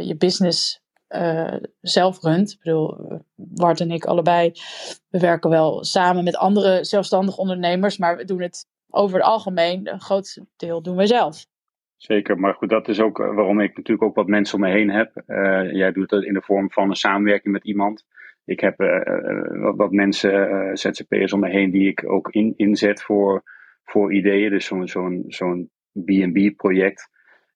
je 0.00 0.14
business 0.18 0.81
uh, 1.14 1.56
zelf 1.80 2.22
runt. 2.22 2.50
Ik 2.50 2.58
bedoel, 2.62 3.20
Bart 3.34 3.80
en 3.80 3.90
ik 3.90 4.04
allebei, 4.04 4.52
we 5.08 5.18
werken 5.18 5.50
wel 5.50 5.84
samen 5.84 6.24
met 6.24 6.36
andere 6.36 6.84
zelfstandige 6.84 7.40
ondernemers, 7.40 7.98
maar 7.98 8.16
we 8.16 8.24
doen 8.24 8.40
het 8.40 8.66
over 8.90 9.16
het 9.16 9.26
algemeen, 9.26 9.92
een 9.92 10.00
groot 10.00 10.42
deel 10.56 10.82
doen 10.82 10.96
we 10.96 11.06
zelf. 11.06 11.46
Zeker, 11.96 12.38
maar 12.38 12.54
goed, 12.54 12.68
dat 12.68 12.88
is 12.88 13.00
ook 13.00 13.20
eh, 13.20 13.34
waarom 13.34 13.60
ik 13.60 13.76
natuurlijk 13.76 14.02
ook 14.02 14.14
wat 14.14 14.26
mensen 14.26 14.54
om 14.54 14.60
me 14.60 14.70
heen 14.70 14.90
heb. 14.90 15.22
Uh, 15.26 15.72
jij 15.72 15.92
doet 15.92 16.08
dat 16.08 16.24
in 16.24 16.34
de 16.34 16.42
vorm 16.42 16.70
van 16.70 16.88
een 16.88 16.96
samenwerking 16.96 17.52
met 17.52 17.64
iemand. 17.64 18.06
Ik 18.44 18.60
heb 18.60 18.76
wat, 18.76 19.76
wat, 19.76 19.92
mensen, 19.92 20.76
ZZP'ers 20.76 21.32
om 21.32 21.40
me 21.40 21.48
heen, 21.48 21.70
die 21.70 21.88
ik 21.88 22.10
ook 22.10 22.28
in, 22.30 22.54
inzet 22.56 23.02
voor, 23.02 23.42
voor 23.84 24.12
ideeën. 24.12 24.50
Dus 24.50 24.66
zo'n 24.66 24.88
zo'n 24.88 25.24
zo'n 25.26 25.70
B&B-project 25.92 27.10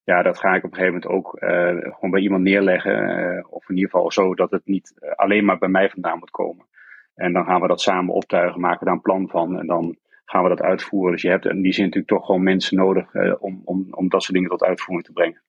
ja, 0.06 0.22
dat 0.22 0.38
ga 0.38 0.54
ik 0.54 0.64
op 0.64 0.70
een 0.70 0.76
gegeven 0.76 1.00
moment 1.00 1.12
ook 1.12 1.42
uh, 1.42 1.92
gewoon 1.94 2.10
bij 2.10 2.20
iemand 2.20 2.42
neerleggen. 2.42 3.08
Uh, 3.08 3.44
of 3.50 3.68
in 3.68 3.74
ieder 3.74 3.90
geval 3.90 4.12
zo 4.12 4.34
dat 4.34 4.50
het 4.50 4.66
niet 4.66 4.94
alleen 5.16 5.44
maar 5.44 5.58
bij 5.58 5.68
mij 5.68 5.90
vandaan 5.90 6.18
moet 6.18 6.30
komen. 6.30 6.66
En 7.14 7.32
dan 7.32 7.44
gaan 7.44 7.60
we 7.60 7.66
dat 7.66 7.80
samen 7.80 8.14
optuigen, 8.14 8.60
maken 8.60 8.86
daar 8.86 8.94
een 8.94 9.00
plan 9.00 9.28
van. 9.28 9.58
En 9.58 9.66
dan 9.66 9.96
gaan 10.24 10.42
we 10.42 10.48
dat 10.48 10.62
uitvoeren. 10.62 11.12
Dus 11.12 11.22
je 11.22 11.28
hebt 11.28 11.46
in 11.46 11.62
die 11.62 11.72
zin 11.72 11.84
natuurlijk 11.84 12.12
toch 12.12 12.26
gewoon 12.26 12.42
mensen 12.42 12.76
nodig 12.76 13.14
om, 13.38 13.62
om, 13.64 13.86
om 13.90 14.08
dat 14.08 14.22
soort 14.22 14.34
dingen 14.34 14.50
tot 14.50 14.62
uitvoering 14.62 15.06
te 15.06 15.12
brengen. 15.12 15.42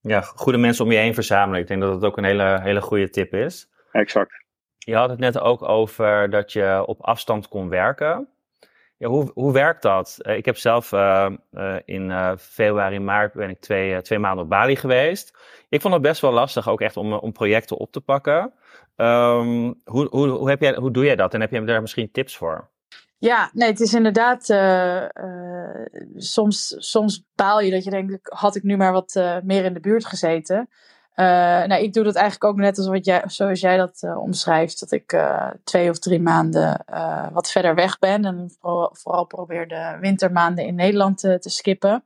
Ja, 0.00 0.20
goede 0.20 0.58
mensen 0.58 0.84
om 0.84 0.92
je 0.92 0.98
heen 0.98 1.14
verzamelen. 1.14 1.60
Ik 1.60 1.66
denk 1.66 1.80
dat 1.80 1.92
dat 1.92 2.10
ook 2.10 2.16
een 2.16 2.24
hele, 2.24 2.60
hele 2.62 2.80
goede 2.80 3.10
tip 3.10 3.34
is. 3.34 3.70
Exact. 3.92 4.44
Je 4.78 4.94
had 4.94 5.10
het 5.10 5.18
net 5.18 5.40
ook 5.40 5.62
over 5.62 6.30
dat 6.30 6.52
je 6.52 6.82
op 6.86 7.00
afstand 7.00 7.48
kon 7.48 7.68
werken. 7.68 8.28
Ja, 9.00 9.08
hoe, 9.08 9.30
hoe 9.34 9.52
werkt 9.52 9.82
dat? 9.82 10.16
Uh, 10.18 10.36
ik 10.36 10.44
heb 10.44 10.56
zelf 10.56 10.92
uh, 10.92 11.30
uh, 11.52 11.76
in 11.84 12.36
februari, 12.38 12.98
maart 12.98 13.32
ben 13.32 13.50
ik 13.50 13.60
twee, 13.60 14.02
twee 14.02 14.18
maanden 14.18 14.44
op 14.44 14.50
Bali 14.50 14.76
geweest. 14.76 15.38
Ik 15.68 15.80
vond 15.80 15.94
het 15.94 16.02
best 16.02 16.20
wel 16.20 16.32
lastig 16.32 16.68
ook 16.68 16.80
echt 16.80 16.96
om, 16.96 17.12
om 17.12 17.32
projecten 17.32 17.76
op 17.76 17.92
te 17.92 18.00
pakken. 18.00 18.52
Um, 18.96 19.80
hoe, 19.84 20.06
hoe, 20.10 20.28
hoe, 20.28 20.48
heb 20.48 20.60
jij, 20.60 20.74
hoe 20.74 20.90
doe 20.90 21.04
jij 21.04 21.16
dat 21.16 21.34
en 21.34 21.40
heb 21.40 21.50
je 21.50 21.64
daar 21.64 21.80
misschien 21.80 22.10
tips 22.10 22.36
voor? 22.36 22.68
Ja, 23.18 23.50
nee, 23.52 23.68
het 23.68 23.80
is 23.80 23.94
inderdaad. 23.94 24.44
soms, 26.14 26.74
soms 26.78 27.24
baal 27.34 27.60
je 27.60 27.70
dat 27.70 27.84
je 27.84 27.90
denkt: 27.90 28.18
had 28.22 28.56
ik 28.56 28.62
nu 28.62 28.76
maar 28.76 28.92
wat 28.92 29.14
meer 29.44 29.64
in 29.64 29.74
de 29.74 29.80
buurt 29.80 30.06
gezeten. 30.06 30.68
Uh, 31.16 31.26
nou, 31.66 31.82
ik 31.82 31.92
doe 31.92 32.04
dat 32.04 32.14
eigenlijk 32.14 32.44
ook 32.44 32.56
net 32.56 32.78
als 32.78 32.86
wat 32.86 33.04
jij, 33.04 33.22
zoals 33.26 33.60
jij 33.60 33.76
dat 33.76 34.02
uh, 34.02 34.18
omschrijft. 34.18 34.80
Dat 34.80 34.90
ik 34.90 35.12
uh, 35.12 35.50
twee 35.64 35.90
of 35.90 35.98
drie 35.98 36.20
maanden 36.20 36.84
wat 37.32 37.50
verder 37.50 37.74
weg 37.74 37.98
ben. 37.98 38.24
En 38.24 38.50
vooral, 38.60 38.90
vooral 38.92 39.24
probeer 39.24 39.68
de 39.68 39.96
wintermaanden 40.00 40.66
in 40.66 40.74
Nederland 40.74 41.18
te, 41.18 41.38
te 41.38 41.50
skippen. 41.50 42.04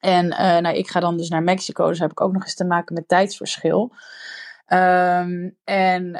En 0.00 0.28
nou, 0.62 0.76
ik 0.76 0.88
ga 0.88 1.00
dan 1.00 1.16
dus 1.16 1.28
naar 1.28 1.42
Mexico. 1.42 1.88
Dus 1.88 1.98
heb 1.98 2.10
ik 2.10 2.20
ook 2.20 2.32
nog 2.32 2.42
eens 2.42 2.54
te 2.54 2.64
maken 2.64 2.94
met 2.94 3.08
tijdsverschil. 3.08 3.92
Um, 4.66 5.56
en 5.64 6.10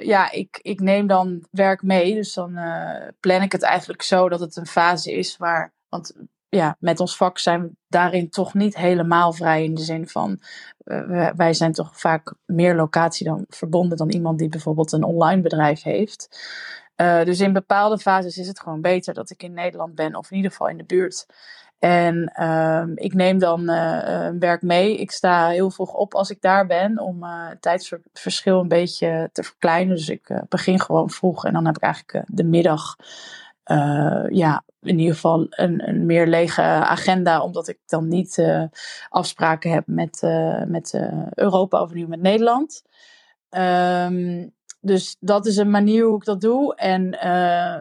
ja, 0.00 0.30
ik, 0.30 0.58
ik 0.62 0.80
neem 0.80 1.06
dan 1.06 1.46
werk 1.50 1.82
mee. 1.82 2.14
Dus 2.14 2.34
dan 2.34 2.58
plan 3.20 3.42
ik 3.42 3.52
het 3.52 3.62
eigenlijk 3.62 4.02
zo 4.02 4.28
dat 4.28 4.40
het 4.40 4.56
een 4.56 4.66
fase 4.66 5.12
is 5.12 5.36
waar. 5.36 5.72
Want 5.88 6.14
ja, 6.54 6.76
met 6.78 7.00
ons 7.00 7.16
vak 7.16 7.38
zijn 7.38 7.62
we 7.62 7.70
daarin 7.88 8.30
toch 8.30 8.54
niet 8.54 8.76
helemaal 8.76 9.32
vrij 9.32 9.64
in 9.64 9.74
de 9.74 9.82
zin 9.82 10.08
van 10.08 10.40
uh, 10.84 11.30
wij 11.36 11.54
zijn 11.54 11.72
toch 11.72 12.00
vaak 12.00 12.34
meer 12.46 12.74
locatie 12.74 13.26
dan 13.26 13.44
verbonden 13.48 13.96
dan 13.96 14.10
iemand 14.10 14.38
die 14.38 14.48
bijvoorbeeld 14.48 14.92
een 14.92 15.04
online 15.04 15.42
bedrijf 15.42 15.82
heeft. 15.82 16.28
Uh, 16.96 17.24
dus 17.24 17.40
in 17.40 17.52
bepaalde 17.52 17.98
fases 17.98 18.38
is 18.38 18.46
het 18.46 18.60
gewoon 18.60 18.80
beter 18.80 19.14
dat 19.14 19.30
ik 19.30 19.42
in 19.42 19.52
Nederland 19.52 19.94
ben 19.94 20.14
of 20.14 20.30
in 20.30 20.36
ieder 20.36 20.50
geval 20.50 20.68
in 20.68 20.76
de 20.76 20.84
buurt. 20.84 21.26
En 21.78 22.32
uh, 22.40 22.84
ik 22.94 23.14
neem 23.14 23.38
dan 23.38 23.60
uh, 23.60 24.28
werk 24.38 24.62
mee. 24.62 24.98
Ik 24.98 25.10
sta 25.10 25.48
heel 25.48 25.70
vroeg 25.70 25.94
op 25.94 26.14
als 26.14 26.30
ik 26.30 26.40
daar 26.40 26.66
ben 26.66 26.98
om 26.98 27.24
het 27.24 27.62
tijdsverschil 27.62 28.60
een 28.60 28.68
beetje 28.68 29.28
te 29.32 29.42
verkleinen. 29.42 29.96
Dus 29.96 30.08
ik 30.08 30.42
begin 30.48 30.80
gewoon 30.80 31.10
vroeg 31.10 31.44
en 31.44 31.52
dan 31.52 31.66
heb 31.66 31.76
ik 31.76 31.82
eigenlijk 31.82 32.24
de 32.26 32.44
middag 32.44 32.96
uh, 33.70 34.24
ja, 34.28 34.64
in 34.80 34.98
ieder 34.98 35.14
geval 35.14 35.46
een, 35.50 35.88
een 35.88 36.06
meer 36.06 36.26
lege 36.26 36.62
agenda, 36.62 37.42
omdat 37.42 37.68
ik 37.68 37.78
dan 37.86 38.08
niet 38.08 38.36
uh, 38.36 38.64
afspraken 39.08 39.70
heb 39.70 39.86
met, 39.86 40.22
uh, 40.22 40.62
met 40.62 41.00
Europa 41.34 41.82
of 41.82 41.92
nu 41.92 42.06
met 42.06 42.20
Nederland. 42.20 42.82
Um, 43.50 44.52
dus 44.80 45.16
dat 45.20 45.46
is 45.46 45.56
een 45.56 45.70
manier 45.70 46.04
hoe 46.04 46.16
ik 46.16 46.24
dat 46.24 46.40
doe. 46.40 46.74
En 46.74 47.08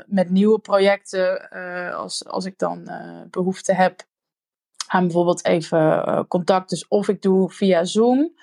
met 0.08 0.30
nieuwe 0.30 0.60
projecten, 0.60 1.50
als, 1.96 2.28
als 2.28 2.46
ik 2.46 2.58
dan 2.58 2.90
behoefte 3.30 3.74
heb 3.74 4.02
aan 4.88 5.04
bijvoorbeeld 5.04 5.46
even 5.46 6.26
contact, 6.28 6.70
dus 6.70 6.88
of 6.88 7.08
ik 7.08 7.22
doe 7.22 7.50
via 7.50 7.84
Zoom. 7.84 8.34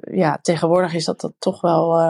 ja, 0.00 0.38
tegenwoordig 0.42 0.94
is 0.94 1.04
dat, 1.04 1.20
dat 1.20 1.34
toch 1.38 1.60
wel 1.60 2.00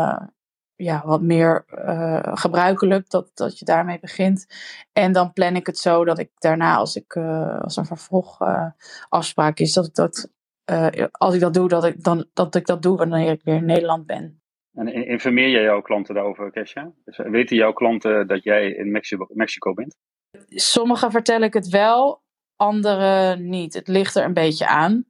ja, 0.77 1.03
wat 1.05 1.23
meer 1.23 1.65
uh, 1.71 2.19
gebruikelijk 2.23 3.11
dat, 3.11 3.31
dat 3.35 3.59
je 3.59 3.65
daarmee 3.65 3.99
begint. 4.01 4.47
En 4.93 5.13
dan 5.13 5.33
plan 5.33 5.57
ik 5.57 5.67
het 5.67 5.79
zo 5.79 6.05
dat 6.05 6.19
ik 6.19 6.31
daarna, 6.39 6.77
als, 6.77 6.97
ik, 6.97 7.15
uh, 7.15 7.61
als 7.61 7.77
een 7.77 7.87
vervolg 7.87 8.41
uh, 8.41 8.67
afspraak 9.09 9.59
is, 9.59 9.73
dat 9.73 9.87
ik 9.87 9.95
dat, 9.95 10.31
als 11.11 11.35
ik 11.35 11.41
dat 11.41 11.55
doe, 11.55 11.69
dat 11.69 11.85
ik, 11.85 12.05
dan, 12.05 12.27
dat 12.33 12.55
ik 12.55 12.67
dat 12.67 12.83
doe 12.83 12.97
wanneer 12.97 13.33
ik 13.33 13.41
weer 13.45 13.57
in 13.57 13.65
Nederland 13.65 14.07
ben. 14.07 14.41
En 14.75 15.07
informeer 15.07 15.49
jij 15.49 15.63
jouw 15.63 15.81
klanten 15.81 16.15
daarover, 16.15 16.51
Kesha? 16.51 16.93
Dus 17.05 17.17
weten 17.17 17.57
jouw 17.57 17.73
klanten 17.73 18.27
dat 18.27 18.43
jij 18.43 18.71
in 18.71 18.91
Mexico, 18.91 19.27
Mexico 19.29 19.75
bent? 19.75 19.97
Sommigen 20.49 21.11
vertel 21.11 21.41
ik 21.41 21.53
het 21.53 21.69
wel, 21.69 22.23
anderen 22.57 23.49
niet. 23.49 23.75
Het 23.75 23.89
ligt 23.89 24.17
er 24.17 24.25
een 24.25 24.35
beetje 24.35 24.67
aan. 24.67 25.05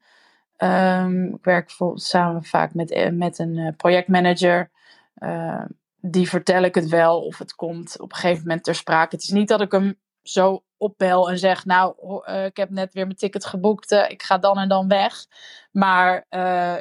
Um, 0.59 1.35
ik 1.35 1.45
werk 1.45 1.67
bijvoorbeeld 1.67 2.03
samen 2.03 2.45
vaak 2.45 2.75
met, 2.75 3.11
met 3.13 3.39
een 3.39 3.75
projectmanager. 3.77 4.71
Uh, 5.19 5.65
die 6.01 6.29
vertel 6.29 6.63
ik 6.63 6.75
het 6.75 6.89
wel 6.89 7.21
of 7.21 7.39
het 7.39 7.55
komt 7.55 8.01
op 8.01 8.13
een 8.13 8.19
gegeven 8.19 8.43
moment 8.43 8.65
ter 8.65 8.75
sprake. 8.75 9.15
Het 9.15 9.25
is 9.25 9.31
niet 9.31 9.49
dat 9.49 9.61
ik 9.61 9.73
hem 9.73 10.01
zo 10.23 10.65
opbel 10.77 11.31
en 11.31 11.39
zeg: 11.39 11.65
Nou, 11.65 11.95
uh, 12.29 12.45
ik 12.45 12.57
heb 12.57 12.71
net 12.71 12.93
weer 12.93 13.05
mijn 13.05 13.17
ticket 13.17 13.45
geboekt, 13.45 13.93
uh, 13.93 14.11
ik 14.11 14.23
ga 14.23 14.39
dan 14.39 14.59
en 14.59 14.69
dan 14.69 14.89
weg. 14.89 15.27
Maar 15.71 16.27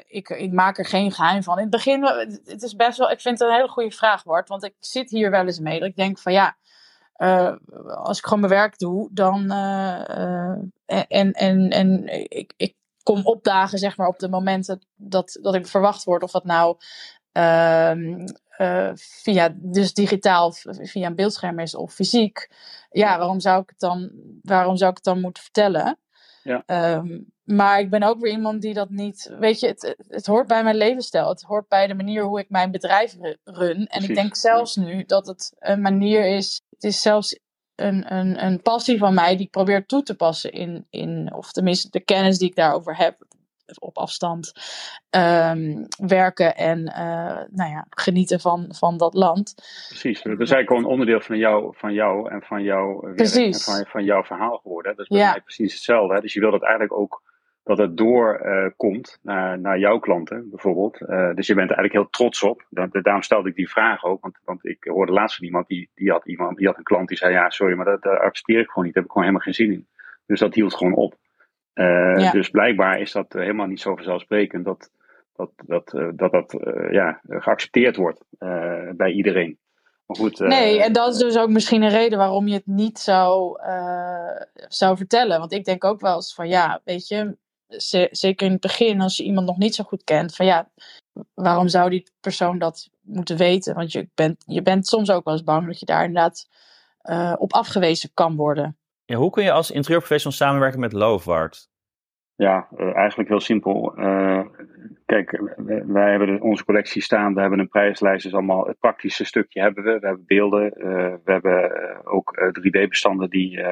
ik, 0.06 0.30
ik 0.30 0.52
maak 0.52 0.78
er 0.78 0.86
geen 0.86 1.12
geheim 1.12 1.44
van. 1.44 1.56
In 1.56 1.62
het 1.62 1.72
begin, 1.72 2.04
het 2.46 2.64
is 2.64 2.76
best 2.76 2.98
wel, 2.98 3.12
ik 3.12 3.22
vind 3.22 3.40
het 3.40 3.48
een 3.48 3.56
hele 3.56 3.68
goede 3.68 3.92
vraag, 3.92 4.24
Bart. 4.24 4.50
Want 4.50 4.64
ik 4.64 4.74
zit 4.80 5.10
hier 5.10 5.32
wel 5.32 5.46
eens 5.46 5.60
mee. 5.60 5.80
Dat 5.80 5.90
ik 5.90 5.96
denk 5.96 6.20
van 6.20 6.34
ja. 6.34 6.58
als 7.88 8.18
ik 8.18 8.24
gewoon 8.24 8.40
mijn 8.40 8.54
werk 8.54 8.78
doe, 8.78 9.10
dan. 9.12 9.52
en 10.86 11.32
en, 11.32 11.70
en 11.70 12.08
ik, 12.30 12.54
ik 12.58 12.76
kom 13.06 13.26
opdagen, 13.26 13.78
zeg 13.78 13.98
maar, 13.98 14.08
op 14.08 14.20
de 14.20 14.30
momenten 14.30 14.82
dat, 14.96 15.38
dat 15.42 15.56
ik 15.56 15.68
verwacht 15.68 16.04
word. 16.04 16.24
Of 16.24 16.32
dat 16.32 16.44
nou 16.44 16.78
uh, 17.38 17.92
uh, 18.58 18.92
via, 18.96 19.56
dus 19.56 19.94
digitaal, 19.94 20.52
via 20.82 21.08
een 21.08 21.16
beeldscherm 21.16 21.60
is 21.60 21.76
of 21.76 21.94
fysiek. 21.94 22.50
Ja, 22.90 23.18
waarom 23.18 23.40
zou 23.40 23.62
ik 23.62 23.70
het 23.70 23.80
dan, 23.80 24.12
waarom 24.42 24.78
zou 24.78 24.90
ik 24.90 24.96
het 24.96 25.06
dan 25.06 25.22
moeten 25.22 25.44
vertellen? 25.44 26.00
Ja. 26.44 26.64
Um, 26.96 27.34
maar 27.44 27.80
ik 27.80 27.90
ben 27.90 28.04
ook 28.04 28.20
weer 28.20 28.32
iemand 28.32 28.62
die 28.62 28.74
dat 28.74 28.90
niet. 28.90 29.32
Weet 29.40 29.60
je, 29.60 29.68
het, 29.68 29.96
het 30.08 30.26
hoort 30.26 30.48
bij 30.48 30.64
mijn 30.64 30.76
levensstijl. 30.76 31.30
Het 31.30 31.42
hoort 31.42 31.68
bij 31.68 31.88
de 31.88 31.94
manier 31.94 32.24
hoe 32.24 32.40
ik 32.40 32.50
mijn 32.50 32.72
bedrijf 32.72 33.16
run. 33.44 33.88
En 33.88 34.04
ik 34.04 34.16
denk 34.16 34.36
zelfs 34.36 34.76
nu 34.76 35.04
dat 35.04 35.28
het 35.28 35.54
een 35.60 35.82
manier 35.82 36.26
is. 36.26 36.62
Het 36.70 36.84
is 36.84 37.02
zelfs 37.02 37.40
een, 37.76 38.14
een, 38.14 38.46
een 38.46 38.62
passie 38.62 38.98
van 38.98 39.14
mij 39.14 39.36
die 39.36 39.46
ik 39.46 39.52
probeer 39.52 39.86
toe 39.86 40.04
te 40.04 40.16
passen 40.16 40.52
in, 40.52 40.88
in. 40.90 41.34
Of 41.34 41.52
tenminste, 41.52 41.90
de 41.90 42.00
kennis 42.00 42.38
die 42.38 42.50
ik 42.50 42.56
daarover 42.56 42.98
heb 42.98 43.26
op 43.80 43.98
afstand 43.98 44.52
um, 45.10 45.88
werken 46.08 46.56
en 46.56 46.80
uh, 46.80 47.42
nou 47.52 47.70
ja, 47.72 47.86
genieten 47.90 48.40
van, 48.40 48.66
van 48.70 48.98
dat 48.98 49.14
land. 49.14 49.54
Precies, 49.88 50.22
dat 50.22 50.32
is 50.32 50.38
eigenlijk 50.38 50.68
gewoon 50.68 50.84
een 50.84 50.90
onderdeel 50.90 51.22
van 51.22 51.38
jou, 51.38 51.74
van 51.78 51.94
jou 51.94 52.30
en 52.30 52.42
van 52.42 52.64
jouw 52.64 53.02
werk 53.02 53.20
en 53.20 53.54
van, 53.54 53.86
van 53.86 54.04
jouw 54.04 54.24
verhaal 54.24 54.58
geworden. 54.58 54.96
Dat 54.96 55.06
is 55.06 55.08
bij 55.08 55.20
ja. 55.20 55.32
mij 55.32 55.42
precies 55.42 55.74
hetzelfde. 55.74 56.14
Hè? 56.14 56.22
Dus 56.22 56.34
je 56.34 56.40
wil 56.40 56.52
dat 56.52 56.64
eigenlijk 56.64 56.94
ook 56.94 57.22
dat 57.66 57.78
het 57.78 57.98
doorkomt 57.98 59.20
uh, 59.24 59.34
naar, 59.34 59.60
naar 59.60 59.80
jouw 59.80 60.00
klanten 60.00 60.50
bijvoorbeeld. 60.50 61.02
Uh, 61.02 61.34
dus 61.34 61.48
je 61.48 61.54
bent 61.54 61.70
er 61.70 61.78
eigenlijk 61.78 61.94
heel 61.94 62.10
trots 62.10 62.44
op. 62.44 62.66
daarom 62.92 63.22
stelde 63.22 63.50
ik 63.50 63.56
die 63.56 63.70
vraag 63.70 64.04
ook, 64.04 64.22
want, 64.22 64.38
want 64.44 64.66
ik 64.66 64.84
hoorde 64.84 65.12
laatst 65.12 65.36
van 65.36 65.46
iemand 65.46 65.68
die, 65.68 65.90
die, 65.96 66.12
had 66.12 66.28
iemand 66.28 66.58
die 66.58 66.68
had 66.68 66.78
een 66.78 66.84
klant 66.84 67.08
die 67.08 67.18
zei: 67.18 67.34
Ja, 67.34 67.50
sorry, 67.50 67.76
maar 67.76 67.86
dat, 67.86 68.02
dat 68.02 68.20
accepteer 68.20 68.60
ik 68.60 68.70
gewoon 68.70 68.86
niet. 68.86 68.94
Daar 68.94 69.04
heb 69.04 69.12
ik 69.12 69.18
gewoon 69.18 69.28
helemaal 69.28 69.54
geen 69.54 69.66
zin 69.66 69.72
in. 69.72 69.88
Dus 70.26 70.40
dat 70.40 70.54
hield 70.54 70.76
gewoon 70.76 70.94
op. 70.94 71.18
Uh, 71.76 72.18
ja. 72.18 72.32
Dus 72.32 72.50
blijkbaar 72.50 73.00
is 73.00 73.12
dat 73.12 73.34
helemaal 73.34 73.68
niet 73.68 73.82
zo 73.82 73.96
vanzelfsprekend 73.96 74.66
dat 74.66 74.90
dat, 75.36 75.52
dat, 75.66 75.94
uh, 75.94 76.10
dat, 76.14 76.32
dat 76.32 76.54
uh, 76.54 76.92
ja, 76.92 77.20
geaccepteerd 77.28 77.96
wordt 77.96 78.24
bij 78.98 79.12
iedereen. 79.12 79.58
Maar 80.06 80.18
goed, 80.18 80.40
nee, 80.40 80.84
en 80.84 80.94
dat 80.94 81.14
is 81.14 81.20
dus 81.20 81.38
ook 81.38 81.50
misschien 81.50 81.82
een 81.82 81.90
reden 81.90 82.18
waarom 82.18 82.48
je 82.48 82.54
het 82.54 82.66
niet 82.66 83.00
zou, 83.00 83.60
zou 84.68 84.98
vertellen. 84.98 85.40
Want 85.40 85.52
ik 85.52 85.66
denk 85.66 85.84
ook 85.84 86.02
wel 86.02 86.16
eens 86.16 86.34
van 86.34 86.48
ja, 86.48 86.82
weet 86.84 87.08
je, 87.08 87.38
zeker 88.12 88.46
in 88.46 88.52
het 88.52 88.62
begin, 88.62 89.02
als 89.02 89.18
je 89.18 89.24
iemand 89.24 89.48
nog 89.48 89.58
niet 89.58 89.76
zo 89.76 89.84
goed 89.84 90.04
kent, 90.04 90.36
van 90.36 90.46
ja, 90.46 90.70
waarom 91.34 91.68
zou 91.68 91.90
die 91.90 92.12
persoon 92.20 92.60
dat 92.60 92.90
moeten 93.02 93.38
weten? 93.38 93.76
Want 93.76 93.92
je 93.92 94.10
bent, 94.16 94.44
je 94.46 94.62
bent 94.62 94.88
soms 94.88 95.12
ook 95.12 95.24
wel 95.24 95.34
eens 95.34 95.44
bang 95.44 95.68
dat 95.68 95.80
je 95.80 95.86
daar 95.86 96.06
inderdaad 96.06 96.48
op 97.38 97.54
afgewezen 97.54 98.10
kan 98.14 98.36
worden. 98.36 98.78
Ja, 99.06 99.16
hoe 99.16 99.30
kun 99.30 99.44
je 99.44 99.52
als 99.52 99.72
interieurprofessional 99.72 100.38
samenwerken 100.38 100.80
met 100.80 100.94
Lovart? 100.94 101.70
Ja, 102.36 102.68
uh, 102.78 102.96
eigenlijk 102.96 103.30
heel 103.30 103.40
simpel. 103.40 104.00
Uh, 104.00 104.46
kijk, 105.06 105.42
wij 105.86 106.10
hebben 106.10 106.42
onze 106.42 106.66
collectie 106.66 107.02
staan, 107.02 107.34
we 107.34 107.42
hebben 107.42 107.60
een 107.60 107.68
prijslijst, 107.68 108.24
dus 108.24 108.34
allemaal 108.34 108.66
het 108.66 108.80
praktische 108.80 109.26
stukje 109.26 109.62
hebben 109.62 109.84
we. 109.84 110.00
We 110.00 110.08
hebben 110.08 110.26
beelden, 110.26 110.74
uh, 110.78 111.14
we 111.24 111.32
hebben 111.32 111.72
ook 112.06 112.52
3D-bestanden 112.60 113.30
die 113.30 113.64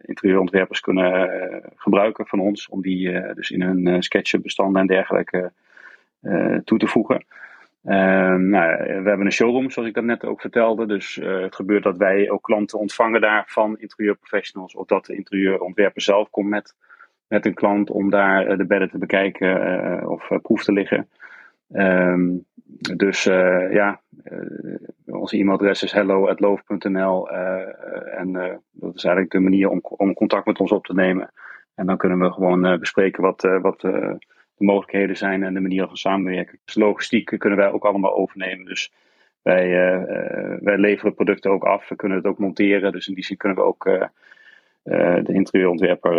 interieurontwerpers 0.00 0.80
kunnen 0.80 1.30
gebruiken 1.76 2.26
van 2.26 2.40
ons, 2.40 2.68
om 2.68 2.82
die 2.82 3.34
dus 3.34 3.50
in 3.50 3.62
hun 3.62 4.02
sketchbestanden 4.02 4.80
en 4.80 4.86
dergelijke 4.86 5.52
toe 6.64 6.78
te 6.78 6.86
voegen. 6.86 7.24
Uh, 7.84 8.34
nou, 8.34 8.76
we 9.02 9.08
hebben 9.08 9.26
een 9.26 9.32
showroom, 9.32 9.70
zoals 9.70 9.88
ik 9.88 9.94
dat 9.94 10.04
net 10.04 10.24
ook 10.24 10.40
vertelde. 10.40 10.86
Dus 10.86 11.16
uh, 11.16 11.40
het 11.40 11.54
gebeurt 11.54 11.82
dat 11.82 11.96
wij 11.96 12.30
ook 12.30 12.42
klanten 12.42 12.78
ontvangen 12.78 13.20
daar 13.20 13.44
van 13.46 13.78
interieurprofessionals. 13.78 14.74
Of 14.74 14.86
dat 14.86 15.06
de 15.06 15.14
interieurontwerper 15.14 16.02
zelf 16.02 16.30
komt 16.30 16.48
met, 16.48 16.76
met 17.28 17.46
een 17.46 17.54
klant 17.54 17.90
om 17.90 18.10
daar 18.10 18.50
uh, 18.50 18.56
de 18.56 18.66
bedden 18.66 18.90
te 18.90 18.98
bekijken 18.98 20.08
of 20.08 20.28
proef 20.42 20.64
te 20.64 20.72
liggen. 20.72 21.08
Ehm, 21.72 22.30
dus 22.96 23.24
ja, 23.70 24.00
onze 25.06 25.36
e-mailadres 25.36 25.82
is 25.82 25.92
hello.loof.nl 25.92 27.30
en 27.30 28.32
dat 28.72 28.94
is 28.94 29.04
eigenlijk 29.04 29.30
de 29.30 29.40
manier 29.40 29.68
om, 29.68 29.80
om 29.82 30.14
contact 30.14 30.46
met 30.46 30.60
ons 30.60 30.72
op 30.72 30.86
te 30.86 30.94
nemen. 30.94 31.32
En 31.74 31.86
dan 31.86 31.96
kunnen 31.96 32.18
we 32.18 32.32
gewoon 32.32 32.78
bespreken 32.78 33.22
wat, 33.22 33.48
wat 33.60 33.84
de 34.62 34.72
mogelijkheden 34.72 35.16
zijn 35.16 35.42
en 35.42 35.54
de 35.54 35.60
manier 35.60 35.86
van 35.86 35.96
samenwerken. 35.96 36.58
Dus 36.64 36.74
logistiek 36.74 37.34
kunnen 37.38 37.58
wij 37.58 37.70
ook 37.70 37.84
allemaal 37.84 38.16
overnemen. 38.16 38.64
Dus 38.64 38.92
wij, 39.42 39.68
wij 40.60 40.76
leveren 40.76 41.14
producten 41.14 41.50
ook 41.50 41.64
af. 41.64 41.88
We 41.88 41.96
kunnen 41.96 42.18
het 42.18 42.26
ook 42.26 42.38
monteren. 42.38 42.92
Dus 42.92 43.08
in 43.08 43.14
die 43.14 43.24
zin 43.24 43.36
kunnen 43.36 43.58
we 43.58 43.64
ook 43.64 43.84
de 45.24 45.32
interieurontwerper 45.32 46.16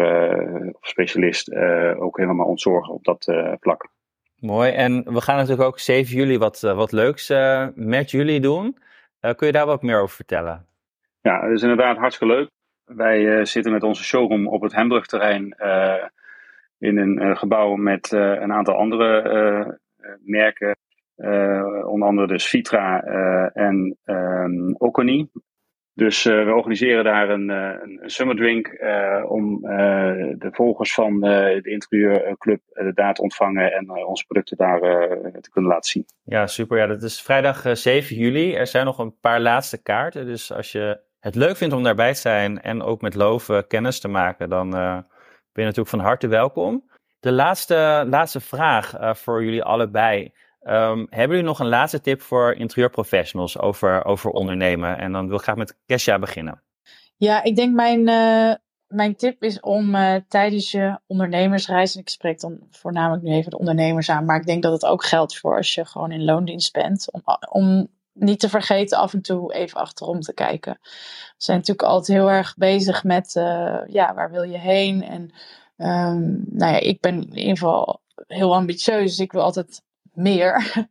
of 0.73 0.87
specialist 0.87 1.55
ook 1.95 2.17
helemaal 2.17 2.47
ontzorgen 2.47 2.93
op 2.93 3.03
dat 3.03 3.33
vlak. 3.59 3.87
Mooi. 4.39 4.71
En 4.71 5.13
we 5.13 5.21
gaan 5.21 5.35
natuurlijk 5.35 5.67
ook 5.67 5.79
7 5.79 6.15
juli 6.15 6.37
wat, 6.37 6.59
wat 6.61 6.91
leuks 6.91 7.33
met 7.75 8.11
jullie 8.11 8.39
doen. 8.39 8.77
kun 9.19 9.47
je 9.47 9.53
daar 9.53 9.65
wat 9.65 9.81
meer 9.81 10.01
over 10.01 10.15
vertellen? 10.15 10.65
Ja, 11.21 11.41
dat 11.41 11.51
is 11.51 11.61
inderdaad 11.61 11.97
hartstikke 11.97 12.33
leuk. 12.33 12.49
Wij 12.85 13.45
zitten 13.45 13.71
met 13.71 13.83
onze 13.83 14.03
showroom 14.03 14.47
op 14.47 14.61
het 14.61 14.75
Hembrugterrein 14.75 15.55
in 16.83 16.97
een 16.97 17.37
gebouw 17.37 17.75
met 17.75 18.11
een 18.11 18.53
aantal 18.53 18.75
andere 18.75 19.79
merken. 20.23 20.77
onder 21.85 22.07
andere 22.07 22.27
dus 22.27 22.49
Vitra 22.49 23.01
en 23.53 23.97
um, 24.05 24.75
Oconi. 24.77 25.29
Dus 25.95 26.25
uh, 26.25 26.45
we 26.45 26.53
organiseren 26.53 27.03
daar 27.03 27.29
een, 27.29 27.49
een 27.49 28.01
summer 28.05 28.35
drink 28.35 28.67
om 29.27 29.61
de 30.37 30.49
volgers 30.51 30.93
van 30.93 31.19
de 31.19 31.61
interieurclub 31.63 32.61
daar 32.93 33.13
te 33.13 33.21
ontvangen 33.21 33.71
en 33.71 34.05
onze 34.05 34.25
producten 34.25 34.57
daar 34.57 34.79
te 35.41 35.49
kunnen 35.51 35.71
laten 35.71 35.91
zien. 35.91 36.05
Ja, 36.23 36.47
super. 36.47 36.77
Ja, 36.77 36.87
dat 36.87 37.03
is 37.03 37.21
vrijdag 37.21 37.77
7 37.77 38.15
juli. 38.15 38.53
Er 38.53 38.67
zijn 38.67 38.85
nog 38.85 38.97
een 38.97 39.19
paar 39.19 39.39
laatste 39.39 39.81
kaarten. 39.81 40.25
Dus 40.25 40.53
als 40.53 40.71
je 40.71 40.99
het 41.19 41.35
leuk 41.35 41.57
vindt 41.57 41.73
om 41.73 41.83
daarbij 41.83 42.13
te 42.13 42.19
zijn 42.19 42.61
en 42.61 42.81
ook 42.81 43.01
met 43.01 43.15
Love 43.15 43.65
kennis 43.67 43.99
te 43.99 44.07
maken, 44.07 44.49
dan 44.49 44.73
ben 45.53 45.63
je 45.63 45.69
natuurlijk 45.69 45.95
van 45.95 45.99
harte 45.99 46.27
welkom. 46.27 46.89
De 47.19 47.31
laatste, 47.31 48.05
laatste 48.09 48.39
vraag 48.39 48.93
voor 49.17 49.43
jullie 49.43 49.63
allebei. 49.63 50.33
Um, 50.67 51.07
hebben 51.09 51.29
jullie 51.29 51.43
nog 51.43 51.59
een 51.59 51.67
laatste 51.67 52.01
tip 52.01 52.21
voor 52.21 52.53
interieurprofessionals 52.53 53.59
over, 53.59 54.05
over 54.05 54.29
ondernemen? 54.29 54.97
En 54.97 55.11
dan 55.11 55.27
wil 55.27 55.37
ik 55.37 55.43
graag 55.43 55.55
met 55.55 55.77
Kesha 55.85 56.19
beginnen. 56.19 56.61
Ja, 57.17 57.43
ik 57.43 57.55
denk 57.55 57.73
mijn, 57.73 57.99
uh, 58.07 58.53
mijn 58.87 59.15
tip 59.15 59.43
is 59.43 59.59
om 59.59 59.95
uh, 59.95 60.15
tijdens 60.27 60.71
je 60.71 60.99
ondernemersreis, 61.07 61.95
en 61.95 62.01
ik 62.01 62.09
spreek 62.09 62.39
dan 62.39 62.59
voornamelijk 62.69 63.23
nu 63.23 63.31
even 63.31 63.51
de 63.51 63.57
ondernemers 63.57 64.09
aan, 64.09 64.25
maar 64.25 64.39
ik 64.39 64.45
denk 64.45 64.63
dat 64.63 64.71
het 64.71 64.85
ook 64.85 65.05
geldt 65.05 65.39
voor 65.39 65.57
als 65.57 65.73
je 65.73 65.85
gewoon 65.85 66.11
in 66.11 66.23
loondienst 66.23 66.73
bent, 66.73 67.11
om, 67.11 67.21
om 67.49 67.87
niet 68.13 68.39
te 68.39 68.49
vergeten 68.49 68.97
af 68.97 69.13
en 69.13 69.21
toe 69.21 69.53
even 69.53 69.79
achterom 69.79 70.21
te 70.21 70.33
kijken. 70.33 70.77
We 70.81 70.89
zijn 71.37 71.57
natuurlijk 71.57 71.87
altijd 71.87 72.17
heel 72.17 72.31
erg 72.31 72.55
bezig 72.57 73.03
met, 73.03 73.35
uh, 73.35 73.79
ja, 73.87 74.13
waar 74.13 74.31
wil 74.31 74.43
je 74.43 74.57
heen? 74.57 75.03
En 75.03 75.21
um, 75.77 76.43
nou 76.49 76.73
ja, 76.73 76.79
ik 76.79 76.99
ben 76.99 77.15
in 77.15 77.37
ieder 77.37 77.57
geval 77.57 78.01
heel 78.27 78.55
ambitieus, 78.55 79.09
dus 79.09 79.19
ik 79.19 79.31
wil 79.31 79.41
altijd 79.41 79.81
meer. 80.13 80.61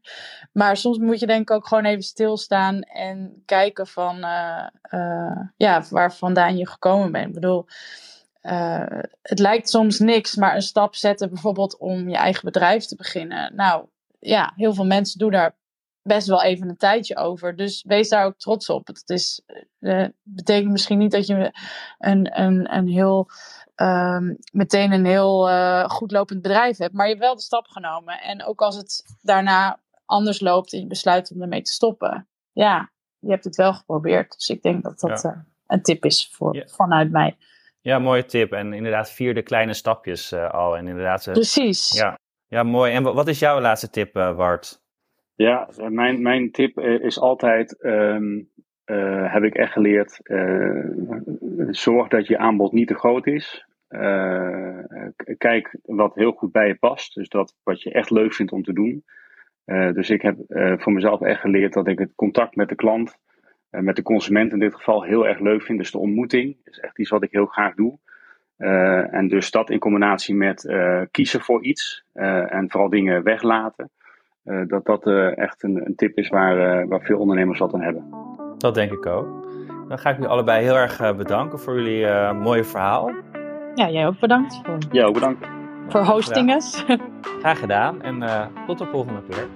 Maar 0.52 0.76
soms 0.76 0.98
moet 0.98 1.20
je 1.20 1.26
denk 1.26 1.40
ik 1.40 1.50
ook 1.50 1.66
gewoon 1.66 1.84
even 1.84 2.02
stilstaan 2.02 2.80
en 2.80 3.42
kijken 3.44 3.86
van 3.86 4.16
uh, 4.16 4.66
uh, 4.90 5.40
ja, 5.56 5.84
waar 5.90 6.14
vandaan 6.14 6.56
je 6.56 6.68
gekomen 6.68 7.12
bent. 7.12 7.26
Ik 7.26 7.34
bedoel, 7.34 7.66
het 9.22 9.38
lijkt 9.38 9.68
soms 9.68 9.98
niks, 9.98 10.36
maar 10.36 10.54
een 10.54 10.62
stap 10.62 10.94
zetten 10.94 11.28
bijvoorbeeld 11.28 11.78
om 11.78 12.08
je 12.08 12.16
eigen 12.16 12.44
bedrijf 12.44 12.84
te 12.84 12.96
beginnen. 12.96 13.54
Nou 13.54 13.86
ja, 14.18 14.52
heel 14.56 14.74
veel 14.74 14.86
mensen 14.86 15.18
doen 15.18 15.30
daar 15.30 15.54
best 16.02 16.26
wel 16.26 16.42
even 16.42 16.68
een 16.68 16.76
tijdje 16.76 17.16
over. 17.16 17.56
Dus 17.56 17.82
wees 17.86 18.08
daar 18.08 18.24
ook 18.24 18.38
trots 18.38 18.68
op. 18.68 18.86
Het 18.86 19.10
is, 19.10 19.42
betekent 20.22 20.70
misschien 20.70 20.98
niet 20.98 21.10
dat 21.10 21.26
je 21.26 21.52
een, 21.98 22.40
een, 22.40 22.74
een 22.76 22.88
heel 22.88 23.28
um, 23.76 24.38
meteen 24.52 24.92
een 24.92 25.04
heel 25.04 25.48
uh, 25.50 25.84
goed 25.84 26.10
lopend 26.10 26.42
bedrijf 26.42 26.76
hebt. 26.76 26.92
Maar 26.92 27.06
je 27.06 27.12
hebt 27.12 27.24
wel 27.24 27.34
de 27.34 27.42
stap 27.42 27.66
genomen. 27.66 28.20
En 28.20 28.44
ook 28.44 28.60
als 28.60 28.76
het 28.76 29.16
daarna 29.22 29.80
anders 30.06 30.40
loopt 30.40 30.72
en 30.72 30.80
je 30.80 30.86
besluit 30.86 31.32
om 31.34 31.42
ermee 31.42 31.62
te 31.62 31.72
stoppen. 31.72 32.28
Ja, 32.52 32.92
je 33.18 33.30
hebt 33.30 33.44
het 33.44 33.56
wel 33.56 33.74
geprobeerd. 33.74 34.34
Dus 34.34 34.48
ik 34.48 34.62
denk 34.62 34.82
dat 34.82 35.00
dat 35.00 35.22
ja. 35.22 35.30
uh, 35.30 35.38
een 35.66 35.82
tip 35.82 36.04
is 36.04 36.28
voor, 36.32 36.64
vanuit 36.66 37.10
mij. 37.10 37.36
Ja, 37.80 37.98
mooie 37.98 38.24
tip. 38.24 38.52
En 38.52 38.72
inderdaad 38.72 39.10
vier 39.10 39.34
de 39.34 39.42
kleine 39.42 39.74
stapjes 39.74 40.32
al. 40.32 40.76
En 40.76 40.88
inderdaad, 40.88 41.24
Precies. 41.32 41.92
Ja. 41.92 42.18
ja, 42.46 42.62
mooi. 42.62 42.92
En 42.92 43.02
wat 43.02 43.28
is 43.28 43.38
jouw 43.38 43.60
laatste 43.60 43.90
tip, 43.90 44.14
Wart? 44.14 44.81
Ja, 45.42 45.68
mijn, 45.88 46.22
mijn 46.22 46.50
tip 46.50 46.80
is 46.80 47.20
altijd 47.20 47.84
um, 47.84 48.48
uh, 48.86 49.32
heb 49.32 49.42
ik 49.42 49.54
echt 49.54 49.72
geleerd, 49.72 50.20
uh, 50.22 50.86
zorg 51.70 52.08
dat 52.08 52.26
je 52.26 52.38
aanbod 52.38 52.72
niet 52.72 52.88
te 52.88 52.94
groot 52.94 53.26
is. 53.26 53.66
Kijk 55.38 55.76
wat 55.82 56.14
heel 56.14 56.32
goed 56.32 56.52
bij 56.52 56.66
je 56.66 56.74
past, 56.74 57.14
dus 57.14 57.28
dat 57.28 57.56
wat 57.62 57.82
je 57.82 57.92
echt 57.92 58.10
leuk 58.10 58.34
vindt 58.34 58.52
om 58.52 58.62
te 58.62 58.72
doen. 58.72 59.04
dus 59.94 60.10
ik 60.10 60.22
heb 60.22 60.36
voor 60.80 60.92
mezelf 60.92 61.20
echt 61.20 61.40
geleerd 61.40 61.72
dat 61.72 61.88
ik 61.88 61.98
het 61.98 62.14
contact 62.14 62.56
met 62.56 62.68
de 62.68 62.74
klant, 62.74 63.18
met 63.70 63.96
de 63.96 64.02
consument 64.02 64.52
in 64.52 64.58
dit 64.58 64.74
geval, 64.74 65.02
heel 65.02 65.26
erg 65.26 65.40
leuk 65.40 65.62
vind. 65.62 65.78
Dus 65.78 65.90
de 65.90 65.98
ontmoeting 65.98 66.56
is 66.64 66.78
echt 66.78 66.98
iets 66.98 67.10
wat 67.10 67.22
ik 67.22 67.32
heel 67.32 67.46
graag 67.46 67.74
doe. 67.74 67.98
en 69.10 69.28
dus 69.28 69.50
dat 69.50 69.70
in 69.70 69.78
combinatie 69.78 70.34
met 70.34 70.74
kiezen 71.10 71.40
voor 71.40 71.64
iets 71.64 72.04
en 72.12 72.64
vooral 72.68 72.88
dingen 72.88 73.22
weglaten. 73.22 73.90
Dat 74.66 74.84
dat 74.84 75.06
echt 75.36 75.62
een, 75.62 75.86
een, 75.86 75.94
tip 75.94 76.16
is 76.16 76.28
waar, 76.28 76.88
waar 76.88 77.00
veel 77.00 77.18
ondernemers 77.18 77.58
wat 77.58 77.74
aan 77.74 77.82
hebben. 77.82 78.04
Dat 78.58 78.74
denk 78.74 78.92
ik 78.92 79.06
ook. 79.06 79.26
Dan 79.88 79.98
ga 79.98 80.10
ik 80.10 80.16
jullie 80.16 80.30
allebei 80.30 80.64
heel 80.64 80.76
erg 80.76 81.16
bedanken 81.16 81.58
voor 81.58 81.74
jullie 81.74 82.04
uh, 82.04 82.40
mooie 82.40 82.64
verhaal. 82.64 83.10
Ja, 83.74 83.90
jij 83.90 84.06
ook 84.06 84.18
bedankt. 84.18 84.60
Voor... 84.62 84.78
Jij 84.90 85.04
ook 85.04 85.14
bedankt. 85.14 85.46
Voor 85.88 86.04
hostinges. 86.04 86.84
Graag 87.40 87.58
gedaan 87.58 88.02
en 88.02 88.22
uh, 88.22 88.46
tot 88.66 88.78
de 88.78 88.86
volgende 88.86 89.22
keer. 89.28 89.46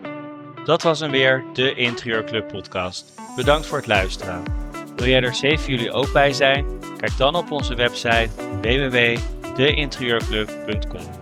Dat 0.64 0.82
was 0.82 1.00
hem 1.00 1.10
weer, 1.10 1.44
de 1.52 1.74
Interieurclub 1.74 2.48
podcast. 2.48 3.20
Bedankt 3.36 3.66
voor 3.66 3.78
het 3.78 3.86
luisteren. 3.86 4.42
Wil 4.96 5.06
jij 5.06 5.22
er 5.22 5.34
7 5.34 5.72
juli 5.72 5.90
ook 5.90 6.12
bij 6.12 6.32
zijn? 6.32 6.66
Kijk 6.96 7.16
dan 7.18 7.34
op 7.34 7.50
onze 7.50 7.74
website 7.74 8.30
www.deinterieurclub.com. 8.60 11.15